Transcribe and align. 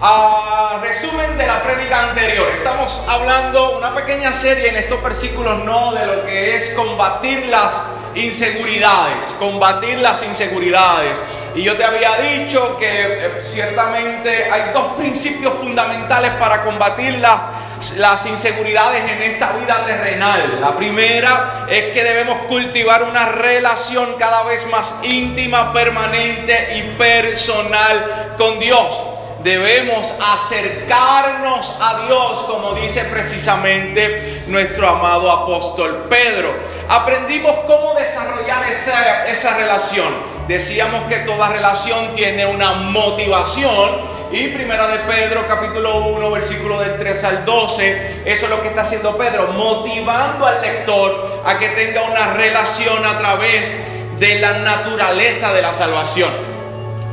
A 0.00 0.78
resumen 0.80 1.36
de 1.36 1.44
la 1.44 1.60
prédica 1.60 2.10
anterior, 2.10 2.46
estamos 2.56 3.02
hablando 3.08 3.78
una 3.78 3.92
pequeña 3.96 4.32
serie 4.32 4.68
en 4.68 4.76
estos 4.76 5.02
versículos 5.02 5.64
no 5.64 5.92
de 5.92 6.06
lo 6.06 6.24
que 6.24 6.54
es 6.54 6.68
combatir 6.74 7.46
las 7.46 7.90
inseguridades, 8.14 9.16
combatir 9.40 9.98
las 9.98 10.22
inseguridades. 10.22 11.18
Y 11.56 11.64
yo 11.64 11.76
te 11.76 11.82
había 11.82 12.14
dicho 12.14 12.76
que 12.78 12.86
eh, 12.86 13.40
ciertamente 13.42 14.48
hay 14.48 14.70
dos 14.72 14.92
principios 14.96 15.54
fundamentales 15.54 16.30
para 16.34 16.62
combatir 16.62 17.18
las 17.18 18.24
inseguridades 18.26 19.02
en 19.02 19.32
esta 19.32 19.50
vida 19.54 19.84
terrenal. 19.84 20.60
La 20.60 20.76
primera 20.76 21.66
es 21.68 21.92
que 21.92 22.04
debemos 22.04 22.38
cultivar 22.46 23.02
una 23.02 23.30
relación 23.30 24.14
cada 24.16 24.44
vez 24.44 24.64
más 24.70 24.94
íntima, 25.02 25.72
permanente 25.72 26.76
y 26.76 26.82
personal 26.96 28.36
con 28.38 28.60
Dios 28.60 29.17
debemos 29.42 30.12
acercarnos 30.20 31.76
a 31.80 32.06
Dios, 32.06 32.32
como 32.46 32.72
dice 32.72 33.04
precisamente 33.04 34.42
nuestro 34.46 34.88
amado 34.88 35.30
apóstol 35.30 36.06
Pedro. 36.08 36.52
Aprendimos 36.88 37.52
cómo 37.66 37.94
desarrollar 37.94 38.68
esa, 38.68 39.28
esa 39.28 39.56
relación. 39.56 40.38
Decíamos 40.48 41.04
que 41.08 41.16
toda 41.18 41.50
relación 41.50 42.14
tiene 42.14 42.46
una 42.46 42.72
motivación. 42.72 44.18
Y 44.30 44.48
primera 44.48 44.88
de 44.88 44.98
Pedro 45.00 45.46
capítulo 45.48 46.00
1 46.00 46.30
versículo 46.30 46.78
del 46.80 46.98
3 46.98 47.24
al 47.24 47.44
12, 47.46 48.22
eso 48.26 48.44
es 48.44 48.50
lo 48.50 48.60
que 48.60 48.68
está 48.68 48.82
haciendo 48.82 49.16
Pedro, 49.16 49.52
motivando 49.54 50.44
al 50.44 50.60
lector 50.60 51.42
a 51.46 51.58
que 51.58 51.68
tenga 51.68 52.02
una 52.02 52.34
relación 52.34 53.06
a 53.06 53.18
través 53.18 53.70
de 54.18 54.38
la 54.38 54.58
naturaleza 54.58 55.54
de 55.54 55.62
la 55.62 55.72
salvación 55.72 56.57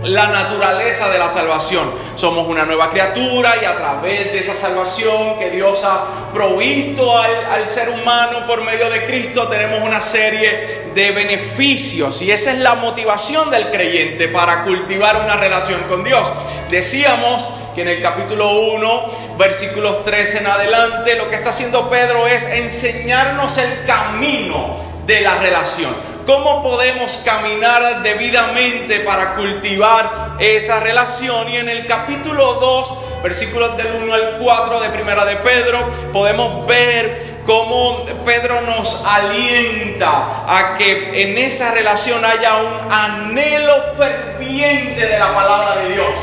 la 0.03 0.27
naturaleza 0.27 1.09
de 1.09 1.17
la 1.17 1.29
salvación. 1.29 1.91
Somos 2.15 2.47
una 2.47 2.65
nueva 2.65 2.89
criatura 2.89 3.55
y 3.61 3.65
a 3.65 3.75
través 3.77 4.31
de 4.31 4.39
esa 4.39 4.53
salvación 4.53 5.39
que 5.39 5.49
Dios 5.49 5.81
ha 5.83 6.31
provisto 6.33 7.17
al, 7.17 7.65
ser 7.67 7.89
humano 7.89 8.45
por 8.45 8.63
medio 8.63 8.89
de 8.89 9.05
Cristo 9.05 9.47
tenemos 9.47 9.79
una 9.79 10.01
serie 10.01 10.91
de 10.93 11.11
beneficios 11.11 12.21
y 12.21 12.31
esa 12.31 12.51
es 12.51 12.59
la 12.59 12.75
motivación 12.75 13.49
del 13.49 13.69
creyente 13.71 14.27
para 14.27 14.63
cultivar 14.63 15.21
una 15.23 15.35
relación 15.35 15.81
con 15.89 16.03
Dios. 16.03 16.27
Decíamos 16.69 17.43
que 17.73 17.81
en 17.81 17.89
el 17.89 18.01
capítulo 18.01 18.51
1, 18.51 19.37
versículos 19.37 20.05
13 20.05 20.39
en 20.39 20.47
adelante, 20.47 21.15
lo 21.15 21.29
que 21.29 21.35
está 21.35 21.49
haciendo 21.49 21.89
Pedro 21.89 22.27
es 22.27 22.45
enseñarnos 22.45 23.57
el 23.57 23.85
camino 23.85 24.94
de 25.05 25.21
la 25.21 25.37
relación 25.37 26.15
cómo 26.25 26.63
podemos 26.63 27.21
caminar 27.23 28.01
debidamente 28.01 29.01
para 29.01 29.35
cultivar 29.35 30.37
esa 30.39 30.79
relación. 30.79 31.49
Y 31.49 31.57
en 31.57 31.69
el 31.69 31.85
capítulo 31.85 32.55
2, 32.55 33.23
versículos 33.23 33.77
del 33.77 33.87
1 34.03 34.13
al 34.13 34.37
4 34.39 34.79
de 34.81 34.89
Primera 34.89 35.25
de 35.25 35.35
Pedro, 35.37 35.79
podemos 36.11 36.65
ver 36.65 37.35
cómo 37.45 38.05
Pedro 38.25 38.61
nos 38.61 39.05
alienta 39.05 40.43
a 40.47 40.77
que 40.77 41.29
en 41.29 41.37
esa 41.37 41.71
relación 41.71 42.25
haya 42.25 42.57
un 42.57 42.91
anhelo 42.91 43.93
ferviente 43.95 45.05
de 45.05 45.19
la 45.19 45.33
palabra 45.33 45.75
de 45.77 45.93
Dios. 45.93 46.13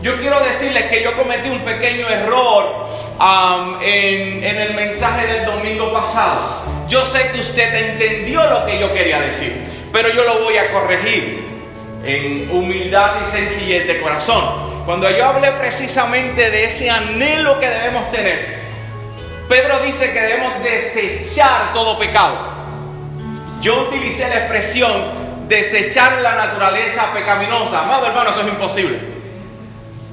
Yo 0.00 0.16
quiero 0.18 0.40
decirles 0.40 0.84
que 0.84 1.02
yo 1.02 1.14
cometí 1.16 1.50
un 1.50 1.60
pequeño 1.60 2.08
error 2.08 2.86
en, 3.82 4.44
en 4.44 4.58
el 4.58 4.74
mensaje 4.74 5.26
del 5.26 5.46
domingo 5.46 5.92
pasado. 5.92 6.65
Yo 6.88 7.04
sé 7.04 7.30
que 7.32 7.40
usted 7.40 7.74
entendió 7.74 8.48
lo 8.48 8.64
que 8.64 8.78
yo 8.78 8.92
quería 8.92 9.20
decir, 9.20 9.52
pero 9.92 10.08
yo 10.10 10.24
lo 10.24 10.44
voy 10.44 10.56
a 10.56 10.70
corregir 10.70 11.44
en 12.04 12.50
humildad 12.50 13.14
y 13.20 13.24
sencillez 13.24 13.88
de 13.88 14.00
corazón. 14.00 14.84
Cuando 14.84 15.10
yo 15.10 15.26
hablé 15.26 15.50
precisamente 15.52 16.50
de 16.50 16.64
ese 16.64 16.88
anhelo 16.88 17.58
que 17.58 17.68
debemos 17.68 18.10
tener, 18.12 18.56
Pedro 19.48 19.80
dice 19.80 20.12
que 20.12 20.20
debemos 20.20 20.62
desechar 20.62 21.72
todo 21.72 21.98
pecado. 21.98 22.54
Yo 23.60 23.88
utilicé 23.88 24.28
la 24.28 24.36
expresión 24.36 24.92
desechar 25.48 26.20
la 26.22 26.34
naturaleza 26.34 27.12
pecaminosa. 27.12 27.82
Amado 27.82 28.06
hermano, 28.06 28.30
eso 28.30 28.42
es 28.42 28.48
imposible. 28.48 29.15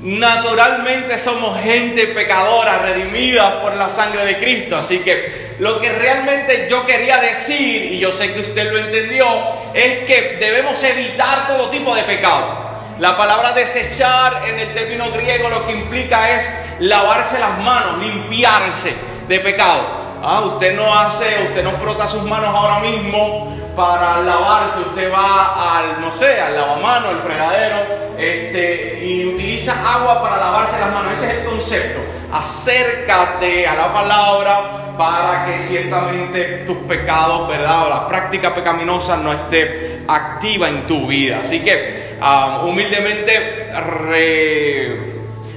Naturalmente 0.03 1.17
somos 1.17 1.57
gente 1.61 2.07
pecadora, 2.07 2.79
redimida 2.79 3.61
por 3.61 3.73
la 3.75 3.89
sangre 3.89 4.25
de 4.25 4.37
Cristo. 4.37 4.75
Así 4.77 4.99
que 4.99 5.55
lo 5.59 5.79
que 5.79 5.89
realmente 5.89 6.67
yo 6.69 6.85
quería 6.85 7.19
decir, 7.19 7.93
y 7.93 7.99
yo 7.99 8.11
sé 8.11 8.33
que 8.33 8.41
usted 8.41 8.69
lo 8.69 8.79
entendió, 8.79 9.25
es 9.73 9.99
que 10.03 10.35
debemos 10.41 10.83
evitar 10.83 11.47
todo 11.47 11.69
tipo 11.69 11.95
de 11.95 12.03
pecado. 12.03 12.63
La 12.99 13.15
palabra 13.15 13.53
desechar 13.53 14.43
en 14.45 14.59
el 14.59 14.73
término 14.73 15.09
griego 15.09 15.47
lo 15.47 15.65
que 15.65 15.71
implica 15.71 16.31
es 16.31 16.49
lavarse 16.79 17.39
las 17.39 17.57
manos, 17.59 17.99
limpiarse 17.99 18.93
de 19.29 19.39
pecado. 19.39 20.03
Ah, 20.21 20.41
usted 20.41 20.75
no 20.75 20.93
hace, 20.93 21.45
usted 21.47 21.63
no 21.63 21.71
frota 21.77 22.09
sus 22.09 22.23
manos 22.23 22.49
ahora 22.49 22.79
mismo 22.79 23.62
para 23.75 24.21
lavarse, 24.21 24.81
usted 24.81 25.11
va 25.11 25.77
al, 25.77 26.01
no 26.01 26.11
sé, 26.11 26.39
al 26.39 26.55
lavamano, 26.55 27.09
al 27.09 27.19
fregadero, 27.19 27.77
este, 28.17 29.03
y 29.03 29.25
utiliza 29.25 29.73
agua 29.85 30.21
para 30.21 30.37
lavarse 30.37 30.79
las 30.79 30.93
manos. 30.93 31.13
Ese 31.13 31.31
es 31.31 31.37
el 31.39 31.45
concepto. 31.45 31.99
Acércate 32.31 33.67
a 33.67 33.75
la 33.75 33.93
palabra 33.93 34.95
para 34.97 35.45
que 35.45 35.57
ciertamente 35.57 36.63
tus 36.65 36.77
pecados, 36.77 37.47
¿verdad? 37.47 37.87
O 37.87 37.89
la 37.89 38.07
práctica 38.07 38.53
pecaminosa 38.53 39.17
no 39.17 39.33
esté 39.33 40.01
activa 40.07 40.69
en 40.69 40.87
tu 40.87 41.07
vida. 41.07 41.41
Así 41.43 41.59
que 41.61 42.17
ah, 42.21 42.61
humildemente 42.65 43.71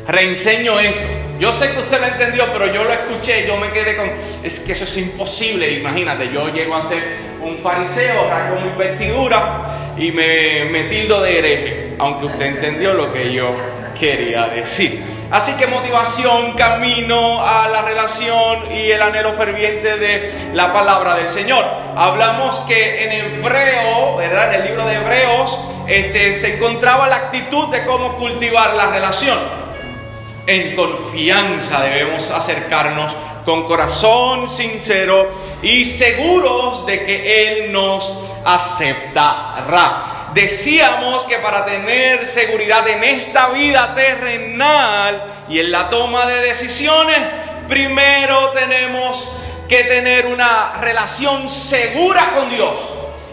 reenseño 0.06 0.78
eso. 0.81 1.09
Yo 1.39 1.53
sé 1.53 1.72
que 1.72 1.81
usted 1.81 2.00
lo 2.00 2.06
entendió, 2.06 2.44
pero 2.53 2.72
yo 2.72 2.84
lo 2.84 2.93
escuché, 2.93 3.47
yo 3.47 3.56
me 3.56 3.71
quedé 3.71 3.97
con, 3.97 4.11
es 4.43 4.61
que 4.61 4.72
eso 4.72 4.84
es 4.84 4.97
imposible, 4.97 5.71
imagínate, 5.72 6.31
yo 6.33 6.49
llego 6.49 6.75
a 6.75 6.89
ser 6.89 7.03
un 7.43 7.59
fariseo, 7.59 8.28
con 8.50 8.65
mi 8.65 8.78
vestidura 8.78 9.93
y 9.99 10.12
me, 10.12 10.65
me 10.67 10.84
tildo 10.84 11.21
de 11.22 11.39
hereje, 11.39 11.94
aunque 11.99 12.27
usted 12.27 12.47
entendió 12.47 12.94
lo 12.94 13.12
que 13.12 13.33
yo 13.33 13.55
quería 13.99 14.47
decir. 14.47 15.17
Así 15.31 15.53
que 15.56 15.67
motivación, 15.67 16.53
camino 16.53 17.44
a 17.44 17.69
la 17.69 17.83
relación 17.83 18.71
y 18.71 18.93
el 18.93 19.03
anhelo 19.03 19.33
ferviente 19.33 19.97
de 19.97 20.33
la 20.55 20.73
palabra 20.73 21.17
del 21.17 21.28
Señor. 21.28 21.65
Hablamos 21.97 22.61
que 22.61 23.05
en 23.05 23.12
hebreo, 23.12 24.17
¿verdad? 24.17 24.55
En 24.55 24.61
el 24.61 24.69
libro 24.69 24.87
de 24.87 24.94
Hebreos, 24.94 25.59
este, 25.88 26.38
se 26.38 26.55
encontraba 26.55 27.09
la 27.09 27.17
actitud 27.17 27.69
de 27.73 27.84
cómo 27.84 28.17
cultivar 28.17 28.75
la 28.75 28.87
relación. 28.91 29.66
En 30.46 30.76
confianza 30.76 31.82
debemos 31.82 32.30
acercarnos 32.30 33.12
con 33.44 33.66
corazón 33.66 34.48
sincero 34.48 35.28
y 35.60 35.84
seguros 35.84 36.86
de 36.86 37.04
que 37.04 37.64
Él 37.64 37.72
nos 37.72 38.16
aceptará. 38.44 40.30
Decíamos 40.34 41.24
que 41.24 41.38
para 41.38 41.64
tener 41.64 42.26
seguridad 42.28 42.86
en 42.86 43.02
esta 43.02 43.48
vida 43.48 43.92
terrenal 43.94 45.22
y 45.48 45.58
en 45.58 45.72
la 45.72 45.90
toma 45.90 46.26
de 46.26 46.42
decisiones, 46.42 47.18
primero 47.68 48.50
tenemos 48.50 49.28
que 49.68 49.82
tener 49.84 50.26
una 50.26 50.74
relación 50.80 51.48
segura 51.48 52.30
con 52.36 52.50
Dios. 52.50 52.74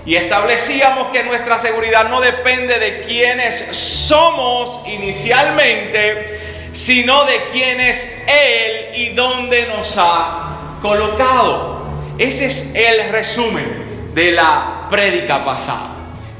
Y 0.05 0.15
establecíamos 0.15 1.09
que 1.09 1.23
nuestra 1.23 1.59
seguridad 1.59 2.09
no 2.09 2.19
depende 2.21 2.79
de 2.79 3.03
quiénes 3.03 3.77
somos 3.77 4.81
inicialmente, 4.87 6.42
sino 6.73 7.25
de 7.25 7.39
quién 7.51 7.79
es 7.79 8.23
Él 8.27 8.95
y 8.95 9.09
dónde 9.09 9.67
nos 9.67 9.95
ha 9.97 10.77
colocado. 10.81 11.83
Ese 12.17 12.47
es 12.47 12.75
el 12.75 13.09
resumen 13.09 14.11
de 14.13 14.31
la 14.31 14.87
prédica 14.89 15.43
pasada. 15.45 15.91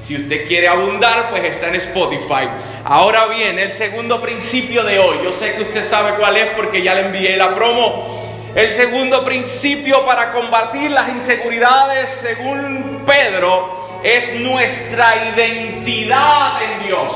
Si 0.01 0.15
usted 0.17 0.47
quiere 0.47 0.67
abundar, 0.67 1.29
pues 1.29 1.43
está 1.45 1.69
en 1.69 1.75
Spotify. 1.75 2.49
Ahora 2.83 3.27
bien, 3.27 3.57
el 3.57 3.71
segundo 3.71 4.21
principio 4.21 4.83
de 4.83 4.99
hoy, 4.99 5.19
yo 5.23 5.31
sé 5.31 5.55
que 5.55 5.61
usted 5.61 5.83
sabe 5.83 6.17
cuál 6.19 6.35
es 6.35 6.49
porque 6.55 6.83
ya 6.83 6.93
le 6.93 7.05
envié 7.05 7.37
la 7.37 7.55
promo. 7.55 8.21
El 8.53 8.69
segundo 8.69 9.23
principio 9.23 10.05
para 10.05 10.33
combatir 10.33 10.91
las 10.91 11.09
inseguridades, 11.09 12.09
según 12.09 13.03
Pedro, 13.05 14.01
es 14.03 14.35
nuestra 14.41 15.31
identidad 15.33 16.61
en 16.61 16.87
Dios. 16.87 17.07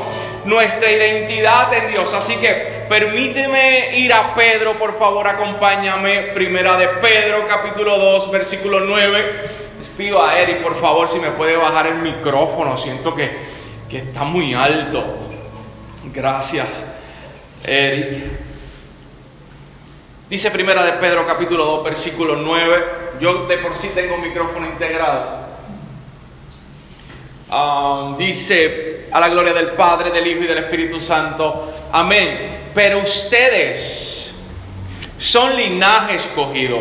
Nuestra 0.48 0.92
identidad 0.92 1.74
en 1.74 1.92
Dios. 1.92 2.14
Así 2.14 2.36
que 2.38 2.86
permíteme 2.90 3.98
ir 3.98 4.12
a 4.12 4.34
Pedro, 4.34 4.80
por 4.80 4.98
favor, 4.98 5.28
acompáñame. 5.28 6.32
Primera 6.34 6.78
de 6.78 6.88
Pedro, 6.88 7.46
capítulo 7.48 7.98
2, 7.98 8.32
versículo 8.32 8.80
9 8.80 9.68
pido 9.98 10.24
a 10.24 10.40
Eric, 10.40 10.62
por 10.62 10.80
favor, 10.80 11.10
si 11.10 11.20
me 11.20 11.32
puede 11.32 11.58
bajar 11.58 11.88
el 11.88 11.96
micrófono. 11.96 12.78
Siento 12.78 13.16
que, 13.16 13.36
que 13.90 13.98
está 13.98 14.24
muy 14.24 14.54
alto. 14.54 15.04
Gracias, 16.14 16.68
Eric. 17.64 18.24
Dice 20.30 20.52
primera 20.52 20.86
de 20.86 20.94
Pedro 20.94 21.26
capítulo 21.26 21.66
2 21.66 21.84
versículo 21.86 22.36
9. 22.36 22.86
Yo 23.20 23.48
de 23.48 23.58
por 23.58 23.76
sí 23.76 23.92
tengo 23.96 24.18
micrófono 24.18 24.68
integrado. 24.68 25.47
Um, 27.52 28.18
dice 28.18 29.08
a 29.12 29.20
la 29.20 29.30
gloria 29.30 29.54
del 29.54 29.70
Padre, 29.70 30.12
del 30.12 30.28
Hijo 30.28 30.44
y 30.44 30.48
del 30.48 30.60
Espíritu 30.60 31.00
Santo, 31.00 31.74
amén. 31.92 32.70
Pero 32.74 33.00
ustedes 33.00 34.30
son 35.20 35.56
linaje 35.56 36.16
escogido, 36.16 36.80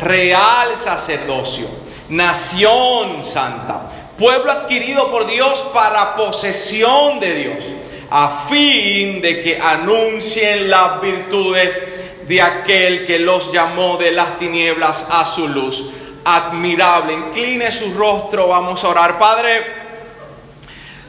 real 0.00 0.76
sacerdocio, 0.76 1.66
nación 2.08 3.24
santa, 3.24 3.88
pueblo 4.18 4.52
adquirido 4.52 5.10
por 5.10 5.26
Dios 5.26 5.68
para 5.74 6.16
posesión 6.16 7.20
de 7.20 7.34
Dios, 7.34 7.64
a 8.10 8.46
fin 8.48 9.20
de 9.20 9.42
que 9.42 9.58
anuncien 9.58 10.70
las 10.70 11.00
virtudes 11.00 11.78
de 12.26 12.40
aquel 12.40 13.06
que 13.06 13.18
los 13.18 13.52
llamó 13.52 13.96
de 13.96 14.12
las 14.12 14.38
tinieblas 14.38 15.08
a 15.10 15.24
su 15.24 15.48
luz 15.48 15.90
admirable. 16.24 17.12
Incline 17.12 17.70
su 17.72 17.94
rostro, 17.94 18.48
vamos 18.48 18.82
a 18.84 18.88
orar. 18.88 19.18
Padre, 19.18 19.82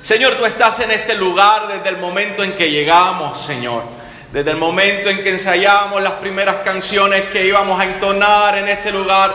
Señor, 0.02 0.36
tú 0.36 0.46
estás 0.46 0.80
en 0.82 0.92
este 0.92 1.16
lugar 1.16 1.68
desde 1.68 1.90
el 1.90 1.98
momento 1.98 2.44
en 2.44 2.54
que 2.54 2.70
llegamos, 2.70 3.38
Señor. 3.38 3.84
Desde 4.32 4.52
el 4.52 4.58
momento 4.58 5.10
en 5.10 5.24
que 5.24 5.30
ensayamos 5.30 6.02
las 6.02 6.14
primeras 6.14 6.58
canciones 6.58 7.30
que 7.30 7.46
íbamos 7.46 7.80
a 7.80 7.86
entonar 7.86 8.58
en 8.58 8.68
este 8.68 8.92
lugar, 8.92 9.32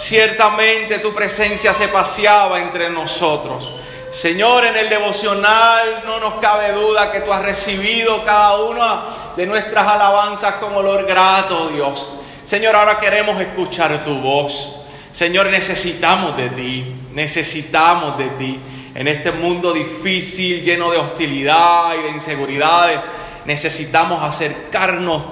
ciertamente 0.00 0.98
tu 0.98 1.14
presencia 1.14 1.74
se 1.74 1.88
paseaba 1.88 2.58
entre 2.60 2.90
nosotros. 2.90 3.76
Señor, 4.10 4.64
en 4.64 4.76
el 4.76 4.88
devocional 4.88 6.02
no 6.04 6.18
nos 6.18 6.34
cabe 6.40 6.72
duda 6.72 7.12
que 7.12 7.20
tú 7.20 7.32
has 7.32 7.42
recibido 7.42 8.24
cada 8.24 8.56
una 8.56 9.02
de 9.36 9.46
nuestras 9.46 9.86
alabanzas 9.86 10.54
con 10.54 10.74
olor 10.74 11.06
grato, 11.06 11.68
Dios. 11.68 12.04
Señor, 12.44 12.74
ahora 12.74 12.98
queremos 12.98 13.40
escuchar 13.40 14.02
tu 14.02 14.18
voz. 14.18 14.79
Señor, 15.20 15.48
necesitamos 15.50 16.34
de 16.34 16.48
ti, 16.48 16.82
necesitamos 17.12 18.16
de 18.16 18.24
ti. 18.38 18.58
En 18.94 19.06
este 19.06 19.32
mundo 19.32 19.70
difícil, 19.70 20.62
lleno 20.62 20.90
de 20.90 20.96
hostilidad 20.96 21.94
y 21.98 22.04
de 22.04 22.08
inseguridades, 22.08 23.00
necesitamos 23.44 24.22
acercarnos 24.22 25.24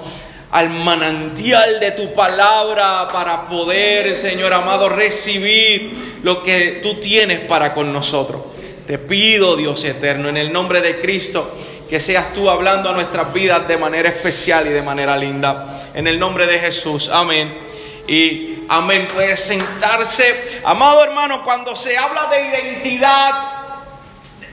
al 0.51 0.69
manantial 0.69 1.79
de 1.79 1.93
tu 1.93 2.13
palabra 2.13 3.07
para 3.11 3.47
poder, 3.47 4.15
Señor 4.15 4.53
amado, 4.53 4.89
recibir 4.89 6.19
lo 6.21 6.43
que 6.43 6.81
tú 6.83 6.99
tienes 6.99 7.39
para 7.39 7.73
con 7.73 7.91
nosotros. 7.91 8.43
Te 8.85 8.99
pido, 8.99 9.55
Dios 9.55 9.83
eterno, 9.83 10.29
en 10.29 10.37
el 10.37 10.53
nombre 10.53 10.81
de 10.81 11.01
Cristo, 11.01 11.51
que 11.89 11.99
seas 11.99 12.31
tú 12.35 12.47
hablando 12.47 12.91
a 12.91 12.93
nuestras 12.93 13.33
vidas 13.33 13.67
de 13.67 13.77
manera 13.77 14.09
especial 14.09 14.67
y 14.67 14.69
de 14.69 14.83
manera 14.83 15.17
linda. 15.17 15.89
En 15.95 16.05
el 16.05 16.19
nombre 16.19 16.45
de 16.45 16.59
Jesús, 16.59 17.09
amén. 17.11 17.68
Y 18.07 18.59
Amén. 18.71 19.07
Puede 19.11 19.35
sentarse. 19.35 20.61
Amado 20.63 21.03
hermano, 21.03 21.43
cuando 21.43 21.75
se 21.75 21.97
habla 21.97 22.27
de 22.27 22.49
identidad, 22.49 23.31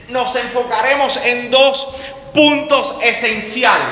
nos 0.09 0.35
enfocaremos 0.35 1.23
en 1.23 1.51
dos 1.51 1.95
puntos 2.33 2.97
esenciales. 3.03 3.85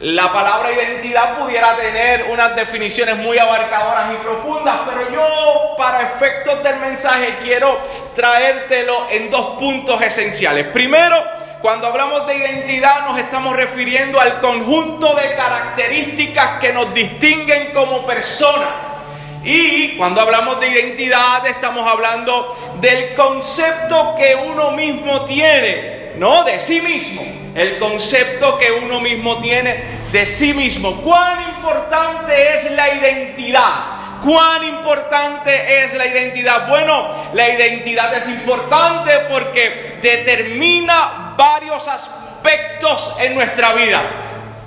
La 0.00 0.32
palabra 0.32 0.72
identidad 0.72 1.38
pudiera 1.38 1.76
tener 1.76 2.26
unas 2.32 2.56
definiciones 2.56 3.16
muy 3.18 3.38
abarcadoras 3.38 4.12
y 4.12 4.16
profundas, 4.16 4.80
pero 4.86 5.12
yo 5.12 5.76
para 5.78 6.02
efectos 6.02 6.60
del 6.64 6.76
mensaje 6.80 7.36
quiero 7.44 7.78
traértelo 8.16 9.06
en 9.08 9.30
dos 9.30 9.56
puntos 9.60 10.02
esenciales. 10.02 10.66
Primero, 10.66 11.16
cuando 11.64 11.86
hablamos 11.86 12.26
de 12.26 12.36
identidad 12.36 13.06
nos 13.06 13.18
estamos 13.18 13.56
refiriendo 13.56 14.20
al 14.20 14.38
conjunto 14.42 15.14
de 15.14 15.34
características 15.34 16.60
que 16.60 16.74
nos 16.74 16.92
distinguen 16.92 17.70
como 17.72 18.04
personas 18.04 18.68
y 19.42 19.96
cuando 19.96 20.20
hablamos 20.20 20.60
de 20.60 20.68
identidad 20.68 21.46
estamos 21.46 21.90
hablando 21.90 22.76
del 22.82 23.14
concepto 23.14 24.14
que 24.18 24.34
uno 24.34 24.72
mismo 24.72 25.24
tiene, 25.24 26.10
no 26.16 26.44
de 26.44 26.60
sí 26.60 26.82
mismo, 26.82 27.22
el 27.54 27.78
concepto 27.78 28.58
que 28.58 28.70
uno 28.70 29.00
mismo 29.00 29.40
tiene 29.40 29.84
de 30.12 30.26
sí 30.26 30.52
mismo. 30.52 31.00
¿Cuán 31.00 31.40
importante 31.56 32.56
es 32.56 32.72
la 32.72 32.92
identidad? 32.92 34.20
¿Cuán 34.22 34.64
importante 34.64 35.82
es 35.82 35.94
la 35.94 36.08
identidad? 36.08 36.68
Bueno, 36.68 37.08
la 37.32 37.48
identidad 37.48 38.14
es 38.14 38.28
importante 38.28 39.12
porque 39.30 39.96
determina 40.02 41.23
varios 41.36 41.86
aspectos 41.88 43.16
en 43.20 43.34
nuestra 43.34 43.72
vida 43.74 44.00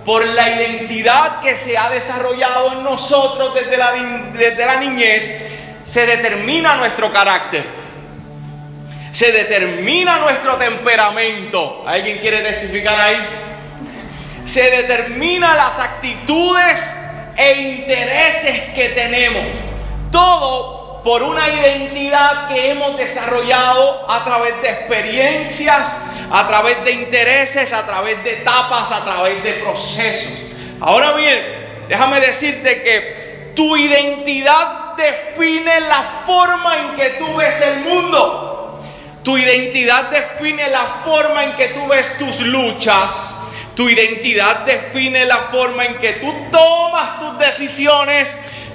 por 0.08 0.26
la 0.26 0.50
identidad 0.50 1.42
que 1.42 1.58
se 1.58 1.78
ha 1.78 1.90
desarrollado 1.90 2.72
en 2.72 2.84
nosotros 2.84 3.54
desde 3.54 3.76
la, 3.76 3.92
desde 4.32 4.66
la 4.66 4.80
niñez, 4.80 5.48
se 5.86 6.06
determina 6.06 6.78
nuestro 6.78 7.12
carácter. 7.12 7.66
Se 9.12 9.34
determina 9.34 10.20
nuestro 10.20 10.56
temperamento. 10.56 11.84
¿Alguien 11.86 12.20
quiere 12.20 12.40
testificar 12.40 13.00
ahí? 13.00 13.18
Se 14.46 14.70
determina 14.70 15.56
las 15.56 15.78
actitudes 15.78 17.02
e 17.36 17.54
intereses 17.54 18.74
que 18.76 18.90
tenemos. 18.90 19.44
Todo 20.10 20.77
por 21.04 21.24
una 21.24 21.48
identidad 21.50 22.48
que 22.48 22.72
hemos 22.72 22.98
desarrollado 22.98 24.06
a 24.10 24.24
través 24.24 24.62
de 24.62 24.70
experiencias, 24.70 25.92
a 26.32 26.48
través 26.48 26.84
de 26.84 26.92
intereses, 26.92 27.72
a 27.74 27.86
través 27.86 28.24
de 28.24 28.34
etapas, 28.34 28.92
a 28.92 29.04
través 29.04 29.44
de 29.44 29.54
procesos. 29.54 30.34
Ahora 30.82 31.14
bien, 31.14 31.86
déjame 31.88 32.20
decirte 32.20 32.84
que 32.84 33.52
tu 33.56 33.76
identidad 33.78 34.96
define 34.96 35.82
la 35.82 36.24
forma 36.26 36.78
en 36.78 36.96
que 36.96 37.10
tú 37.12 37.36
ves 37.36 37.62
el 37.62 37.80
mundo. 37.82 38.84
Tu 39.24 39.38
identidad 39.38 40.10
define 40.10 40.70
la 40.70 41.02
forma 41.04 41.44
en 41.44 41.54
que 41.54 41.68
tú 41.70 41.88
ves 41.88 42.18
tus 42.18 42.40
luchas. 42.42 43.36
Tu 43.76 43.90
identidad 43.90 44.66
define 44.66 45.26
la 45.26 45.38
forma 45.52 45.86
en 45.86 45.96
que 45.96 46.14
tú 46.14 46.34
tomas 46.52 47.20
tus 47.20 47.38
decisiones. 47.38 48.34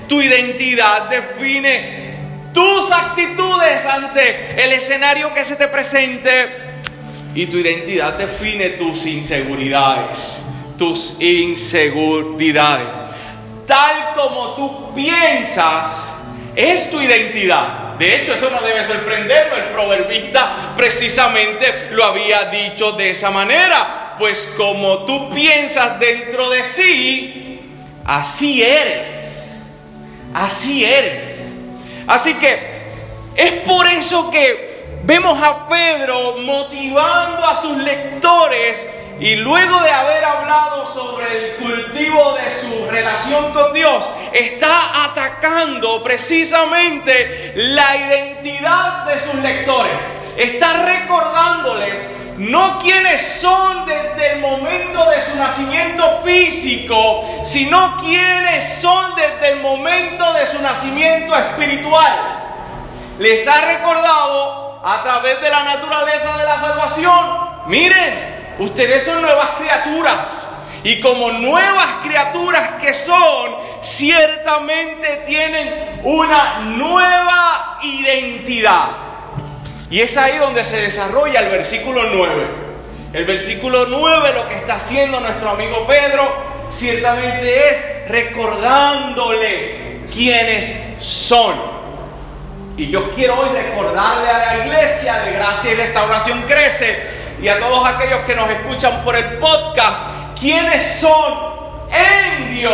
Tu 0.08 0.20
identidad 0.20 1.08
define 1.08 2.12
tus 2.52 2.93
actitudes 2.93 3.84
ante 3.87 4.62
el 4.62 4.72
escenario 4.72 5.32
que 5.34 5.44
se 5.44 5.56
te 5.56 5.69
presente. 5.69 6.60
Y 7.34 7.46
tu 7.46 7.56
identidad 7.56 8.14
define 8.14 8.70
tus 8.70 9.06
inseguridades, 9.06 10.43
tus 10.76 11.20
inseguridades. 11.20 12.88
Tal 13.66 14.14
como 14.14 14.54
tú 14.54 14.94
piensas, 14.94 16.08
es 16.54 16.90
tu 16.90 17.00
identidad. 17.00 17.94
De 17.99 18.16
hecho, 18.16 18.34
eso 18.34 18.50
no 18.50 18.60
debe 18.60 18.84
sorprendernos. 18.84 19.58
El 19.58 19.72
proverbista 19.72 20.75
precisamente 20.76 21.88
lo 21.93 22.05
había 22.05 22.46
dicho 22.46 22.93
de 22.93 23.10
esa 23.10 23.31
manera. 23.31 24.16
Pues 24.19 24.52
como 24.56 25.06
tú 25.06 25.31
piensas 25.31 25.98
dentro 25.98 26.50
de 26.50 26.64
sí, 26.64 27.60
así 28.05 28.62
eres. 28.62 29.55
Así 30.34 30.84
eres. 30.84 31.31
Así 32.06 32.35
que 32.35 32.82
es 33.37 33.53
por 33.63 33.87
eso 33.87 34.31
que 34.31 34.73
Vemos 35.05 35.37
a 35.43 35.67
Pedro 35.67 36.37
motivando 36.39 37.44
a 37.44 37.56
sus 37.56 37.77
lectores 37.79 38.79
y 39.19 39.35
luego 39.35 39.81
de 39.81 39.91
haber 39.91 40.25
hablado 40.25 40.87
sobre 40.87 41.27
el 41.27 41.56
cultivo 41.56 42.35
de 42.35 42.51
su 42.51 42.89
relación 42.89 43.53
con 43.53 43.73
Dios, 43.73 44.09
está 44.32 45.05
atacando 45.06 46.05
precisamente 46.05 47.53
la 47.56 47.97
identidad 47.97 49.05
de 49.06 49.19
sus 49.19 49.35
lectores. 49.41 49.93
Está 50.37 50.85
recordándoles 50.85 51.94
no 52.39 52.81
quienes 52.81 53.41
son 53.41 53.86
desde 53.86 54.32
el 54.32 54.41
momento 54.41 55.10
de 55.10 55.20
su 55.22 55.36
nacimiento 55.36 56.20
físico, 56.24 57.43
sino 57.44 58.01
quienes 58.01 58.81
son 58.81 59.15
desde 59.15 59.53
el 59.53 59.60
momento 59.60 60.32
de 60.32 60.46
su 60.46 60.62
nacimiento 60.62 61.36
espiritual. 61.36 62.12
Les 63.19 63.46
ha 63.46 63.60
recordado 63.60 64.81
a 64.84 65.03
través 65.03 65.41
de 65.41 65.48
la 65.48 65.62
naturaleza 65.62 66.39
de 66.39 66.44
la 66.44 66.58
salvación. 66.58 67.51
Miren, 67.67 68.55
ustedes 68.58 69.05
son 69.05 69.22
nuevas 69.22 69.51
criaturas. 69.58 70.27
Y 70.84 71.01
como 71.01 71.31
nuevas 71.31 71.86
criaturas 72.03 72.81
que 72.81 72.93
son, 72.93 73.55
ciertamente 73.82 75.24
tienen 75.27 76.01
una 76.03 76.60
nueva 76.77 77.79
identidad. 77.82 79.11
Y 79.93 80.01
es 80.01 80.17
ahí 80.17 80.39
donde 80.39 80.65
se 80.65 80.81
desarrolla 80.81 81.41
el 81.41 81.51
versículo 81.51 82.03
9. 82.15 82.46
El 83.13 83.27
versículo 83.27 83.84
9 83.84 84.32
lo 84.32 84.49
que 84.49 84.55
está 84.55 84.77
haciendo 84.77 85.20
nuestro 85.20 85.51
amigo 85.51 85.87
Pedro 85.87 86.27
ciertamente 86.70 87.69
es 87.69 88.08
recordándoles 88.08 90.06
quiénes 90.11 90.75
son. 90.99 91.56
Y 92.79 92.91
yo 92.91 93.15
quiero 93.15 93.39
hoy 93.39 93.51
recordarle 93.51 94.31
a 94.31 94.39
la 94.39 94.65
iglesia 94.65 95.25
de 95.25 95.32
Gracia 95.32 95.72
y 95.72 95.75
Restauración 95.75 96.41
Crece 96.49 97.11
y 97.43 97.49
a 97.49 97.58
todos 97.58 97.87
aquellos 97.87 98.20
que 98.20 98.34
nos 98.34 98.49
escuchan 98.49 99.05
por 99.05 99.15
el 99.15 99.37
podcast, 99.41 100.01
quiénes 100.41 100.87
son 100.87 101.34
en 101.91 102.55
Dios. 102.55 102.72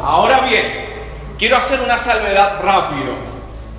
Ahora 0.00 0.42
bien, 0.48 1.06
quiero 1.40 1.56
hacer 1.56 1.80
una 1.80 1.98
salvedad 1.98 2.60
rápido, 2.62 3.31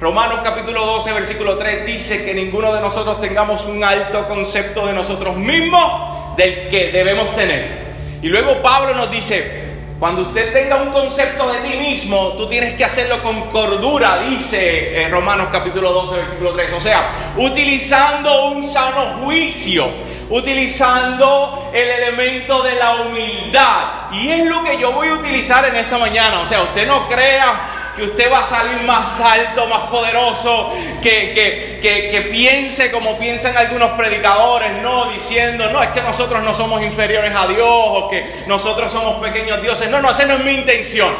Romanos 0.04 0.42
capítulo 0.44 0.86
12, 0.86 1.14
versículo 1.14 1.58
3 1.58 1.86
dice 1.86 2.26
que 2.26 2.34
ninguno 2.34 2.74
de 2.74 2.82
nosotros 2.82 3.22
tengamos 3.22 3.64
un 3.64 3.86
alto 3.86 4.28
concepto 4.28 4.86
de 4.86 4.92
nosotros 4.92 5.38
mismos 5.38 6.36
del 6.36 6.68
que 6.68 6.92
debemos 6.92 7.34
tener. 7.38 7.94
Y 8.22 8.28
luego 8.28 8.62
Pablo 8.62 8.94
nos 8.96 9.10
dice, 9.10 9.64
cuando 10.02 10.24
usted 10.24 10.52
tenga 10.52 10.76
un 10.76 10.90
concepto 10.92 11.50
de 11.54 11.60
ti 11.60 11.78
mismo, 11.78 12.34
tú 12.36 12.50
tienes 12.50 12.76
que 12.76 12.84
hacerlo 12.84 13.24
con 13.24 13.50
cordura, 13.50 14.20
dice 14.28 15.04
en 15.04 15.10
Romanos 15.10 15.48
capítulo 15.54 15.94
12, 15.94 16.18
versículo 16.18 16.52
3. 16.52 16.74
O 16.74 16.82
sea, 16.82 17.34
utilizando 17.38 18.48
un 18.50 18.68
sano 18.68 19.24
juicio, 19.24 19.88
utilizando 20.30 21.72
el 21.74 21.90
elemento 21.90 22.62
de 22.62 22.76
la 22.76 22.96
humildad. 22.96 24.12
Y 24.12 24.32
es 24.32 24.46
lo 24.48 24.66
que 24.66 24.78
yo 24.78 24.92
voy 24.92 25.08
a 25.08 25.14
utilizar 25.14 25.64
en 25.64 25.78
esta 25.78 25.98
mañana. 25.98 26.42
O 26.42 26.46
sea, 26.46 26.62
usted 26.62 26.86
no 26.86 27.08
crea 27.08 27.73
que 27.96 28.04
usted 28.04 28.32
va 28.32 28.40
a 28.40 28.44
salir 28.44 28.82
más 28.84 29.20
alto, 29.20 29.68
más 29.68 29.82
poderoso, 29.90 30.74
que, 31.02 31.80
que, 31.82 32.30
piense 32.32 32.92
como 32.92 33.20
piensan 33.20 33.56
algunos 33.56 33.92
predicadores, 33.92 34.72
no 34.82 35.12
diciendo, 35.12 35.70
no, 35.72 35.84
es 35.84 35.90
que 35.90 36.02
nosotros 36.02 36.44
no 36.44 36.56
somos 36.56 36.82
inferiores 36.82 37.34
a 37.36 37.48
Dios 37.48 37.68
o 37.68 38.10
que 38.10 38.44
nosotros 38.48 38.92
somos 38.92 39.22
pequeños 39.22 39.62
dioses. 39.62 39.90
No, 39.90 40.02
no, 40.02 40.10
esa 40.10 40.26
no 40.26 40.36
es 40.36 40.44
mi 40.44 40.54
intención. 40.54 41.14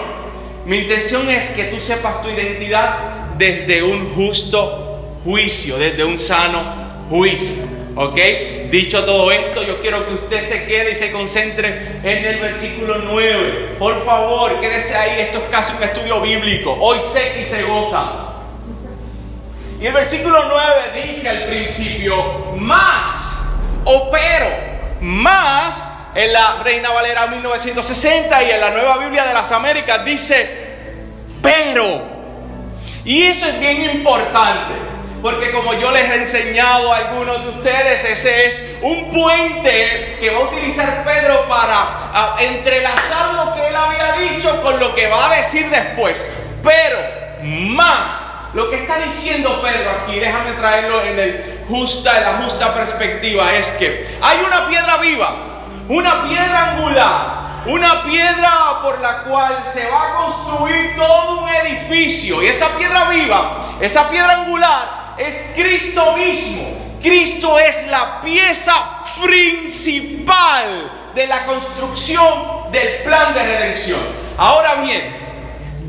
Mi 0.66 0.80
intención 0.80 1.30
es 1.30 1.52
que 1.52 1.66
tú 1.66 1.80
sepas 1.80 2.22
tu 2.22 2.30
identidad 2.30 2.96
desde 3.38 3.84
un 3.84 4.14
justo 4.16 5.20
juicio, 5.24 5.78
desde 5.78 6.04
un 6.04 6.20
sano 6.20 7.06
juicio. 7.10 7.83
¿Ok? 7.96 8.18
Dicho 8.72 9.06
todo 9.06 9.32
esto, 9.32 9.62
yo 9.62 9.80
quiero 9.80 10.06
que 10.08 10.14
usted 10.16 10.42
se 10.42 10.66
quede 10.66 10.92
y 10.92 10.96
se 10.96 11.12
concentre 11.12 12.00
en 12.04 12.26
el 12.26 12.40
versículo 12.40 12.98
9. 12.98 13.76
Por 13.78 14.04
favor, 14.04 14.60
quédese 14.60 14.96
ahí. 14.96 15.22
Esto 15.22 15.38
es 15.40 15.44
casi 15.46 15.76
un 15.78 15.84
estudio 15.84 16.20
bíblico. 16.20 16.76
Hoy 16.80 17.00
sé 17.02 17.40
y 17.40 17.44
se 17.44 17.62
goza. 17.64 18.04
Y 19.80 19.86
el 19.86 19.94
versículo 19.94 20.40
9 20.48 21.08
dice 21.08 21.30
al 21.30 21.44
principio, 21.44 22.16
más 22.58 23.36
o 23.86 24.10
pero, 24.10 24.48
más 25.02 25.76
en 26.16 26.34
la 26.34 26.64
Reina 26.64 26.90
Valera 26.92 27.28
1960 27.28 28.44
y 28.44 28.52
en 28.52 28.62
la 28.62 28.72
Nueva 28.72 28.98
Biblia 28.98 29.26
de 29.26 29.34
las 29.34 29.52
Américas 29.52 30.04
dice, 30.04 30.50
pero. 31.44 32.02
Y 33.06 33.24
eso 33.24 33.46
es 33.46 33.60
bien 33.60 33.84
importante 33.98 34.93
porque 35.24 35.52
como 35.52 35.74
yo 35.76 35.90
les 35.92 36.04
he 36.04 36.16
enseñado 36.16 36.92
a 36.92 36.98
algunos 36.98 37.42
de 37.42 37.50
ustedes, 37.52 38.04
ese 38.04 38.48
es 38.48 38.62
un 38.82 39.10
puente 39.10 40.18
que 40.20 40.30
va 40.30 40.40
a 40.40 40.42
utilizar 40.50 41.06
Pedro 41.06 41.48
para 41.48 42.36
entrelazar 42.40 43.34
lo 43.34 43.54
que 43.56 43.70
él 43.70 43.74
había 43.74 44.12
dicho 44.30 44.62
con 44.62 44.78
lo 44.82 44.94
que 44.94 45.08
va 45.08 45.32
a 45.32 45.36
decir 45.38 45.70
después. 45.70 46.22
Pero 46.62 46.98
más, 47.42 48.20
lo 48.54 48.70
que 48.70 48.76
está 48.76 48.98
diciendo 48.98 49.62
Pedro 49.62 49.92
aquí, 50.04 50.20
déjame 50.20 50.52
traerlo 50.52 51.02
en, 51.06 51.18
el 51.18 51.64
justa, 51.70 52.18
en 52.18 52.24
la 52.26 52.34
justa 52.44 52.74
perspectiva, 52.74 53.54
es 53.54 53.72
que 53.72 54.18
hay 54.22 54.40
una 54.46 54.68
piedra 54.68 54.98
viva, 54.98 55.36
una 55.88 56.24
piedra 56.28 56.72
angular, 56.72 57.44
una 57.66 58.04
piedra 58.04 58.82
por 58.82 59.00
la 59.00 59.24
cual 59.24 59.64
se 59.74 59.90
va 59.90 60.10
a 60.10 60.16
construir 60.16 60.98
todo 60.98 61.44
un 61.44 61.50
edificio. 61.50 62.44
Y 62.44 62.48
esa 62.48 62.68
piedra 62.78 63.06
viva, 63.06 63.78
esa 63.80 64.10
piedra 64.10 64.42
angular, 64.42 65.03
es 65.18 65.54
Cristo 65.56 66.16
mismo. 66.18 66.98
Cristo 67.02 67.60
es 67.60 67.88
la 67.88 68.22
pieza 68.22 68.74
principal 69.22 71.12
de 71.14 71.28
la 71.28 71.46
construcción 71.46 72.72
del 72.72 73.04
plan 73.04 73.34
de 73.34 73.44
redención. 73.44 74.00
Ahora 74.38 74.76
bien, 74.76 75.24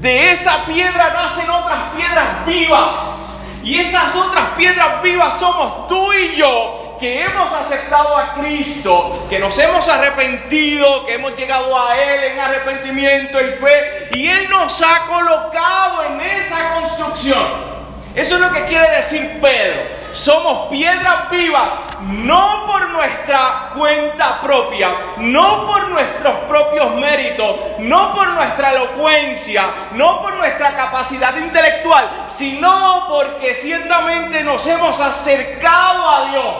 de 0.00 0.32
esa 0.32 0.64
piedra 0.64 1.10
nacen 1.14 1.48
otras 1.48 1.94
piedras 1.96 2.46
vivas. 2.46 3.44
Y 3.62 3.78
esas 3.78 4.14
otras 4.14 4.50
piedras 4.58 5.00
vivas 5.02 5.38
somos 5.38 5.86
tú 5.86 6.12
y 6.12 6.36
yo, 6.36 6.98
que 7.00 7.22
hemos 7.22 7.50
aceptado 7.52 8.14
a 8.14 8.34
Cristo, 8.34 9.26
que 9.30 9.38
nos 9.38 9.58
hemos 9.58 9.88
arrepentido, 9.88 11.06
que 11.06 11.14
hemos 11.14 11.34
llegado 11.34 11.78
a 11.78 11.96
Él 11.96 12.24
en 12.24 12.40
arrepentimiento 12.40 13.40
y 13.40 13.52
fe, 13.52 14.08
y 14.12 14.28
Él 14.28 14.50
nos 14.50 14.82
ha 14.82 15.06
colocado 15.06 16.04
en 16.04 16.20
esa 16.20 16.74
construcción. 16.74 17.73
Eso 18.14 18.36
es 18.36 18.40
lo 18.40 18.52
que 18.52 18.64
quiere 18.66 18.88
decir 18.90 19.40
Pedro. 19.40 20.04
Somos 20.12 20.68
piedras 20.68 21.28
vivas, 21.30 21.68
no 22.02 22.64
por 22.66 22.88
nuestra 22.90 23.72
cuenta 23.74 24.40
propia, 24.40 24.90
no 25.16 25.66
por 25.66 25.88
nuestros 25.88 26.36
propios 26.48 26.94
méritos, 26.94 27.56
no 27.80 28.14
por 28.14 28.28
nuestra 28.28 28.70
elocuencia, 28.70 29.66
no 29.94 30.22
por 30.22 30.34
nuestra 30.34 30.76
capacidad 30.76 31.36
intelectual, 31.36 32.26
sino 32.28 33.06
porque 33.08 33.52
ciertamente 33.56 34.44
nos 34.44 34.64
hemos 34.68 35.00
acercado 35.00 36.08
a 36.08 36.30
Dios. 36.30 36.54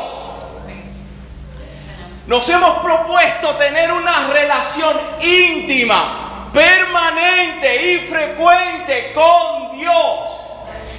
Nos 2.27 2.49
hemos 2.49 2.79
propuesto 2.79 3.51
tener 3.57 3.93
una 3.93 4.27
relación 4.27 4.99
íntima, 5.21 6.49
permanente 6.53 7.93
y 7.93 7.99
frecuente 8.09 9.13
con 9.15 9.79
Dios. 9.79 10.44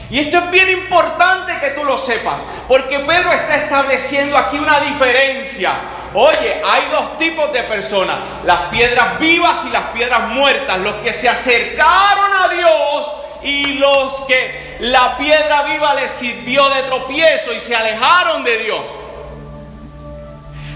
Y 0.09 0.19
esto 0.19 0.37
es 0.37 0.51
bien 0.51 0.69
importante 0.69 1.57
que 1.59 1.71
tú 1.71 1.83
lo 1.83 1.97
sepas, 1.97 2.35
porque 2.67 2.99
Pedro 2.99 3.31
está 3.31 3.55
estableciendo 3.55 4.37
aquí 4.37 4.57
una 4.57 4.79
diferencia. 4.81 5.73
Oye, 6.13 6.61
hay 6.65 6.83
dos 6.91 7.17
tipos 7.17 7.51
de 7.51 7.63
personas, 7.63 8.17
las 8.45 8.61
piedras 8.69 9.19
vivas 9.19 9.65
y 9.65 9.69
las 9.71 9.89
piedras 9.89 10.29
muertas, 10.29 10.77
los 10.79 10.95
que 10.95 11.11
se 11.11 11.27
acercaron 11.27 12.33
a 12.43 12.47
Dios 12.49 13.11
y 13.43 13.73
los 13.73 14.21
que 14.21 14.77
la 14.79 15.17
piedra 15.17 15.63
viva 15.63 15.93
les 15.95 16.11
sirvió 16.11 16.69
de 16.69 16.83
tropiezo 16.83 17.53
y 17.53 17.59
se 17.59 17.75
alejaron 17.75 18.43
de 18.43 18.57
Dios. 18.59 18.81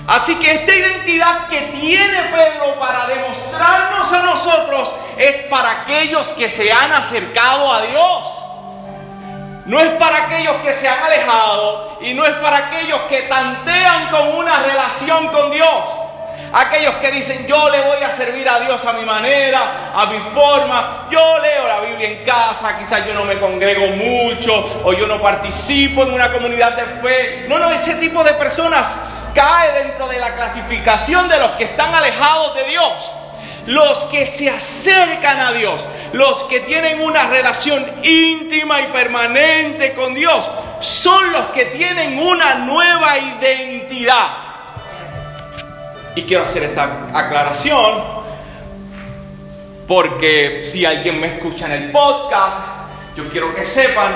Así 0.08 0.36
que 0.40 0.52
esta 0.52 0.76
identidad 0.76 1.48
que 1.48 1.62
tiene 1.80 2.20
Pedro 2.32 2.80
para 2.80 3.06
demostrarnos 3.06 4.12
a 4.12 4.24
nosotros 4.24 4.92
es 5.18 5.36
para 5.50 5.84
aquellos 5.84 6.30
que 6.30 6.50
se 6.50 6.72
han 6.72 6.92
acercado 6.92 7.72
a 7.72 7.84
Dios. 7.84 8.39
No 9.70 9.80
es 9.80 9.92
para 10.00 10.26
aquellos 10.26 10.56
que 10.64 10.74
se 10.74 10.90
han 10.90 11.04
alejado 11.04 12.00
y 12.02 12.16
no 12.16 12.26
es 12.26 12.34
para 12.38 12.58
aquellos 12.58 13.02
que 13.02 13.22
tantean 13.24 14.08
con 14.10 14.36
una 14.38 14.64
relación 14.64 15.28
con 15.28 15.52
Dios. 15.52 15.70
Aquellos 16.52 16.96
que 16.96 17.12
dicen, 17.12 17.46
yo 17.46 17.70
le 17.70 17.80
voy 17.82 18.02
a 18.04 18.12
servir 18.12 18.50
a 18.50 18.60
Dios 18.62 18.84
a 18.84 18.94
mi 18.94 19.06
manera, 19.06 19.92
a 19.94 20.08
mi 20.08 20.18
forma. 20.34 21.08
Yo 21.12 21.38
leo 21.38 21.68
la 21.68 21.82
Biblia 21.82 22.10
en 22.10 22.26
casa, 22.26 22.80
quizás 22.80 23.06
yo 23.06 23.14
no 23.14 23.26
me 23.26 23.40
congrego 23.40 23.86
mucho 23.90 24.82
o 24.84 24.92
yo 24.94 25.06
no 25.06 25.22
participo 25.22 26.02
en 26.02 26.14
una 26.14 26.32
comunidad 26.32 26.72
de 26.72 26.86
fe. 27.08 27.46
No, 27.48 27.60
no, 27.60 27.72
ese 27.72 27.98
tipo 27.98 28.24
de 28.24 28.34
personas 28.34 28.88
cae 29.36 29.84
dentro 29.84 30.08
de 30.08 30.18
la 30.18 30.34
clasificación 30.34 31.30
de 31.30 31.38
los 31.38 31.52
que 31.52 31.66
están 31.66 31.94
alejados 31.94 32.56
de 32.56 32.64
Dios. 32.64 33.19
Los 33.70 34.06
que 34.06 34.26
se 34.26 34.50
acercan 34.50 35.40
a 35.40 35.52
Dios, 35.52 35.80
los 36.14 36.42
que 36.46 36.62
tienen 36.62 37.02
una 37.02 37.28
relación 37.28 37.86
íntima 38.02 38.82
y 38.82 38.86
permanente 38.86 39.94
con 39.94 40.16
Dios, 40.16 40.44
son 40.82 41.32
los 41.32 41.46
que 41.50 41.66
tienen 41.66 42.18
una 42.18 42.56
nueva 42.56 43.20
identidad. 43.20 44.28
Y 46.16 46.24
quiero 46.24 46.46
hacer 46.46 46.64
esta 46.64 47.10
aclaración 47.14 48.02
porque 49.88 50.62
si 50.64 50.84
alguien 50.84 51.22
me 51.22 51.36
escucha 51.36 51.68
en 51.68 51.84
el 51.84 51.92
podcast, 51.92 52.66
yo 53.16 53.30
quiero 53.30 53.54
que 53.54 53.68
sepan 53.68 54.14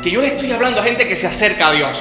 que 0.00 0.12
yo 0.12 0.20
le 0.20 0.28
estoy 0.28 0.52
hablando 0.52 0.80
a 0.80 0.84
gente 0.84 1.08
que 1.08 1.16
se 1.16 1.26
acerca 1.26 1.70
a 1.70 1.72
Dios. 1.72 1.98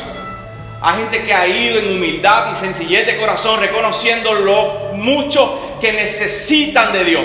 A 0.81 0.93
gente 0.93 1.23
que 1.23 1.33
ha 1.33 1.47
ido 1.47 1.79
en 1.79 1.97
humildad 1.97 2.53
y 2.53 2.55
sencillez 2.55 3.05
de 3.05 3.17
corazón, 3.17 3.59
reconociendo 3.59 4.33
lo 4.33 4.93
mucho 4.95 5.77
que 5.79 5.93
necesitan 5.93 6.91
de 6.91 7.05
Dios. 7.05 7.23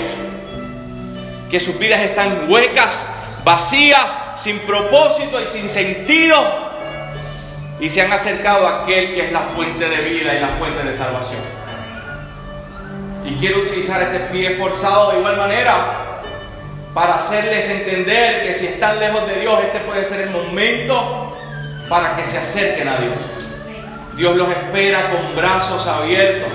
Que 1.49 1.59
sus 1.59 1.79
vidas 1.79 2.01
están 2.01 2.51
huecas, 2.51 3.01
vacías, 3.43 4.13
sin 4.37 4.59
propósito 4.59 5.41
y 5.41 5.47
sin 5.47 5.69
sentido. 5.71 6.37
Y 7.79 7.89
se 7.89 8.03
han 8.03 8.13
acercado 8.13 8.67
a 8.67 8.83
aquel 8.83 9.15
que 9.15 9.25
es 9.25 9.31
la 9.31 9.41
fuente 9.55 9.89
de 9.89 10.01
vida 10.01 10.35
y 10.35 10.39
la 10.39 10.49
fuente 10.59 10.83
de 10.83 10.95
salvación. 10.95 11.41
Y 13.25 13.35
quiero 13.37 13.59
utilizar 13.59 14.01
este 14.03 14.19
pie 14.31 14.51
forzado 14.51 15.11
de 15.11 15.19
igual 15.19 15.35
manera 15.35 16.21
para 16.93 17.15
hacerles 17.15 17.69
entender 17.69 18.43
que 18.45 18.53
si 18.53 18.67
están 18.67 18.99
lejos 18.99 19.25
de 19.27 19.39
Dios, 19.41 19.59
este 19.63 19.79
puede 19.79 20.05
ser 20.05 20.21
el 20.21 20.29
momento 20.29 21.35
para 21.89 22.15
que 22.15 22.23
se 22.23 22.37
acerquen 22.37 22.87
a 22.87 22.97
Dios. 22.97 23.36
Dios 24.17 24.35
los 24.35 24.49
espera 24.49 25.11
con 25.11 25.35
brazos 25.35 25.85
abiertos 25.85 26.51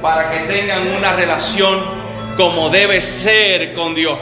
para 0.00 0.30
que 0.30 0.38
tengan 0.46 0.86
una 0.96 1.14
relación 1.14 1.80
como 2.36 2.70
debe 2.70 3.02
ser 3.02 3.74
con 3.74 3.94
Dios. 3.96 4.16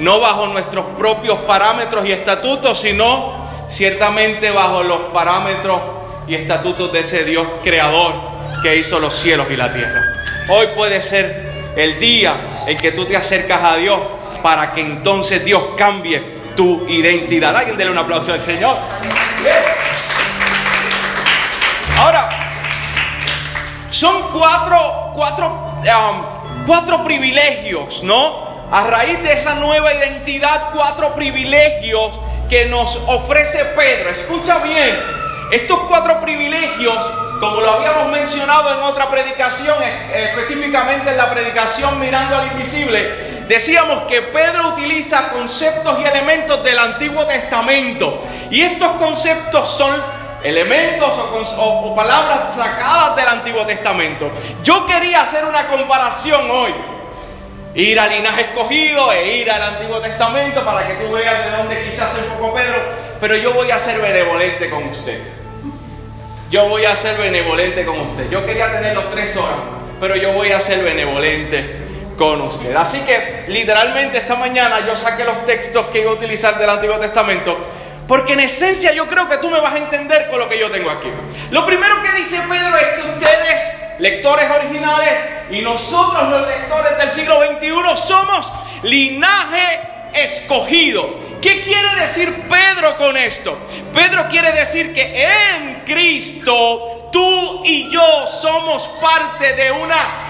No 0.00 0.18
bajo 0.18 0.48
nuestros 0.48 0.86
propios 0.98 1.38
parámetros 1.40 2.04
y 2.04 2.10
estatutos, 2.10 2.80
sino 2.80 3.46
ciertamente 3.70 4.50
bajo 4.50 4.82
los 4.82 5.00
parámetros 5.12 5.80
y 6.26 6.34
estatutos 6.34 6.92
de 6.92 7.00
ese 7.00 7.24
Dios 7.24 7.46
creador 7.62 8.12
que 8.60 8.76
hizo 8.76 8.98
los 8.98 9.14
cielos 9.14 9.46
y 9.50 9.56
la 9.56 9.72
tierra. 9.72 10.02
Hoy 10.48 10.66
puede 10.74 11.00
ser 11.00 11.72
el 11.76 12.00
día 12.00 12.34
en 12.66 12.76
que 12.76 12.90
tú 12.90 13.04
te 13.04 13.16
acercas 13.16 13.62
a 13.62 13.76
Dios 13.76 14.00
para 14.42 14.72
que 14.72 14.80
entonces 14.80 15.44
Dios 15.44 15.62
cambie 15.76 16.20
tu 16.56 16.88
identidad. 16.88 17.56
Alguien 17.56 17.76
dele 17.76 17.92
un 17.92 17.98
aplauso 17.98 18.32
al 18.32 18.40
Señor. 18.40 18.78
Ahora, 21.98 22.28
son 23.90 24.22
cuatro, 24.32 25.12
cuatro, 25.14 25.46
um, 25.46 26.66
cuatro 26.66 27.04
privilegios, 27.04 28.02
¿no? 28.02 28.66
A 28.70 28.86
raíz 28.88 29.22
de 29.22 29.32
esa 29.32 29.54
nueva 29.54 29.94
identidad, 29.94 30.70
cuatro 30.74 31.14
privilegios 31.14 32.10
que 32.50 32.66
nos 32.66 32.96
ofrece 33.06 33.64
Pedro. 33.76 34.10
Escucha 34.10 34.58
bien, 34.58 35.00
estos 35.52 35.78
cuatro 35.88 36.20
privilegios, 36.20 36.98
como 37.38 37.60
lo 37.60 37.74
habíamos 37.74 38.08
mencionado 38.08 38.74
en 38.74 38.82
otra 38.82 39.08
predicación, 39.08 39.76
específicamente 40.12 41.10
en 41.10 41.16
la 41.16 41.30
predicación 41.30 42.00
Mirando 42.00 42.36
al 42.36 42.48
Invisible, 42.48 43.44
decíamos 43.46 44.04
que 44.04 44.22
Pedro 44.22 44.70
utiliza 44.70 45.28
conceptos 45.28 46.00
y 46.00 46.04
elementos 46.04 46.64
del 46.64 46.78
Antiguo 46.78 47.24
Testamento. 47.26 48.24
Y 48.50 48.62
estos 48.62 48.88
conceptos 48.92 49.70
son 49.76 49.94
elementos 50.44 51.10
o, 51.58 51.94
palabras 51.96 52.54
sacadas 52.54 53.16
del 53.16 53.26
Antiguo 53.26 53.64
Testamento. 53.66 54.30
Yo 54.62 54.86
quería 54.86 55.22
hacer 55.22 55.44
una 55.44 55.66
comparación 55.66 56.50
hoy. 56.50 56.74
Ir 57.74 57.98
al 57.98 58.10
linaje 58.10 58.42
escogido 58.42 59.10
e 59.12 59.38
ir 59.38 59.50
al 59.50 59.62
Antiguo 59.62 59.98
Testamento 60.00 60.64
para 60.64 60.86
que 60.86 60.94
tú 60.94 61.12
veas 61.12 61.44
de 61.44 61.50
dónde 61.56 61.82
quizás 61.82 62.12
se 62.12 62.20
enfocó 62.20 62.54
Pedro. 62.54 62.76
Pero 63.20 63.36
yo 63.36 63.52
voy 63.52 63.70
a 63.70 63.80
ser 63.80 64.00
benevolente 64.00 64.70
con 64.70 64.84
usted. 64.90 65.20
Yo 66.50 66.68
voy 66.68 66.84
a 66.84 66.94
ser 66.94 67.16
benevolente 67.16 67.84
con 67.84 67.98
usted. 67.98 68.30
Yo 68.30 68.46
quería 68.46 68.70
tener 68.70 68.94
los 68.94 69.10
tres 69.10 69.36
horas, 69.36 69.56
pero 69.98 70.14
yo 70.14 70.34
voy 70.34 70.52
a 70.52 70.60
ser 70.60 70.84
benevolente 70.84 71.84
con 72.16 72.42
usted. 72.42 72.76
Así 72.76 73.00
que 73.00 73.46
literalmente 73.48 74.18
esta 74.18 74.36
mañana 74.36 74.86
yo 74.86 74.96
saqué 74.96 75.24
los 75.24 75.46
textos 75.46 75.86
que 75.86 76.02
iba 76.02 76.10
a 76.10 76.14
utilizar 76.14 76.56
del 76.58 76.70
Antiguo 76.70 76.98
Testamento, 76.98 77.56
porque 78.06 78.34
en 78.34 78.40
esencia 78.40 78.92
yo 78.92 79.06
creo 79.08 79.28
que 79.28 79.38
tú 79.38 79.50
me 79.50 79.60
vas 79.60 79.74
a 79.74 79.78
entender 79.78 80.28
con 80.28 80.38
lo 80.38 80.48
que 80.48 80.58
yo 80.58 80.70
tengo 80.70 80.90
aquí. 80.90 81.08
Lo 81.50 81.64
primero 81.66 82.02
que 82.02 82.22
dice 82.22 82.40
Pedro 82.48 82.76
es 82.76 82.86
que 82.94 83.00
ustedes, 83.00 84.00
lectores 84.00 84.50
originales, 84.50 85.10
y 85.50 85.60
nosotros 85.60 86.28
los 86.28 86.48
lectores 86.48 86.98
del 86.98 87.10
siglo 87.10 87.38
XXI, 87.42 88.06
somos 88.06 88.50
linaje 88.82 89.80
escogido. 90.14 91.24
¿Qué 91.40 91.62
quiere 91.62 91.94
decir 92.00 92.32
Pedro 92.48 92.96
con 92.96 93.16
esto? 93.16 93.58
Pedro 93.92 94.28
quiere 94.30 94.52
decir 94.52 94.94
que 94.94 95.26
en 95.26 95.82
Cristo 95.84 97.10
tú 97.12 97.62
y 97.64 97.90
yo 97.90 98.26
somos 98.26 98.82
parte 99.00 99.54
de 99.54 99.70
una 99.70 100.23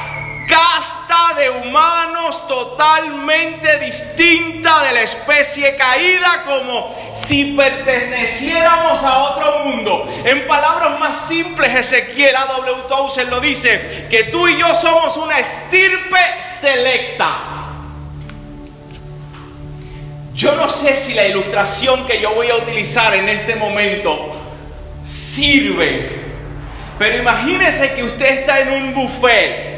casta 0.46 1.34
de 1.38 1.50
humanos 1.50 2.46
totalmente 2.46 3.78
distinta 3.78 4.82
de 4.84 4.92
la 4.92 5.02
especie 5.02 5.76
caída, 5.76 6.44
como 6.44 6.94
si 7.14 7.54
perteneciéramos 7.56 9.02
a 9.02 9.18
otro 9.18 9.64
mundo. 9.64 10.08
En 10.24 10.46
palabras 10.46 10.98
más 10.98 11.28
simples, 11.28 11.74
Ezequiel 11.74 12.34
A.W. 12.36 12.82
Towson 12.88 13.30
lo 13.30 13.40
dice, 13.40 14.06
que 14.10 14.24
tú 14.24 14.48
y 14.48 14.58
yo 14.58 14.74
somos 14.74 15.16
una 15.16 15.38
estirpe 15.38 16.20
selecta. 16.42 17.54
Yo 20.34 20.56
no 20.56 20.68
sé 20.68 20.96
si 20.96 21.14
la 21.14 21.28
ilustración 21.28 22.06
que 22.06 22.20
yo 22.20 22.34
voy 22.34 22.50
a 22.50 22.56
utilizar 22.56 23.14
en 23.14 23.28
este 23.28 23.54
momento 23.54 24.34
sirve, 25.06 26.24
pero 26.98 27.18
imagínese 27.18 27.94
que 27.94 28.02
usted 28.02 28.26
está 28.26 28.60
en 28.60 28.70
un 28.70 28.94
buffet. 28.94 29.73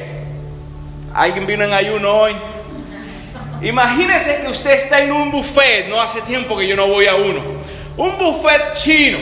¿Alguien 1.16 1.46
vino 1.46 1.64
en 1.64 1.73
ayuno 1.73 2.14
hoy? 2.14 2.37
Imagínese 3.62 4.42
que 4.42 4.50
usted 4.50 4.73
está 4.73 5.00
en 5.00 5.11
un 5.11 5.30
buffet, 5.30 5.88
no 5.88 5.99
hace 5.99 6.20
tiempo 6.20 6.58
que 6.58 6.68
yo 6.68 6.76
no 6.76 6.88
voy 6.88 7.06
a 7.06 7.14
uno, 7.14 7.42
un 7.96 8.18
buffet 8.18 8.75
chino. 8.75 9.18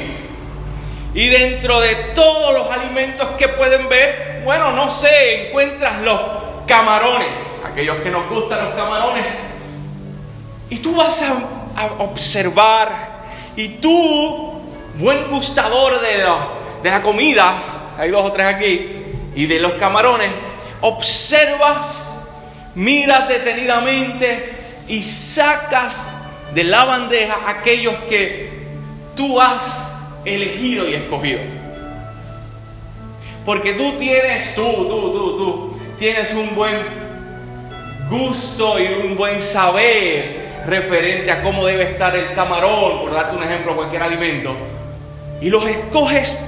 Y 1.14 1.28
dentro 1.28 1.80
de 1.80 1.94
todos 2.16 2.52
los 2.52 2.68
alimentos 2.68 3.28
que 3.38 3.46
pueden 3.46 3.88
ver, 3.88 4.42
bueno, 4.44 4.72
no 4.72 4.90
sé, 4.90 5.46
encuentras 5.46 6.02
los 6.02 6.20
camarones, 6.66 7.62
aquellos 7.64 7.98
que 7.98 8.10
nos 8.10 8.28
gustan 8.28 8.64
los 8.64 8.74
camarones, 8.74 9.26
y 10.70 10.78
tú 10.78 10.96
vas 10.96 11.22
a, 11.22 11.84
observar. 11.98 13.14
Y 13.54 13.68
tú, 13.68 14.60
buen 14.98 15.30
gustador 15.30 16.00
de 16.00 16.18
la, 16.18 16.36
de 16.82 16.90
la 16.90 17.02
comida, 17.02 17.54
hay 17.96 18.10
dos 18.10 18.24
o 18.24 18.32
tres 18.32 18.48
aquí, 18.48 18.90
y 19.36 19.46
de 19.46 19.60
los 19.60 19.74
camarones, 19.74 20.30
observas, 20.84 21.86
miras 22.74 23.26
detenidamente 23.26 24.52
y 24.86 25.02
sacas 25.02 26.10
de 26.52 26.62
la 26.62 26.84
bandeja 26.84 27.38
aquellos 27.46 27.94
que 28.10 28.50
tú 29.16 29.40
has 29.40 29.62
elegido 30.26 30.86
y 30.86 30.92
escogido. 30.94 31.40
Porque 33.46 33.72
tú 33.72 33.92
tienes, 33.92 34.54
tú, 34.54 34.62
tú, 34.62 35.12
tú, 35.12 35.38
tú, 35.38 35.78
tienes 35.98 36.34
un 36.34 36.54
buen 36.54 36.76
gusto 38.10 38.78
y 38.78 38.84
un 39.06 39.16
buen 39.16 39.40
saber 39.40 40.44
referente 40.66 41.30
a 41.30 41.42
cómo 41.42 41.64
debe 41.64 41.84
estar 41.84 42.14
el 42.14 42.34
camarón, 42.34 43.00
por 43.00 43.14
darte 43.14 43.36
un 43.36 43.42
ejemplo, 43.42 43.74
cualquier 43.74 44.02
alimento, 44.02 44.54
y 45.40 45.48
los 45.48 45.66
escoges 45.66 46.38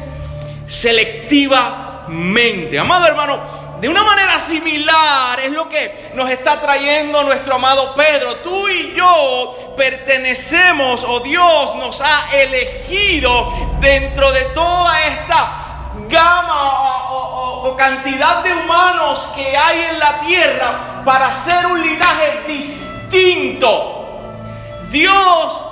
selectivamente. 0.66 2.78
Amado 2.78 3.06
hermano, 3.06 3.55
de 3.80 3.88
una 3.88 4.02
manera 4.02 4.38
similar 4.38 5.38
es 5.40 5.52
lo 5.52 5.68
que 5.68 6.10
nos 6.14 6.30
está 6.30 6.60
trayendo 6.60 7.22
nuestro 7.22 7.54
amado 7.56 7.94
Pedro. 7.94 8.36
Tú 8.36 8.68
y 8.68 8.94
yo 8.94 9.74
pertenecemos 9.76 11.04
o 11.04 11.20
Dios 11.20 11.76
nos 11.76 12.00
ha 12.00 12.30
elegido 12.32 13.76
dentro 13.80 14.32
de 14.32 14.42
toda 14.46 15.02
esta 15.06 15.62
gama 16.08 17.10
o, 17.10 17.76
cantidad 17.76 18.42
de 18.42 18.52
humanos 18.54 19.28
que 19.34 19.56
hay 19.56 19.80
en 19.90 19.98
la 19.98 20.20
tierra 20.20 21.02
para 21.04 21.32
ser 21.32 21.66
un 21.66 21.82
linaje 21.82 22.44
distinto 22.46 23.96
Dios 24.90 25.65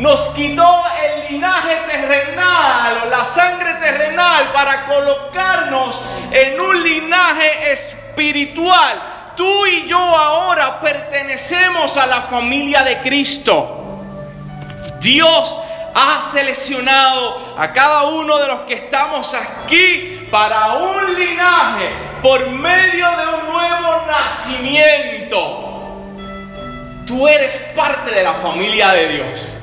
nos 0.00 0.28
quitó 0.30 0.82
el 1.04 1.30
linaje 1.30 1.76
terrenal, 1.86 3.10
la 3.10 3.22
sangre 3.22 3.74
terrenal, 3.74 4.46
para 4.50 4.86
colocarnos 4.86 6.00
en 6.30 6.58
un 6.58 6.82
linaje 6.82 7.72
espiritual. 7.72 8.94
Tú 9.36 9.66
y 9.66 9.86
yo 9.86 9.98
ahora 9.98 10.80
pertenecemos 10.80 11.98
a 11.98 12.06
la 12.06 12.22
familia 12.22 12.82
de 12.82 12.96
Cristo. 13.00 14.00
Dios 15.00 15.56
ha 15.94 16.18
seleccionado 16.22 17.56
a 17.58 17.70
cada 17.70 18.04
uno 18.04 18.38
de 18.38 18.46
los 18.46 18.60
que 18.60 18.72
estamos 18.74 19.34
aquí 19.34 20.26
para 20.30 20.76
un 20.76 21.14
linaje 21.14 21.90
por 22.22 22.48
medio 22.48 23.06
de 23.06 23.26
un 23.34 23.52
nuevo 23.52 24.06
nacimiento. 24.06 25.66
Tú 27.06 27.28
eres 27.28 27.54
parte 27.76 28.12
de 28.12 28.22
la 28.22 28.32
familia 28.32 28.92
de 28.92 29.08
Dios. 29.08 29.59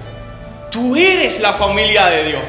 Tú 0.72 0.96
eres 0.96 1.40
la 1.40 1.54
familia 1.54 2.08
de 2.08 2.24
Dios. 2.26 2.42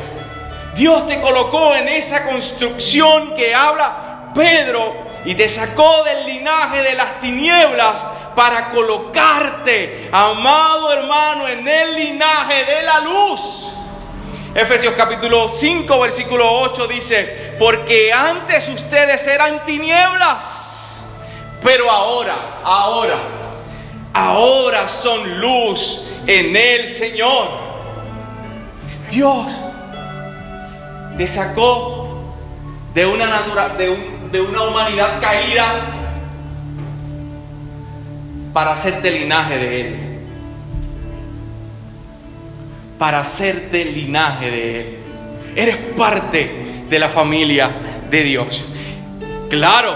Dios 0.74 1.06
te 1.08 1.20
colocó 1.20 1.74
en 1.74 1.88
esa 1.88 2.24
construcción 2.28 3.34
que 3.34 3.54
habla 3.54 4.30
Pedro 4.34 4.94
y 5.24 5.34
te 5.34 5.48
sacó 5.48 6.04
del 6.04 6.26
linaje 6.26 6.82
de 6.82 6.94
las 6.94 7.20
tinieblas 7.20 7.96
para 8.34 8.70
colocarte, 8.70 10.08
amado 10.12 10.92
hermano, 10.92 11.48
en 11.48 11.66
el 11.66 11.94
linaje 11.96 12.64
de 12.64 12.82
la 12.82 13.00
luz. 13.00 13.66
Efesios 14.54 14.94
capítulo 14.96 15.48
5, 15.48 16.00
versículo 16.00 16.48
8 16.60 16.86
dice, 16.86 17.54
porque 17.58 18.12
antes 18.12 18.68
ustedes 18.68 19.26
eran 19.26 19.64
tinieblas, 19.64 20.44
pero 21.62 21.90
ahora, 21.90 22.60
ahora, 22.62 23.18
ahora 24.14 24.88
son 24.88 25.40
luz 25.40 26.04
en 26.26 26.54
el 26.54 26.88
Señor. 26.88 27.67
Dios 29.10 29.46
te 31.16 31.26
sacó 31.26 32.34
de 32.94 33.06
una, 33.06 33.26
natura, 33.26 33.70
de, 33.70 34.40
una 34.40 34.62
humanidad 34.62 35.20
caída 35.20 35.66
para 38.52 38.72
hacerte 38.72 39.10
linaje 39.10 39.58
de 39.58 39.80
Él. 39.80 39.96
Para 42.98 43.20
hacerte 43.20 43.84
linaje 43.84 44.50
de 44.50 44.80
Él. 44.80 44.98
Eres 45.54 45.76
parte 45.96 46.84
de 46.88 46.98
la 46.98 47.08
familia 47.08 47.70
de 48.10 48.22
Dios. 48.22 48.64
Claro, 49.50 49.94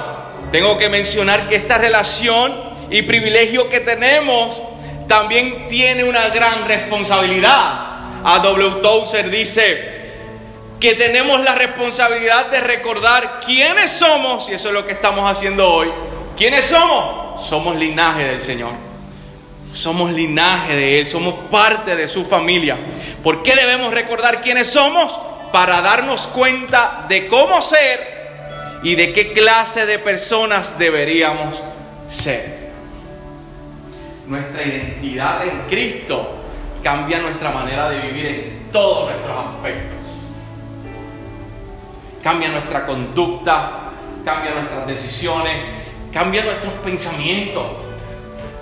tengo 0.50 0.78
que 0.78 0.88
mencionar 0.88 1.48
que 1.48 1.56
esta 1.56 1.78
relación 1.78 2.52
y 2.90 3.02
privilegio 3.02 3.70
que 3.70 3.80
tenemos, 3.80 4.60
también 5.08 5.66
tiene 5.68 6.04
una 6.04 6.28
gran 6.28 6.66
responsabilidad. 6.66 7.91
A 8.24 8.38
W. 8.38 8.80
Tozer 8.80 9.30
dice 9.30 10.02
que 10.78 10.94
tenemos 10.94 11.40
la 11.42 11.54
responsabilidad 11.54 12.46
de 12.50 12.60
recordar 12.60 13.40
quiénes 13.46 13.92
somos, 13.92 14.48
y 14.48 14.54
eso 14.54 14.68
es 14.68 14.74
lo 14.74 14.86
que 14.86 14.92
estamos 14.92 15.30
haciendo 15.30 15.68
hoy. 15.68 15.88
¿Quiénes 16.36 16.66
somos? 16.66 17.48
Somos 17.48 17.76
linaje 17.76 18.24
del 18.24 18.42
Señor. 18.42 18.72
Somos 19.74 20.12
linaje 20.12 20.74
de 20.74 20.98
Él, 20.98 21.06
somos 21.06 21.34
parte 21.50 21.96
de 21.96 22.08
su 22.08 22.24
familia. 22.24 22.76
¿Por 23.22 23.42
qué 23.42 23.54
debemos 23.54 23.92
recordar 23.92 24.42
quiénes 24.42 24.68
somos? 24.68 25.12
Para 25.52 25.80
darnos 25.80 26.26
cuenta 26.28 27.06
de 27.08 27.28
cómo 27.28 27.62
ser 27.62 28.80
y 28.82 28.94
de 28.94 29.12
qué 29.12 29.32
clase 29.32 29.86
de 29.86 29.98
personas 29.98 30.78
deberíamos 30.78 31.56
ser. 32.10 32.56
Nuestra 34.26 34.62
identidad 34.62 35.46
en 35.46 35.62
Cristo 35.68 36.41
cambia 36.82 37.18
nuestra 37.18 37.50
manera 37.50 37.90
de 37.90 38.00
vivir 38.00 38.26
en 38.26 38.72
todos 38.72 39.10
nuestros 39.10 39.36
aspectos. 39.46 39.98
Cambia 42.22 42.48
nuestra 42.48 42.86
conducta, 42.86 43.90
cambia 44.24 44.52
nuestras 44.52 44.86
decisiones, 44.86 45.56
cambia 46.12 46.44
nuestros 46.44 46.72
pensamientos. 46.84 47.64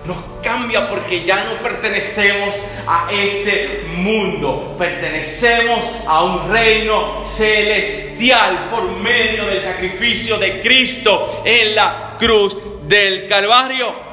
Nos 0.05 0.17
cambia 0.43 0.89
porque 0.89 1.25
ya 1.25 1.45
no 1.45 1.63
pertenecemos 1.63 2.67
a 2.87 3.13
este 3.13 3.85
mundo, 3.97 4.75
pertenecemos 4.79 5.79
a 6.07 6.25
un 6.25 6.51
reino 6.51 7.23
celestial 7.25 8.69
por 8.71 8.91
medio 8.93 9.47
del 9.47 9.61
sacrificio 9.61 10.39
de 10.39 10.63
Cristo 10.63 11.43
en 11.45 11.75
la 11.75 12.17
cruz 12.19 12.57
del 12.89 13.29
Calvario. 13.29 14.10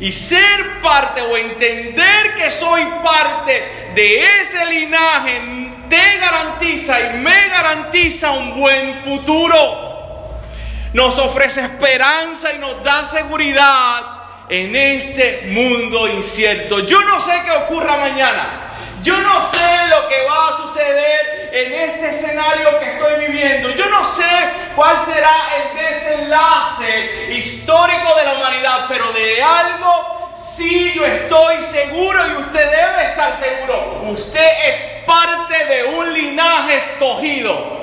Y 0.00 0.10
ser 0.12 0.80
parte 0.82 1.22
o 1.22 1.36
entender 1.36 2.34
que 2.36 2.50
soy 2.50 2.84
parte 3.02 3.92
de 3.94 4.40
ese 4.40 4.66
linaje 4.66 5.40
te 5.88 6.18
garantiza 6.18 7.00
y 7.00 7.18
me 7.18 7.48
garantiza 7.48 8.32
un 8.32 8.58
buen 8.58 9.02
futuro. 9.04 9.94
Nos 10.92 11.18
ofrece 11.18 11.60
esperanza 11.60 12.52
y 12.52 12.58
nos 12.58 12.82
da 12.82 13.04
seguridad 13.04 14.02
en 14.48 14.74
este 14.76 15.48
mundo 15.48 16.08
incierto. 16.08 16.80
Yo 16.80 17.00
no 17.02 17.20
sé 17.20 17.42
qué 17.44 17.50
ocurra 17.50 17.96
mañana. 17.96 18.60
Yo 19.02 19.16
no 19.18 19.40
sé 19.46 19.88
lo 19.88 20.08
que 20.08 20.24
va 20.24 20.48
a 20.48 20.56
suceder 20.56 21.43
en 21.54 21.72
este 21.72 22.10
escenario 22.10 22.80
que 22.80 22.94
estoy 22.94 23.26
viviendo. 23.28 23.70
Yo 23.70 23.88
no 23.88 24.04
sé 24.04 24.24
cuál 24.74 25.04
será 25.06 25.36
el 25.56 25.76
desenlace 25.78 27.28
histórico 27.30 28.12
de 28.16 28.24
la 28.24 28.32
humanidad, 28.34 28.86
pero 28.88 29.12
de 29.12 29.40
algo 29.40 30.34
sí 30.36 30.92
yo 30.96 31.06
estoy 31.06 31.62
seguro 31.62 32.26
y 32.26 32.42
usted 32.42 32.70
debe 32.70 33.04
estar 33.10 33.36
seguro. 33.38 34.02
Usted 34.10 34.50
es 34.66 34.76
parte 35.06 35.64
de 35.66 35.84
un 35.84 36.12
linaje 36.12 36.76
escogido. 36.78 37.80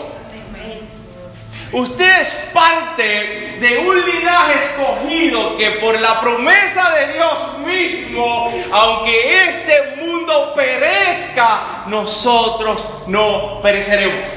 Usted 1.74 2.22
es 2.22 2.28
parte 2.54 3.58
de 3.62 3.78
un 3.78 3.96
linaje 3.96 4.54
escogido 4.66 5.58
que 5.58 5.72
por 5.72 5.98
la 6.02 6.20
promesa 6.20 6.92
de 6.92 7.14
Dios 7.14 7.58
mismo, 7.66 8.54
aunque 8.74 9.46
este 9.48 9.96
mundo 9.96 10.54
perezca, 10.54 11.86
nosotros 11.88 12.86
no 13.08 13.62
pereceremos. 13.62 14.30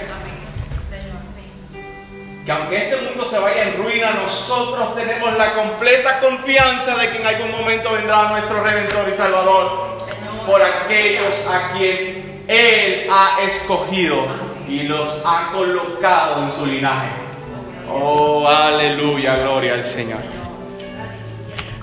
Que 2.46 2.52
aunque 2.52 2.76
este 2.76 2.96
mundo 2.98 3.24
se 3.24 3.38
vaya 3.40 3.64
en 3.64 3.82
ruina, 3.82 4.10
nosotros 4.12 4.94
tenemos 4.94 5.36
la 5.36 5.54
completa 5.54 6.20
confianza 6.20 6.94
de 6.94 7.10
que 7.10 7.16
en 7.16 7.26
algún 7.26 7.50
momento 7.50 7.90
vendrá 7.90 8.28
nuestro 8.28 8.62
Redentor 8.62 9.08
y 9.12 9.16
Salvador 9.16 9.98
por 10.46 10.62
aquellos 10.62 11.34
a 11.48 11.72
quien 11.72 12.44
Él 12.46 13.08
ha 13.10 13.38
escogido 13.42 14.24
y 14.68 14.84
los 14.84 15.20
ha 15.24 15.50
colocado 15.52 16.44
en 16.44 16.52
su 16.52 16.66
linaje. 16.66 17.23
Oh, 17.90 18.46
aleluya, 18.46 19.36
gloria 19.36 19.74
al 19.74 19.84
Señor. 19.84 20.20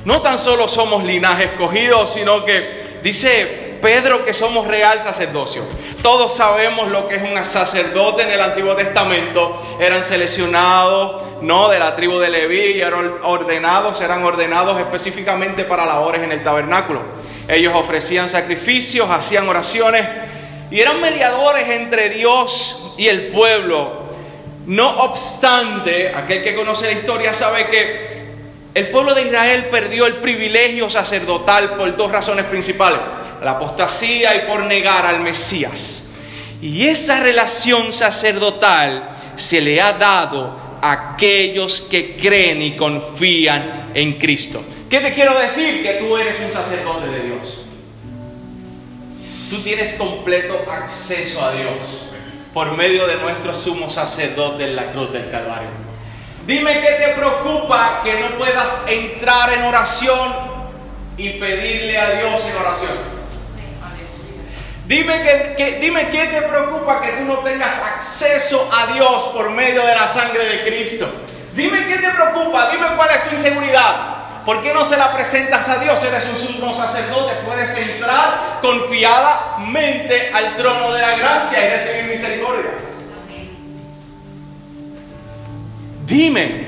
No 0.04 0.22
tan 0.22 0.40
solo 0.40 0.68
somos 0.68 1.04
linaje 1.04 1.46
escogido, 1.46 2.08
sino 2.08 2.44
que 2.44 3.00
dice 3.04 3.78
Pedro 3.82 4.26
que 4.26 4.34
somos 4.34 4.68
real 4.68 5.00
sacerdocio. 5.00 5.64
Todos 6.02 6.36
sabemos 6.36 6.88
lo 6.88 7.08
que 7.08 7.16
es 7.16 7.22
un 7.22 7.44
sacerdote 7.46 8.24
en 8.24 8.32
el 8.32 8.42
Antiguo 8.42 8.76
Testamento. 8.76 9.62
Eran 9.80 10.04
seleccionados, 10.04 11.42
no 11.42 11.70
de 11.70 11.78
la 11.78 11.96
tribu 11.96 12.18
de 12.18 12.30
Leví, 12.30 12.78
y 12.78 12.82
eran 12.82 13.14
ordenados, 13.24 14.02
eran 14.02 14.24
ordenados 14.24 14.80
específicamente 14.80 15.64
para 15.64 15.86
labores 15.86 16.24
en 16.24 16.32
el 16.32 16.44
tabernáculo. 16.44 17.02
Ellos 17.48 17.74
ofrecían 17.76 18.30
sacrificios, 18.30 19.10
hacían 19.10 19.48
oraciones 19.50 20.08
y 20.72 20.80
eran 20.80 21.02
mediadores 21.02 21.70
entre 21.70 22.10
Dios 22.10 22.94
y 22.98 23.08
el 23.08 23.28
pueblo 23.28 24.01
no 24.65 24.89
obstante, 25.04 26.10
aquel 26.10 26.43
que 26.43 26.56
conoce 26.56 26.86
la 26.86 26.91
historia 26.91 27.34
sabe 27.34 27.67
que 27.67 28.12
el 28.74 28.88
pueblo 28.89 29.13
de 29.13 29.24
Israel 29.24 29.65
perdió 29.71 30.06
el 30.06 30.17
privilegio 30.17 30.89
sacerdotal 30.89 31.71
por 31.71 31.95
dos 31.97 32.12
razones 32.12 32.45
principales, 32.45 33.00
la 33.43 33.52
apostasía 33.52 34.36
y 34.36 34.47
por 34.47 34.63
negar 34.63 35.06
al 35.06 35.19
Mesías. 35.21 36.10
Y 36.62 36.88
esa 36.88 37.19
relación 37.21 37.91
sacerdotal 37.91 39.10
se 39.36 39.62
le 39.62 39.82
ha 39.82 39.93
dado 39.93 40.80
a 40.82 41.13
aquellos 41.13 41.82
que 41.82 42.15
creen 42.17 42.62
y 42.62 42.78
confían 42.78 43.91
en 43.95 44.13
Cristo. 44.13 44.63
¿Qué 44.89 45.00
te 45.00 45.13
quiero 45.13 45.38
decir? 45.39 45.82
Que 45.84 45.93
tú 45.93 46.15
eres 46.17 46.36
un 46.45 46.54
sacerdote 46.54 47.08
de 47.08 47.19
Dios. 47.24 47.65
Tú 49.50 49.58
tienes 49.62 49.95
completo 49.95 50.63
acceso 50.69 51.43
a 51.43 51.52
Dios 51.54 51.74
por 52.54 52.76
medio 52.76 53.08
de 53.08 53.16
nuestro 53.18 53.56
sumo 53.56 53.90
sacerdote 53.90 54.66
en 54.66 54.76
la 54.76 54.92
cruz 54.92 55.14
del 55.14 55.30
Calvario. 55.32 55.70
Dime 56.46 56.74
qué 56.82 57.06
te 57.06 57.14
preocupa 57.14 58.02
que 58.04 58.20
no 58.20 58.38
puedas 58.38 58.84
entrar 58.88 59.54
en 59.54 59.64
oración 59.64 60.34
y 61.18 61.30
pedirle 61.40 61.98
a 61.98 62.10
Dios 62.12 62.42
en 62.50 62.58
oración. 62.58 63.22
Dime, 64.88 65.24
que, 65.56 65.78
dime 65.80 66.10
qué 66.10 66.26
te 66.28 66.42
preocupa 66.42 67.00
que 67.02 67.12
tú 67.14 67.24
no 67.24 67.38
tengas 67.38 67.82
acceso 67.96 68.70
a 68.74 68.94
Dios 68.94 69.24
por 69.34 69.50
medio 69.52 69.86
de 69.86 69.96
la 69.96 70.08
sangre 70.08 70.46
de 70.46 70.64
Cristo. 70.66 71.08
Dime 71.54 71.88
qué 71.88 72.00
te 72.00 72.10
preocupa, 72.10 72.70
dime 72.72 72.88
cuál 72.98 73.10
es 73.12 73.30
tu 73.30 73.36
inseguridad. 73.36 74.20
¿Por 74.45 74.63
qué 74.63 74.73
no 74.73 74.86
se 74.86 74.97
la 74.97 75.13
presentas 75.13 75.69
a 75.69 75.77
Dios? 75.77 76.04
Eres 76.04 76.23
un 76.30 76.39
sumo 76.39 76.75
sacerdote, 76.75 77.34
puedes 77.45 77.77
entrar 77.77 78.60
confiadamente 78.62 80.32
al 80.34 80.58
trono 80.58 80.91
de 80.93 81.01
la 81.01 81.15
gracia 81.15 81.65
y 81.65 81.69
recibir 81.69 82.12
misericordia. 82.12 82.71
Dime, 86.06 86.65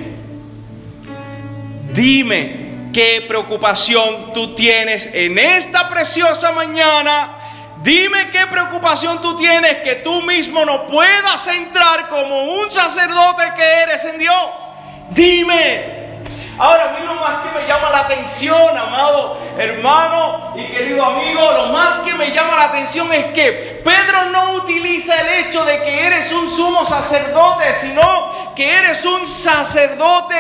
dime 1.91 2.89
qué 2.93 3.25
preocupación 3.27 4.31
tú 4.33 4.53
tienes 4.55 5.09
en 5.13 5.39
esta 5.39 5.89
preciosa 5.89 6.51
mañana. 6.51 7.39
Dime 7.81 8.29
qué 8.31 8.47
preocupación 8.47 9.21
tú 9.21 9.36
tienes 9.36 9.79
que 9.79 9.95
tú 9.95 10.21
mismo 10.21 10.63
no 10.63 10.88
puedas 10.88 11.45
entrar 11.47 12.07
como 12.07 12.43
un 12.43 12.71
sacerdote 12.71 13.43
que 13.57 13.63
eres 13.63 14.05
en 14.05 14.19
Dios. 14.19 14.45
Dime, 15.09 16.02
Ahora, 16.57 16.89
a 16.89 16.99
mí 16.99 17.05
lo 17.05 17.15
más 17.15 17.41
que 17.41 17.59
me 17.59 17.67
llama 17.67 17.89
la 17.89 17.99
atención, 17.99 18.77
amado 18.77 19.39
hermano 19.57 20.53
y 20.55 20.67
querido 20.67 21.03
amigo, 21.03 21.51
lo 21.51 21.67
más 21.67 21.99
que 21.99 22.13
me 22.13 22.31
llama 22.31 22.55
la 22.55 22.63
atención 22.65 23.11
es 23.11 23.25
que 23.33 23.81
Pedro 23.83 24.25
no 24.31 24.53
utiliza 24.53 25.19
el 25.21 25.45
hecho 25.45 25.65
de 25.65 25.83
que 25.83 26.05
eres 26.05 26.31
un 26.31 26.49
sumo 26.51 26.85
sacerdote, 26.85 27.73
sino 27.81 28.53
que 28.55 28.71
eres 28.71 29.03
un 29.03 29.27
sacerdote 29.27 30.35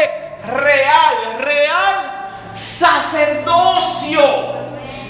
real, 0.45 1.39
real 1.39 2.13
sacerdocio. 2.55 4.21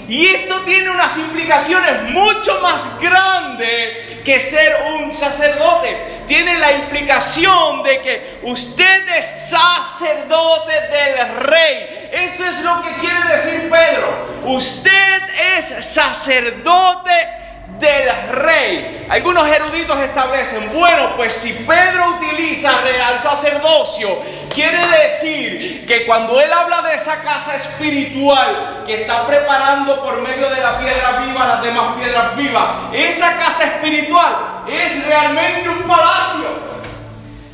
Y 0.08 0.26
esto 0.26 0.60
tiene 0.60 0.90
unas 0.90 1.16
implicaciones 1.16 2.02
mucho 2.10 2.60
más 2.60 3.00
grandes 3.00 4.22
que 4.24 4.40
ser 4.40 4.76
un 4.94 5.14
sacerdote. 5.14 6.24
Tiene 6.26 6.58
la 6.58 6.72
implicación 6.72 7.82
de 7.82 8.00
que 8.00 8.38
usted 8.42 9.08
es 9.18 9.50
sacerdote 9.50 10.72
del 10.72 11.36
rey. 11.36 12.08
Eso 12.12 12.44
es 12.44 12.60
lo 12.62 12.82
que 12.82 12.92
quiere 13.00 13.28
decir 13.30 13.70
Pedro. 13.70 14.42
Usted 14.44 15.22
es 15.56 15.86
sacerdote 15.86 17.43
del 17.78 18.28
rey. 18.30 19.06
Algunos 19.08 19.46
eruditos 19.48 19.98
establecen, 20.00 20.70
bueno, 20.72 21.16
pues 21.16 21.32
si 21.32 21.52
Pedro 21.52 22.18
utiliza 22.20 22.80
real 22.82 23.20
sacerdocio, 23.20 24.22
quiere 24.52 24.80
decir 24.86 25.86
que 25.86 26.06
cuando 26.06 26.40
él 26.40 26.52
habla 26.52 26.82
de 26.82 26.94
esa 26.94 27.22
casa 27.22 27.54
espiritual 27.56 28.84
que 28.86 29.02
está 29.02 29.26
preparando 29.26 30.02
por 30.02 30.20
medio 30.22 30.48
de 30.48 30.60
la 30.60 30.78
piedra 30.78 31.18
viva 31.26 31.46
las 31.46 31.62
demás 31.62 31.96
piedras 31.96 32.36
vivas, 32.36 32.76
esa 32.92 33.36
casa 33.36 33.64
espiritual 33.64 34.62
es 34.68 35.06
realmente 35.06 35.68
un 35.68 35.82
palacio. 35.82 36.74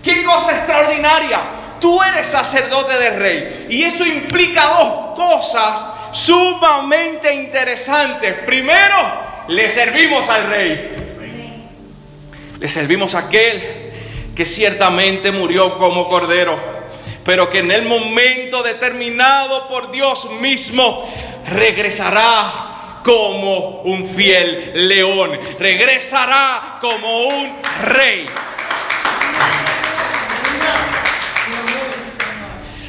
Qué 0.02 0.22
cosa 0.24 0.52
extraordinaria. 0.52 1.40
Tú 1.80 2.02
eres 2.02 2.28
sacerdote 2.28 2.96
del 2.98 3.18
rey. 3.18 3.66
Y 3.70 3.84
eso 3.84 4.04
implica 4.04 4.66
dos 4.66 5.16
cosas 5.16 5.80
sumamente 6.12 7.32
interesantes. 7.34 8.34
Primero, 8.44 9.29
le 9.48 9.70
servimos 9.70 10.28
al 10.28 10.50
rey. 10.50 10.96
Le 12.58 12.68
servimos 12.68 13.14
a 13.14 13.20
aquel 13.20 13.90
que 14.34 14.46
ciertamente 14.46 15.32
murió 15.32 15.78
como 15.78 16.08
cordero, 16.08 16.58
pero 17.24 17.50
que 17.50 17.58
en 17.58 17.70
el 17.70 17.82
momento 17.82 18.62
determinado 18.62 19.68
por 19.68 19.90
Dios 19.90 20.30
mismo 20.40 21.08
regresará 21.48 23.00
como 23.04 23.82
un 23.82 24.14
fiel 24.14 24.88
león, 24.88 25.38
regresará 25.58 26.78
como 26.80 27.24
un 27.24 27.58
rey. 27.82 28.26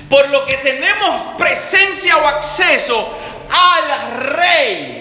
Por 0.09 0.29
lo 0.29 0.45
que 0.45 0.57
tenemos 0.57 1.35
presencia 1.37 2.17
o 2.17 2.27
acceso 2.27 3.17
al 3.49 4.23
rey. 4.35 5.00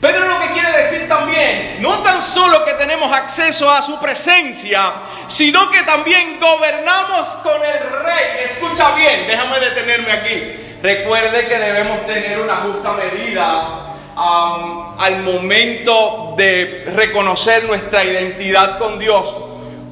Pedro 0.00 0.26
lo 0.26 0.40
que 0.40 0.52
quiere 0.54 0.78
decir 0.78 1.06
también, 1.08 1.76
no 1.80 1.98
tan 1.98 2.22
solo 2.22 2.64
que 2.64 2.72
tenemos 2.72 3.12
acceso 3.12 3.70
a 3.70 3.82
su 3.82 4.00
presencia, 4.00 4.92
sino 5.28 5.70
que 5.70 5.82
también 5.82 6.40
gobernamos 6.40 7.26
con 7.42 7.62
el 7.62 8.02
rey. 8.02 8.46
Escucha 8.50 8.94
bien, 8.94 9.26
déjame 9.28 9.60
detenerme 9.60 10.12
aquí. 10.12 10.78
Recuerde 10.82 11.46
que 11.46 11.58
debemos 11.58 12.06
tener 12.06 12.40
una 12.40 12.56
justa 12.56 12.94
medida 12.94 13.90
al 14.16 15.22
momento 15.22 16.32
de 16.34 16.84
reconocer 16.94 17.64
nuestra 17.64 18.02
identidad 18.02 18.78
con 18.78 18.98
Dios. 18.98 19.24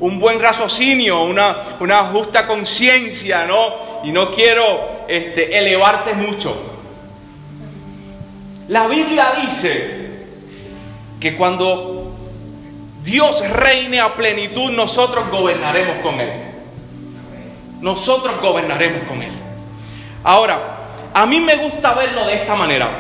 Un 0.01 0.19
buen 0.19 0.41
raciocinio, 0.41 1.25
una, 1.25 1.77
una 1.81 2.05
justa 2.05 2.47
conciencia, 2.47 3.45
¿no? 3.45 4.01
Y 4.05 4.13
no 4.13 4.35
quiero 4.35 5.05
este, 5.07 5.59
elevarte 5.59 6.15
mucho. 6.15 6.78
La 8.69 8.87
Biblia 8.87 9.33
dice 9.43 10.11
que 11.19 11.37
cuando 11.37 12.13
Dios 13.03 13.49
reine 13.49 14.01
a 14.01 14.15
plenitud, 14.15 14.71
nosotros 14.73 15.31
gobernaremos 15.31 16.03
con 16.03 16.21
Él. 16.21 16.31
Nosotros 17.81 18.39
gobernaremos 18.43 19.09
con 19.09 19.23
Él. 19.23 19.33
Ahora, 20.23 20.77
a 21.15 21.25
mí 21.25 21.41
me 21.41 21.57
gusta 21.57 21.95
verlo 21.95 22.27
de 22.27 22.35
esta 22.35 22.55
manera. 22.55 22.91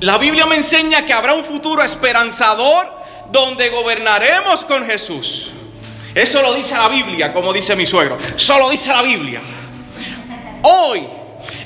La 0.00 0.18
Biblia 0.18 0.44
me 0.44 0.56
enseña 0.56 1.06
que 1.06 1.14
habrá 1.14 1.32
un 1.32 1.44
futuro 1.44 1.82
esperanzador 1.82 2.86
donde 3.32 3.70
gobernaremos 3.70 4.64
con 4.64 4.84
Jesús. 4.86 5.50
Eso 6.14 6.42
lo 6.42 6.52
dice 6.54 6.74
la 6.76 6.88
Biblia, 6.88 7.32
como 7.32 7.52
dice 7.52 7.74
mi 7.74 7.86
suegro. 7.86 8.18
Solo 8.36 8.68
dice 8.68 8.92
la 8.92 9.00
Biblia. 9.02 9.40
Hoy, 10.62 11.06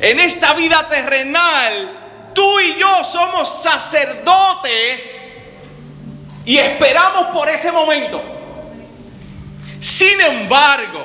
en 0.01 0.21
esta 0.21 0.53
vida 0.55 0.87
terrenal, 0.89 2.02
Tú 2.35 2.61
y 2.61 2.77
yo 2.77 3.05
somos 3.05 3.63
sacerdotes 3.63 5.21
y 6.45 6.59
esperamos 6.59 7.29
por 7.29 7.49
ese 7.49 7.71
momento. 7.71 8.23
Sin 9.81 10.21
embargo, 10.21 11.05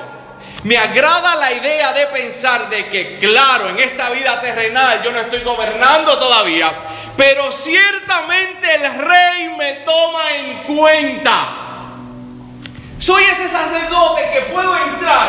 me 0.64 0.76
agrada 0.76 1.36
la 1.36 1.52
idea 1.52 1.92
de 1.92 2.06
pensar 2.06 2.68
de 2.68 2.86
que, 2.86 3.18
claro, 3.18 3.68
en 3.68 3.78
esta 3.78 4.10
vida 4.10 4.40
terrenal 4.40 5.02
yo 5.02 5.12
no 5.12 5.20
estoy 5.20 5.40
gobernando 5.42 6.18
todavía, 6.18 6.72
pero 7.16 7.52
ciertamente 7.52 8.74
el 8.74 8.94
rey 8.94 9.54
me 9.56 9.72
toma 9.84 10.30
en 10.36 10.76
cuenta. 10.76 11.48
Soy 12.98 13.22
ese 13.24 13.48
sacerdote 13.48 14.30
que 14.32 14.40
puedo 14.52 14.76
entrar 14.76 15.28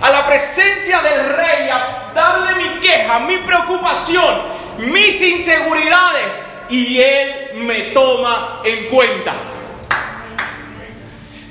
a 0.00 0.10
la 0.10 0.26
presencia 0.26 1.00
del 1.02 1.28
rey 1.36 1.68
a 1.70 2.12
darle 2.14 2.54
mi 2.56 2.80
queja, 2.80 3.20
mi 3.20 3.36
preocupación, 3.38 4.42
mis 4.78 5.20
inseguridades 5.20 6.26
y 6.70 7.00
Él 7.00 7.50
me 7.54 7.80
toma 7.92 8.62
en 8.64 8.86
cuenta. 8.86 9.34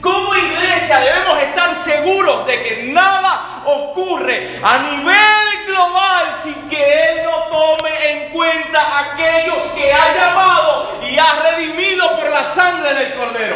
Como 0.02 0.36
iglesia 0.36 1.00
debemos 1.00 1.44
estar 1.44 1.76
seguros 1.76 2.48
de 2.48 2.64
que 2.64 2.84
nada 2.84 3.64
ocurre 3.66 4.60
a 4.64 4.78
nivel 4.78 5.66
global 5.68 6.26
sin 6.44 6.70
que 6.70 6.78
Él 6.78 7.26
no 7.26 7.44
tome 7.50 7.90
en 8.10 8.30
cuenta 8.30 8.82
a 8.82 9.14
aquellos 9.14 9.58
que 9.76 9.92
ha 9.92 10.16
llamado 10.16 11.00
y 11.10 11.18
ha 11.18 11.42
redimido 11.52 12.10
por 12.16 12.30
la 12.30 12.46
sangre 12.46 12.94
del 12.94 13.14
Cordero. 13.16 13.56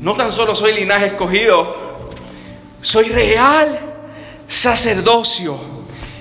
No 0.00 0.16
tan 0.16 0.32
solo 0.32 0.56
soy 0.56 0.72
linaje 0.72 1.06
escogido, 1.06 2.08
soy 2.80 3.10
real 3.10 3.91
sacerdocio. 4.52 5.58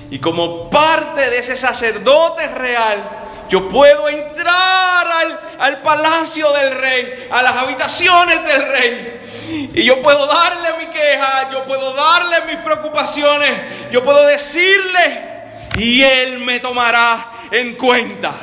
Y 0.09 0.19
como 0.19 0.69
parte 0.69 1.29
de 1.29 1.39
ese 1.39 1.57
sacerdote 1.57 2.47
real, 2.47 3.47
yo 3.49 3.69
puedo 3.69 4.07
entrar 4.09 5.07
al, 5.07 5.39
al, 5.59 5.81
palacio 5.81 6.51
del 6.53 6.77
rey, 6.77 7.27
a 7.29 7.41
las 7.41 7.55
habitaciones 7.55 8.43
del 8.43 8.67
rey. 8.67 9.69
Y 9.73 9.83
yo 9.83 10.01
puedo 10.01 10.25
darle 10.27 10.85
mi 10.85 10.91
queja, 10.91 11.51
yo 11.51 11.65
puedo 11.65 11.93
darle 11.93 12.37
mis 12.47 12.57
preocupaciones, 12.57 13.91
yo 13.91 14.03
puedo 14.03 14.25
decirle 14.25 15.31
y 15.77 16.01
él 16.01 16.39
me 16.39 16.59
tomará 16.59 17.31
en 17.51 17.75
cuenta. 17.75 18.33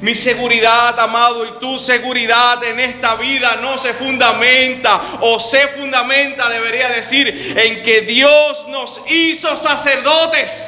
Mi 0.00 0.14
seguridad, 0.14 0.98
amado, 1.00 1.44
y 1.44 1.58
tu 1.58 1.78
seguridad 1.80 2.62
en 2.62 2.78
esta 2.78 3.16
vida 3.16 3.56
no 3.60 3.78
se 3.78 3.92
fundamenta 3.94 5.18
o 5.20 5.40
se 5.40 5.66
fundamenta, 5.68 6.48
debería 6.48 6.88
decir, 6.90 7.54
en 7.56 7.82
que 7.82 8.02
Dios 8.02 8.68
nos 8.68 9.00
hizo 9.10 9.56
sacerdotes. 9.56 10.66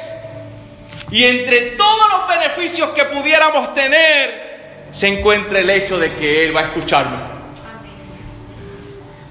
Y 1.11 1.23
entre 1.23 1.61
todos 1.71 2.11
los 2.11 2.27
beneficios 2.27 2.89
que 2.89 3.05
pudiéramos 3.05 3.73
tener, 3.73 4.89
se 4.91 5.07
encuentra 5.07 5.59
el 5.59 5.69
hecho 5.69 5.97
de 5.97 6.13
que 6.15 6.45
Él 6.45 6.55
va 6.55 6.61
a 6.61 6.63
escucharme. 6.65 7.17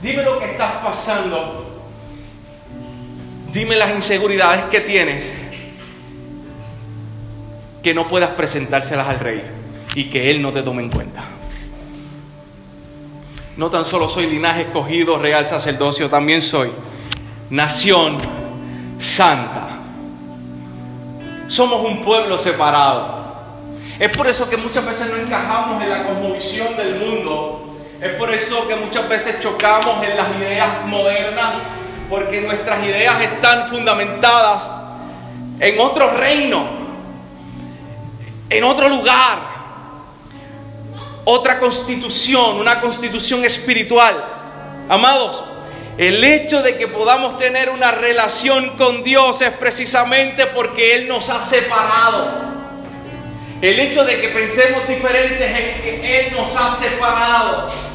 Dime 0.00 0.22
lo 0.22 0.38
que 0.38 0.46
estás 0.46 0.76
pasando. 0.82 1.82
Dime 3.52 3.76
las 3.76 3.90
inseguridades 3.90 4.64
que 4.70 4.80
tienes 4.80 5.28
que 7.82 7.92
no 7.92 8.08
puedas 8.08 8.30
presentárselas 8.30 9.08
al 9.08 9.20
rey 9.20 9.59
y 9.94 10.04
que 10.04 10.30
Él 10.30 10.40
no 10.40 10.52
te 10.52 10.62
tome 10.62 10.82
en 10.82 10.90
cuenta. 10.90 11.22
No 13.56 13.70
tan 13.70 13.84
solo 13.84 14.08
soy 14.08 14.26
linaje 14.26 14.62
escogido, 14.62 15.18
real 15.18 15.46
sacerdocio, 15.46 16.08
también 16.08 16.40
soy 16.40 16.70
nación 17.50 18.16
santa. 18.98 19.68
Somos 21.48 21.84
un 21.84 22.02
pueblo 22.02 22.38
separado. 22.38 23.20
Es 23.98 24.16
por 24.16 24.28
eso 24.28 24.48
que 24.48 24.56
muchas 24.56 24.86
veces 24.86 25.10
no 25.10 25.16
encajamos 25.16 25.82
en 25.82 25.90
la 25.90 26.04
cosmovisión 26.04 26.76
del 26.76 27.00
mundo. 27.00 27.76
Es 28.00 28.14
por 28.14 28.30
eso 28.30 28.66
que 28.66 28.76
muchas 28.76 29.06
veces 29.08 29.40
chocamos 29.42 30.02
en 30.02 30.16
las 30.16 30.28
ideas 30.36 30.86
modernas, 30.86 31.54
porque 32.08 32.40
nuestras 32.40 32.82
ideas 32.84 33.20
están 33.20 33.68
fundamentadas 33.68 34.70
en 35.58 35.78
otro 35.78 36.12
reino, 36.12 36.64
en 38.48 38.64
otro 38.64 38.88
lugar 38.88 39.49
otra 41.30 41.58
constitución, 41.58 42.56
una 42.56 42.80
constitución 42.80 43.44
espiritual. 43.44 44.16
Amados, 44.88 45.44
el 45.96 46.22
hecho 46.24 46.62
de 46.62 46.76
que 46.76 46.88
podamos 46.88 47.38
tener 47.38 47.70
una 47.70 47.90
relación 47.90 48.76
con 48.76 49.04
Dios 49.04 49.40
es 49.42 49.50
precisamente 49.50 50.46
porque 50.46 50.94
Él 50.96 51.08
nos 51.08 51.28
ha 51.28 51.42
separado. 51.42 52.50
El 53.60 53.78
hecho 53.78 54.04
de 54.04 54.20
que 54.20 54.28
pensemos 54.28 54.88
diferentes 54.88 55.50
es 55.50 55.80
que 55.82 56.20
Él 56.20 56.32
nos 56.34 56.56
ha 56.56 56.74
separado. 56.74 57.89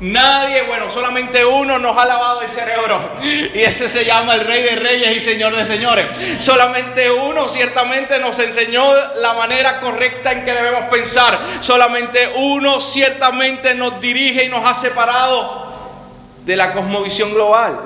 Nadie, 0.00 0.62
bueno, 0.62 0.90
solamente 0.90 1.44
uno 1.44 1.78
nos 1.78 1.96
ha 1.96 2.06
lavado 2.06 2.40
el 2.40 2.48
cerebro. 2.48 3.16
Y 3.22 3.60
ese 3.60 3.88
se 3.88 4.04
llama 4.04 4.34
el 4.34 4.46
Rey 4.46 4.62
de 4.62 4.76
Reyes 4.76 5.16
y 5.16 5.20
Señor 5.20 5.54
de 5.54 5.66
Señores. 5.66 6.06
Solamente 6.38 7.10
uno 7.10 7.48
ciertamente 7.50 8.18
nos 8.18 8.38
enseñó 8.38 8.82
la 9.16 9.34
manera 9.34 9.78
correcta 9.80 10.32
en 10.32 10.44
que 10.44 10.52
debemos 10.52 10.84
pensar. 10.84 11.38
Solamente 11.60 12.32
uno 12.36 12.80
ciertamente 12.80 13.74
nos 13.74 14.00
dirige 14.00 14.44
y 14.44 14.48
nos 14.48 14.64
ha 14.64 14.74
separado 14.74 15.70
de 16.46 16.56
la 16.56 16.72
cosmovisión 16.72 17.34
global. 17.34 17.78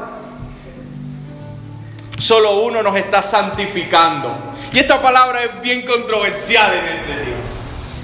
Solo 2.19 2.61
uno 2.61 2.81
nos 2.81 2.95
está 2.95 3.25
santificando. 3.25 4.55
Y 4.73 4.79
esta 4.79 5.03
palabra 5.03 5.43
es 5.43 5.61
bien 5.61 5.85
controversial 5.85 6.73
en 6.75 6.89
este 6.89 7.25
día. 7.25 7.54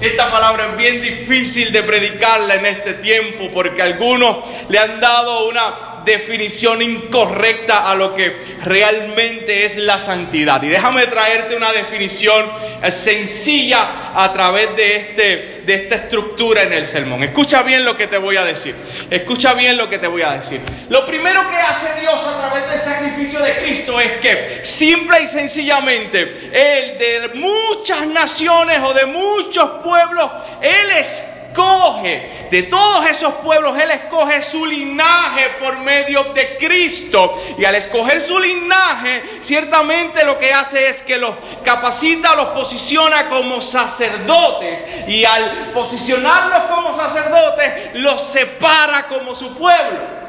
Esta 0.01 0.31
palabra 0.31 0.69
es 0.71 0.77
bien 0.77 0.99
difícil 0.99 1.71
de 1.71 1.83
predicarla 1.83 2.55
en 2.55 2.65
este 2.65 2.95
tiempo 2.95 3.51
porque 3.53 3.83
algunos 3.83 4.37
le 4.67 4.79
han 4.79 4.99
dado 4.99 5.47
una 5.47 5.90
definición 6.05 6.81
incorrecta 6.81 7.89
a 7.89 7.95
lo 7.95 8.15
que 8.15 8.57
realmente 8.63 9.65
es 9.65 9.77
la 9.77 9.99
santidad. 9.99 10.61
Y 10.63 10.69
déjame 10.69 11.07
traerte 11.07 11.55
una 11.55 11.71
definición 11.71 12.45
sencilla 12.89 14.11
a 14.15 14.33
través 14.33 14.75
de, 14.75 14.95
este, 14.95 15.61
de 15.65 15.75
esta 15.75 15.95
estructura 15.95 16.63
en 16.63 16.73
el 16.73 16.87
sermón. 16.87 17.23
Escucha 17.23 17.61
bien 17.61 17.85
lo 17.85 17.95
que 17.95 18.07
te 18.07 18.17
voy 18.17 18.37
a 18.37 18.43
decir. 18.43 18.75
Escucha 19.09 19.53
bien 19.53 19.77
lo 19.77 19.89
que 19.89 19.99
te 19.99 20.07
voy 20.07 20.23
a 20.23 20.31
decir. 20.31 20.61
Lo 20.89 21.05
primero 21.05 21.47
que 21.49 21.57
hace 21.57 22.01
Dios 22.01 22.25
a 22.25 22.39
través 22.39 22.69
del 22.69 22.79
sacrificio 22.79 23.39
de 23.39 23.53
Cristo 23.57 23.99
es 23.99 24.13
que 24.13 24.61
simple 24.63 25.21
y 25.23 25.27
sencillamente 25.27 26.49
Él 26.51 26.97
de 26.97 27.39
muchas 27.39 28.07
naciones 28.07 28.79
o 28.83 28.93
de 28.93 29.05
muchos 29.05 29.69
pueblos, 29.83 30.31
Él 30.61 30.89
es 30.91 31.40
escoge 31.51 32.47
de 32.49 32.63
todos 32.63 33.05
esos 33.09 33.33
pueblos, 33.35 33.79
Él 33.79 33.91
escoge 33.91 34.41
su 34.41 34.65
linaje 34.65 35.51
por 35.61 35.77
medio 35.79 36.23
de 36.25 36.57
Cristo. 36.57 37.41
Y 37.57 37.65
al 37.65 37.75
escoger 37.75 38.25
su 38.27 38.39
linaje, 38.39 39.39
ciertamente 39.41 40.23
lo 40.25 40.37
que 40.37 40.53
hace 40.53 40.89
es 40.89 41.01
que 41.01 41.17
los 41.17 41.33
capacita, 41.63 42.35
los 42.35 42.47
posiciona 42.47 43.29
como 43.29 43.61
sacerdotes. 43.61 44.83
Y 45.07 45.23
al 45.23 45.71
posicionarlos 45.73 46.63
como 46.63 46.93
sacerdotes, 46.93 47.93
los 47.93 48.21
separa 48.21 49.07
como 49.07 49.35
su 49.35 49.57
pueblo. 49.57 50.21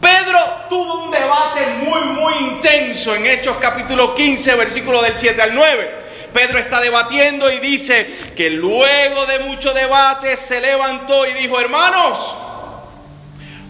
Pedro 0.00 0.40
tuvo 0.68 1.04
un 1.04 1.10
debate 1.12 1.64
muy, 1.84 2.02
muy 2.02 2.34
intenso 2.34 3.14
en 3.14 3.24
Hechos 3.26 3.56
capítulo 3.60 4.16
15, 4.16 4.56
versículo 4.56 5.00
del 5.00 5.16
7 5.16 5.40
al 5.40 5.54
9. 5.54 6.01
Pedro 6.32 6.58
está 6.58 6.80
debatiendo 6.80 7.50
y 7.50 7.58
dice 7.58 8.06
que 8.36 8.50
luego 8.50 9.26
de 9.26 9.40
mucho 9.40 9.72
debate 9.72 10.36
se 10.36 10.60
levantó 10.60 11.26
y 11.26 11.32
dijo, 11.34 11.60
hermanos, 11.60 12.18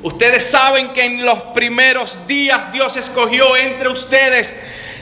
ustedes 0.02 0.46
saben 0.46 0.90
que 0.90 1.04
en 1.04 1.24
los 1.24 1.38
primeros 1.54 2.26
días 2.26 2.72
Dios 2.72 2.96
escogió 2.96 3.56
entre 3.56 3.88
ustedes, 3.88 4.54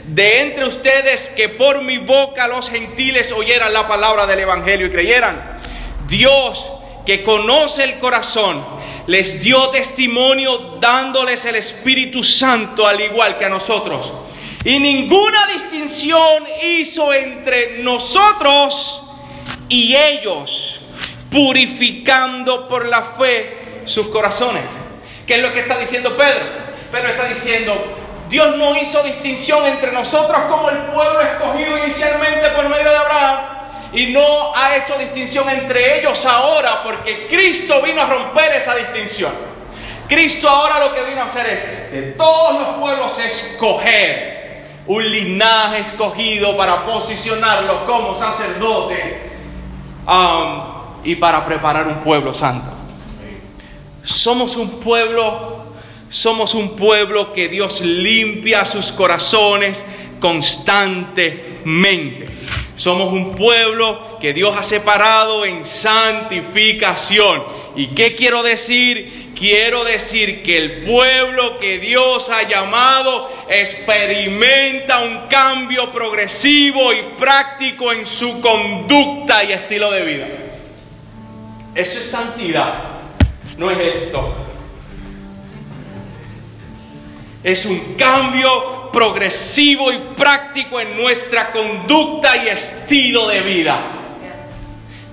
de 0.06 0.42
entre 0.42 0.64
ustedes 0.64 1.30
que 1.36 1.48
por 1.48 1.82
mi 1.82 1.98
boca 1.98 2.48
los 2.48 2.68
gentiles 2.68 3.32
oyeran 3.32 3.72
la 3.72 3.86
palabra 3.86 4.26
del 4.26 4.40
Evangelio 4.40 4.86
y 4.86 4.90
creyeran. 4.90 5.58
Dios 6.08 6.66
que 7.06 7.22
conoce 7.22 7.84
el 7.84 7.98
corazón, 7.98 8.64
les 9.06 9.40
dio 9.40 9.68
testimonio 9.70 10.76
dándoles 10.80 11.44
el 11.44 11.56
Espíritu 11.56 12.22
Santo 12.22 12.86
al 12.86 13.00
igual 13.00 13.38
que 13.38 13.46
a 13.46 13.48
nosotros. 13.48 14.12
Y 14.62 14.78
ninguna 14.78 15.46
distinción 15.46 16.46
hizo 16.62 17.14
entre 17.14 17.78
nosotros 17.78 19.02
y 19.70 19.96
ellos, 19.96 20.80
purificando 21.30 22.68
por 22.68 22.84
la 22.84 23.14
fe 23.18 23.82
sus 23.86 24.08
corazones. 24.08 24.64
¿Qué 25.26 25.36
es 25.36 25.42
lo 25.42 25.52
que 25.54 25.60
está 25.60 25.78
diciendo 25.78 26.14
Pedro? 26.14 26.44
Pedro 26.92 27.08
está 27.08 27.24
diciendo, 27.28 27.74
Dios 28.28 28.58
no 28.58 28.76
hizo 28.76 29.02
distinción 29.02 29.64
entre 29.66 29.92
nosotros 29.92 30.38
como 30.50 30.68
el 30.68 30.76
pueblo 30.76 31.20
escogido 31.22 31.78
inicialmente 31.78 32.48
por 32.50 32.68
medio 32.68 32.90
de 32.90 32.96
Abraham 32.96 33.38
y 33.94 34.06
no 34.06 34.54
ha 34.54 34.76
hecho 34.76 34.98
distinción 34.98 35.48
entre 35.48 36.00
ellos 36.00 36.26
ahora 36.26 36.82
porque 36.82 37.28
Cristo 37.28 37.80
vino 37.80 38.02
a 38.02 38.06
romper 38.06 38.52
esa 38.52 38.74
distinción. 38.74 39.32
Cristo 40.06 40.50
ahora 40.50 40.80
lo 40.80 40.94
que 40.94 41.02
vino 41.04 41.22
a 41.22 41.24
hacer 41.24 41.46
es 41.46 41.92
de 41.92 42.02
todos 42.12 42.60
los 42.60 42.68
pueblos 42.78 43.18
escoger 43.18 44.39
un 44.90 45.08
linaje 45.08 45.78
escogido 45.78 46.56
para 46.56 46.84
posicionarlos 46.84 47.82
como 47.86 48.16
sacerdotes 48.16 48.98
um, 50.04 50.62
y 51.04 51.14
para 51.14 51.46
preparar 51.46 51.86
un 51.86 51.98
pueblo 51.98 52.34
santo. 52.34 52.72
Somos 54.02 54.56
un 54.56 54.80
pueblo, 54.80 55.62
somos 56.08 56.54
un 56.54 56.74
pueblo 56.74 57.32
que 57.32 57.48
Dios 57.48 57.82
limpia 57.82 58.64
sus 58.64 58.90
corazones 58.90 59.78
constantemente. 60.18 62.26
Somos 62.74 63.12
un 63.12 63.36
pueblo 63.36 64.18
que 64.20 64.32
Dios 64.32 64.56
ha 64.58 64.64
separado 64.64 65.44
en 65.44 65.66
santificación. 65.66 67.44
¿Y 67.76 67.94
qué 67.94 68.16
quiero 68.16 68.42
decir? 68.42 69.29
Quiero 69.40 69.84
decir 69.84 70.42
que 70.42 70.58
el 70.58 70.84
pueblo 70.84 71.58
que 71.58 71.78
Dios 71.78 72.28
ha 72.28 72.42
llamado 72.42 73.30
experimenta 73.48 74.98
un 74.98 75.28
cambio 75.28 75.90
progresivo 75.90 76.92
y 76.92 77.00
práctico 77.18 77.90
en 77.90 78.06
su 78.06 78.38
conducta 78.42 79.42
y 79.42 79.52
estilo 79.52 79.90
de 79.92 80.02
vida. 80.02 80.26
Eso 81.74 82.00
es 82.00 82.04
santidad, 82.04 82.74
no 83.56 83.70
es 83.70 83.78
esto. 83.78 84.36
Es 87.42 87.64
un 87.64 87.94
cambio 87.94 88.90
progresivo 88.92 89.90
y 89.90 90.00
práctico 90.14 90.78
en 90.78 90.98
nuestra 90.98 91.50
conducta 91.50 92.36
y 92.44 92.48
estilo 92.48 93.26
de 93.28 93.40
vida. 93.40 93.80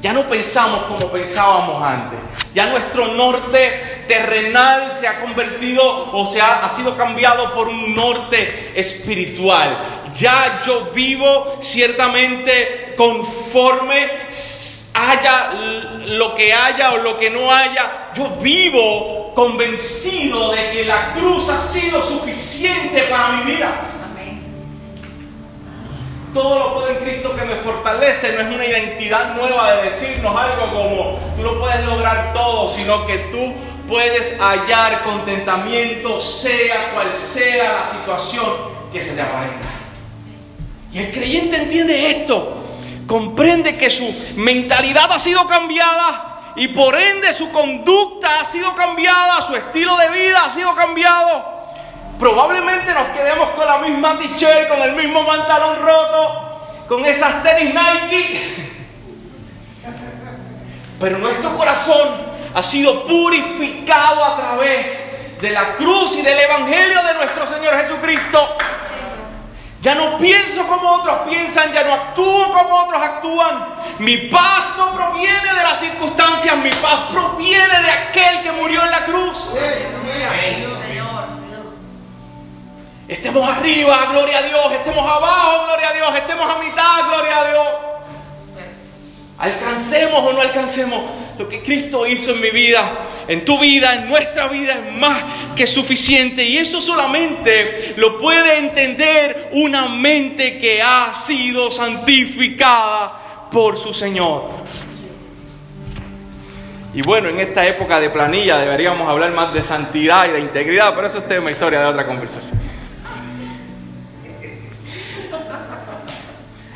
Ya 0.01 0.11
no 0.11 0.23
pensamos 0.23 0.81
como 0.81 1.09
pensábamos 1.09 1.81
antes. 1.81 2.19
Ya 2.53 2.65
nuestro 2.65 3.07
norte 3.13 3.96
terrenal 4.07 4.93
se 4.99 5.07
ha 5.07 5.21
convertido 5.21 6.09
o 6.13 6.27
se 6.27 6.41
ha, 6.41 6.65
ha, 6.65 6.69
sido 6.69 6.95
cambiado 6.97 7.53
por 7.53 7.67
un 7.67 7.95
norte 7.95 8.71
espiritual. 8.75 9.77
Ya 10.13 10.63
yo 10.65 10.91
vivo 10.93 11.59
ciertamente 11.61 12.95
conforme 12.97 14.09
haya 14.93 15.51
lo 16.05 16.35
que 16.35 16.53
haya 16.53 16.93
o 16.93 16.97
lo 16.97 17.19
que 17.19 17.29
no 17.29 17.51
haya. 17.51 18.11
Yo 18.15 18.29
vivo 18.41 19.31
convencido 19.35 20.51
de 20.51 20.71
que 20.71 20.85
la 20.85 21.13
cruz 21.13 21.49
ha 21.49 21.59
sido 21.59 22.03
suficiente 22.03 23.03
para 23.03 23.33
mi 23.33 23.51
vida. 23.51 23.81
Todo 26.33 26.59
lo 26.59 26.73
puedo 26.75 26.89
en 26.89 26.97
Cristo 26.97 27.35
que 27.35 27.45
me 27.45 27.55
fortalece. 27.55 28.33
No 28.33 28.41
es 28.41 28.55
una 28.55 28.65
identidad 28.65 29.35
nueva 29.35 29.73
de 29.73 29.83
decirnos 29.83 30.35
algo 30.35 30.73
como 30.73 31.19
tú 31.35 31.43
lo 31.43 31.59
puedes 31.59 31.83
lograr 31.85 32.33
todo, 32.33 32.73
sino 32.75 33.05
que 33.05 33.17
tú 33.31 33.53
puedes 33.87 34.39
hallar 34.39 35.03
contentamiento, 35.03 36.21
sea 36.21 36.91
cual 36.93 37.15
sea 37.15 37.79
la 37.79 37.85
situación 37.85 38.53
que 38.91 39.01
se 39.01 39.13
te 39.13 39.21
aparezca. 39.21 39.69
Y 40.91 40.99
el 40.99 41.11
creyente 41.11 41.57
entiende 41.57 42.11
esto, 42.11 42.63
comprende 43.07 43.77
que 43.77 43.89
su 43.89 44.13
mentalidad 44.35 45.11
ha 45.11 45.19
sido 45.19 45.47
cambiada 45.47 46.53
y 46.55 46.69
por 46.69 46.99
ende 46.99 47.33
su 47.33 47.51
conducta 47.51 48.41
ha 48.41 48.45
sido 48.45 48.73
cambiada, 48.75 49.41
su 49.41 49.55
estilo 49.55 49.95
de 49.97 50.09
vida 50.09 50.43
ha 50.45 50.49
sido 50.49 50.73
cambiado. 50.75 51.57
Probablemente 52.19 52.93
nos 52.93 53.07
quedemos 53.09 53.49
con 53.49 53.67
la 53.67 53.77
misma 53.77 54.17
t-shirt, 54.17 54.67
con 54.67 54.81
el 54.81 54.93
mismo 54.93 55.25
pantalón 55.25 55.77
roto, 55.81 56.85
con 56.89 57.05
esas 57.05 57.43
tenis 57.43 57.75
Nike. 57.75 58.55
Pero 60.99 61.19
nuestro 61.19 61.55
corazón 61.55 62.36
ha 62.57 62.63
sido 62.63 63.05
purificado 63.05 64.25
a 64.25 64.35
través 64.35 64.87
de 65.39 65.51
la 65.51 65.75
cruz 65.75 66.15
y 66.17 66.23
del 66.23 66.39
Evangelio 66.39 67.03
de 67.03 67.13
nuestro 67.13 67.45
Señor 67.45 67.71
Jesucristo. 67.75 68.57
Ya 69.83 69.93
no 69.93 70.17
pienso 70.17 70.65
como 70.65 70.95
otros 70.95 71.19
piensan, 71.29 71.71
ya 71.71 71.83
no 71.83 71.93
actúo 71.93 72.51
como 72.51 72.75
otros 72.77 72.99
actúan. 72.99 73.63
Mi 73.99 74.17
paz 74.29 74.73
no 74.75 74.91
proviene 74.91 75.53
de 75.53 75.63
las 75.63 75.79
circunstancias, 75.79 76.57
mi 76.57 76.71
paz 76.71 77.01
proviene 77.11 77.79
de 77.79 77.91
aquel 77.91 78.41
que 78.41 78.51
murió 78.53 78.83
en 78.85 78.89
la 78.89 79.05
cruz. 79.05 79.51
Estemos 83.07 83.47
arriba, 83.47 84.07
gloria 84.09 84.39
a 84.39 84.41
Dios. 84.41 84.71
Estemos 84.71 85.05
abajo, 85.05 85.65
gloria 85.67 85.89
a 85.89 85.93
Dios. 85.93 86.15
Estemos 86.15 86.55
a 86.55 86.63
mitad, 86.63 87.07
gloria 87.07 87.37
a 87.37 87.47
Dios. 87.49 87.67
Alcancemos 89.37 90.23
o 90.23 90.33
no 90.33 90.41
alcancemos 90.41 91.26
lo 91.37 91.47
que 91.47 91.61
Cristo 91.61 92.07
hizo 92.07 92.31
en 92.31 92.41
mi 92.41 92.49
vida, 92.49 92.89
en 93.27 93.45
tu 93.45 93.59
vida, 93.59 93.93
en 93.93 94.09
nuestra 94.09 94.47
vida 94.47 94.73
es 94.73 94.93
más 94.93 95.21
que 95.55 95.67
suficiente. 95.67 96.43
Y 96.43 96.57
eso 96.57 96.81
solamente 96.81 97.93
lo 97.95 98.19
puede 98.19 98.57
entender 98.57 99.49
una 99.53 99.87
mente 99.87 100.59
que 100.59 100.81
ha 100.81 101.13
sido 101.13 101.71
santificada 101.71 103.49
por 103.51 103.77
su 103.77 103.93
Señor. 103.93 104.49
Y 106.93 107.01
bueno, 107.03 107.29
en 107.29 107.39
esta 107.39 107.67
época 107.67 107.99
de 107.99 108.09
planilla 108.09 108.57
deberíamos 108.57 109.07
hablar 109.07 109.31
más 109.31 109.53
de 109.53 109.61
santidad 109.61 110.27
y 110.27 110.31
de 110.31 110.39
integridad, 110.39 110.95
pero 110.95 111.07
eso 111.07 111.19
es 111.19 111.27
tema 111.27 111.51
historia 111.51 111.81
de 111.81 111.85
otra 111.85 112.07
conversación. 112.07 112.59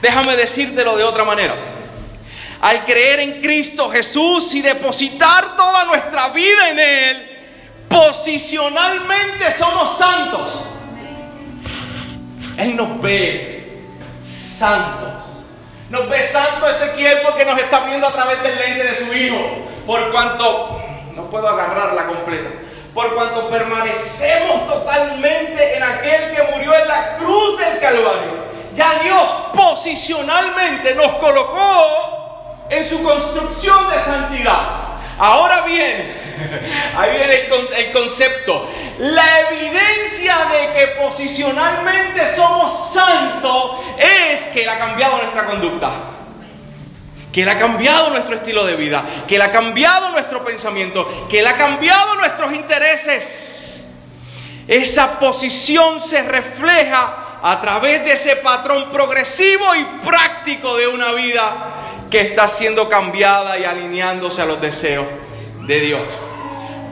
Déjame 0.02 0.36
decírtelo 0.36 0.98
de 0.98 1.04
otra 1.04 1.24
manera. 1.24 1.81
Al 2.62 2.86
creer 2.86 3.20
en 3.22 3.42
Cristo 3.42 3.90
Jesús 3.90 4.54
y 4.54 4.62
depositar 4.62 5.56
toda 5.56 5.86
nuestra 5.86 6.30
vida 6.30 6.70
en 6.70 6.80
Él, 6.80 7.86
posicionalmente 7.90 9.52
somos 9.52 9.98
santos. 9.98 10.48
Él 12.58 12.76
nos 12.76 13.02
ve 13.02 13.82
santos. 14.30 15.26
Nos 15.90 16.08
ve 16.08 16.24
santo 16.24 16.70
Ezequiel 16.70 17.20
porque 17.24 17.44
nos 17.44 17.60
está 17.60 17.86
viendo 17.86 18.08
a 18.08 18.12
través 18.12 18.42
del 18.44 18.58
lente 18.58 18.84
de 18.84 18.96
su 18.96 19.14
Hijo. 19.14 19.68
Por 19.86 20.12
cuanto, 20.12 20.82
no 21.16 21.30
puedo 21.30 21.50
agarrarla 21.50 22.06
completa, 22.06 22.50
por 22.94 23.14
cuanto 23.16 23.50
permanecemos 23.50 24.68
totalmente 24.68 25.78
en 25.78 25.84
aquel 25.84 26.36
que 26.36 26.44
murió 26.54 26.76
en 26.76 26.88
la 26.88 27.18
cruz 27.18 27.58
del 27.58 27.80
Calvario 27.80 28.52
ya 28.76 29.00
Dios 29.04 29.28
posicionalmente 29.54 30.96
nos 30.96 31.14
colocó 31.16 32.21
en 32.72 32.84
su 32.86 33.04
construcción 33.04 33.90
de 33.90 34.00
santidad. 34.00 34.82
Ahora 35.20 35.62
bien, 35.62 36.18
ahí 36.98 37.18
viene 37.18 37.48
el, 37.78 37.92
concepto. 37.92 38.70
La 39.00 39.42
evidencia 39.42 40.36
de 40.52 40.74
que 40.74 40.88
posicionalmente 41.02 42.28
somos 42.34 42.94
santos 42.94 43.82
es 43.98 44.46
que 44.48 44.64
Él 44.64 44.70
ha 44.70 44.80
cambiado 44.80 45.18
nuestra 45.18 45.46
conducta. 45.46 45.92
que 47.32 47.44
Él 47.44 47.50
ha 47.50 47.60
cambiado 47.60 48.10
nuestro 48.10 48.36
estilo 48.36 48.66
de 48.66 48.76
vida, 48.76 49.06
que 49.28 49.36
Él 49.36 49.42
ha 49.42 49.52
cambiado 49.52 50.10
nuestro 50.10 50.44
pensamiento, 50.44 51.28
que 51.30 51.40
Él 51.40 51.48
ha 51.48 51.56
cambiado 51.56 52.16
nuestros 52.16 52.54
intereses. 52.54 53.84
Esa 54.68 55.20
posición 55.20 56.02
se 56.02 56.24
refleja 56.24 57.40
a 57.42 57.60
través 57.62 58.04
de 58.04 58.14
ese 58.14 58.38
patrón 58.38 58.92
progresivo 58.92 59.76
y 59.76 59.84
práctico 60.06 60.76
de 60.78 60.88
una 60.88 61.12
vida 61.12 61.82
que 62.12 62.22
está 62.22 62.48
siendo 62.48 62.88
cambiada 62.90 63.58
y 63.58 63.64
alineándose 63.64 64.42
a 64.42 64.46
los 64.46 64.62
deseos 64.62 65.06
de 65.66 65.80
Dios. 65.80 66.02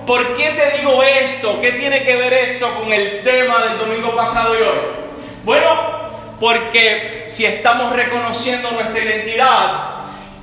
¿Por 0.07 0.35
qué 0.35 0.49
te 0.51 0.77
digo 0.79 1.03
esto? 1.03 1.61
¿Qué 1.61 1.73
tiene 1.73 2.01
que 2.03 2.15
ver 2.15 2.33
esto 2.33 2.73
con 2.79 2.91
el 2.91 3.21
tema 3.23 3.59
del 3.65 3.77
domingo 3.77 4.15
pasado 4.15 4.55
y 4.57 4.61
hoy? 4.61 4.79
Bueno, 5.43 5.67
porque 6.39 7.25
si 7.27 7.45
estamos 7.45 7.95
reconociendo 7.95 8.71
nuestra 8.71 8.97
identidad, 8.97 9.89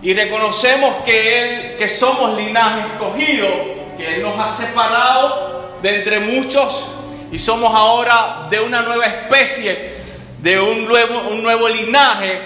y 0.02 0.14
reconocemos 0.14 0.94
que 1.04 1.42
Él, 1.42 1.76
que 1.78 1.88
somos 1.88 2.36
linaje 2.36 2.80
escogido, 2.92 3.48
que 3.96 4.16
Él 4.16 4.22
nos 4.22 4.38
ha 4.38 4.46
separado 4.46 5.78
de 5.82 5.96
entre 5.96 6.20
muchos 6.20 6.86
y 7.32 7.38
somos 7.38 7.74
ahora 7.74 8.46
de 8.50 8.60
una 8.60 8.82
nueva 8.82 9.06
especie, 9.06 9.96
de 10.42 10.60
un 10.60 10.84
nuevo, 10.84 11.28
un 11.30 11.42
nuevo 11.42 11.68
linaje, 11.68 12.40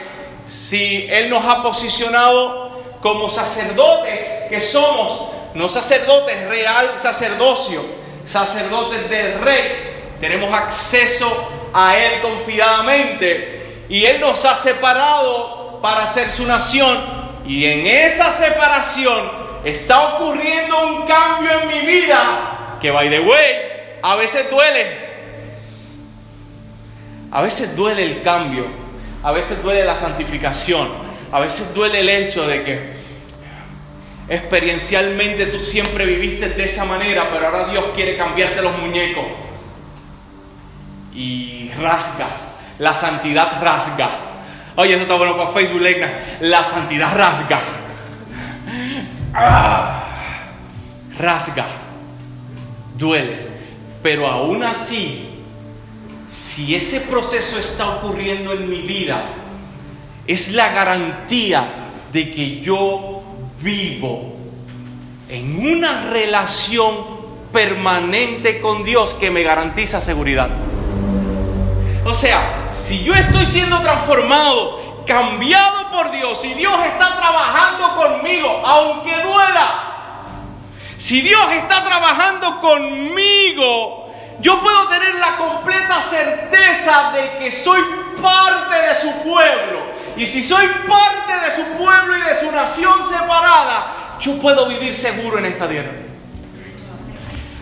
si 0.51 1.07
Él 1.09 1.31
nos 1.31 1.45
ha 1.45 1.63
posicionado 1.63 2.71
como 3.01 3.31
sacerdotes 3.31 4.21
que 4.49 4.61
somos, 4.61 5.31
no 5.55 5.69
sacerdotes 5.69 6.49
real 6.49 6.95
sacerdocio, 6.99 7.85
sacerdotes 8.27 9.09
del 9.09 9.41
rey, 9.41 10.17
tenemos 10.21 10.53
acceso 10.53 11.71
a 11.73 11.97
Él 11.97 12.21
confiadamente. 12.21 13.85
Y 13.89 14.05
Él 14.05 14.21
nos 14.21 14.45
ha 14.45 14.57
separado 14.57 15.79
para 15.81 16.07
ser 16.09 16.31
su 16.33 16.45
nación. 16.45 16.99
Y 17.47 17.67
en 17.67 17.87
esa 17.87 18.33
separación 18.33 19.31
está 19.65 20.15
ocurriendo 20.15 20.87
un 20.87 21.07
cambio 21.07 21.63
en 21.63 21.69
mi 21.69 21.81
vida 21.87 22.77
que, 22.81 22.91
by 22.91 23.09
the 23.09 23.21
way, 23.21 23.99
a 24.03 24.17
veces 24.17 24.51
duele. 24.51 25.11
A 27.33 27.43
veces 27.43 27.77
duele 27.77 28.05
el 28.05 28.23
cambio, 28.23 28.67
a 29.23 29.33
veces 29.33 29.63
duele 29.63 29.85
la 29.85 29.97
santificación, 29.97 30.89
a 31.31 31.41
veces 31.41 31.75
duele 31.75 32.01
el 32.01 32.09
hecho 32.09 32.47
de 32.47 32.65
que 32.65 33.01
experiencialmente 34.29 35.47
tú 35.47 35.59
siempre 35.59 36.07
viviste 36.07 36.49
de 36.51 36.65
esa 36.65 36.85
manera, 36.85 37.29
pero 37.33 37.47
ahora 37.47 37.69
Dios 37.69 37.85
quiere 37.95 38.17
cambiarte 38.17 38.63
los 38.63 38.77
muñecos. 38.79 39.25
Y 41.13 41.71
rasga, 41.81 42.29
la 42.79 42.95
santidad 42.95 43.61
rasga. 43.61 44.09
Oye, 44.77 44.95
eso 44.95 45.03
está 45.03 45.15
bueno 45.17 45.37
para 45.37 45.51
Facebook, 45.51 45.81
Legna. 45.81 46.09
La 46.41 46.63
santidad 46.63 47.15
rasga. 47.17 47.61
Ah, 49.35 50.05
rasga. 51.19 51.67
Duele. 52.97 53.51
Pero 54.03 54.27
aún 54.29 54.63
así, 54.63 55.30
si 56.31 56.77
ese 56.77 57.01
proceso 57.01 57.59
está 57.59 57.97
ocurriendo 57.97 58.53
en 58.53 58.71
mi 58.71 58.83
vida, 58.83 59.35
es 60.27 60.53
la 60.53 60.73
garantía 60.73 61.67
de 62.13 62.33
que 62.33 62.61
yo 62.61 63.23
vivo 63.61 64.37
en 65.29 65.75
una 65.75 66.09
relación 66.11 66.95
permanente 67.53 68.61
con 68.61 68.85
Dios 68.85 69.15
que 69.15 69.31
me 69.31 69.43
garantiza 69.43 70.01
seguridad. 70.01 70.51
O 72.05 72.15
sea, 72.15 72.71
si 72.73 73.03
yo 73.03 73.13
estoy 73.15 73.47
siendo 73.47 73.81
transformado, 73.81 75.05
cambiado 75.07 75.91
por 75.91 76.13
Dios, 76.13 76.41
si 76.41 76.55
Dios 76.55 76.75
está 76.87 77.17
trabajando 77.17 77.97
conmigo, 77.97 78.63
aunque 78.65 79.11
duela, 79.11 79.91
si 80.97 81.23
Dios 81.23 81.43
está 81.53 81.83
trabajando 81.85 82.61
conmigo, 82.61 84.10
yo 84.41 84.61
puedo 84.61 84.89
tener 84.89 85.15
la 85.17 85.37
completa 85.37 86.03
certeza 86.03 87.13
de 87.13 87.39
que 87.39 87.53
soy 87.53 87.83
parte 88.21 88.77
de 88.77 88.95
su 88.95 89.13
pueblo. 89.23 89.91
Y 90.17 90.27
si 90.27 90.43
soy 90.43 90.67
parte 90.89 91.33
de 91.47 91.57
su 91.57 91.79
pueblo 91.79 92.17
y 92.17 92.21
de 92.23 92.41
su 92.41 92.51
nación 92.53 93.05
separada, 93.05 94.17
yo 94.21 94.39
puedo 94.41 94.69
vivir 94.69 94.95
seguro 94.95 95.39
en 95.39 95.47
esta 95.47 95.69
tierra. 95.69 95.91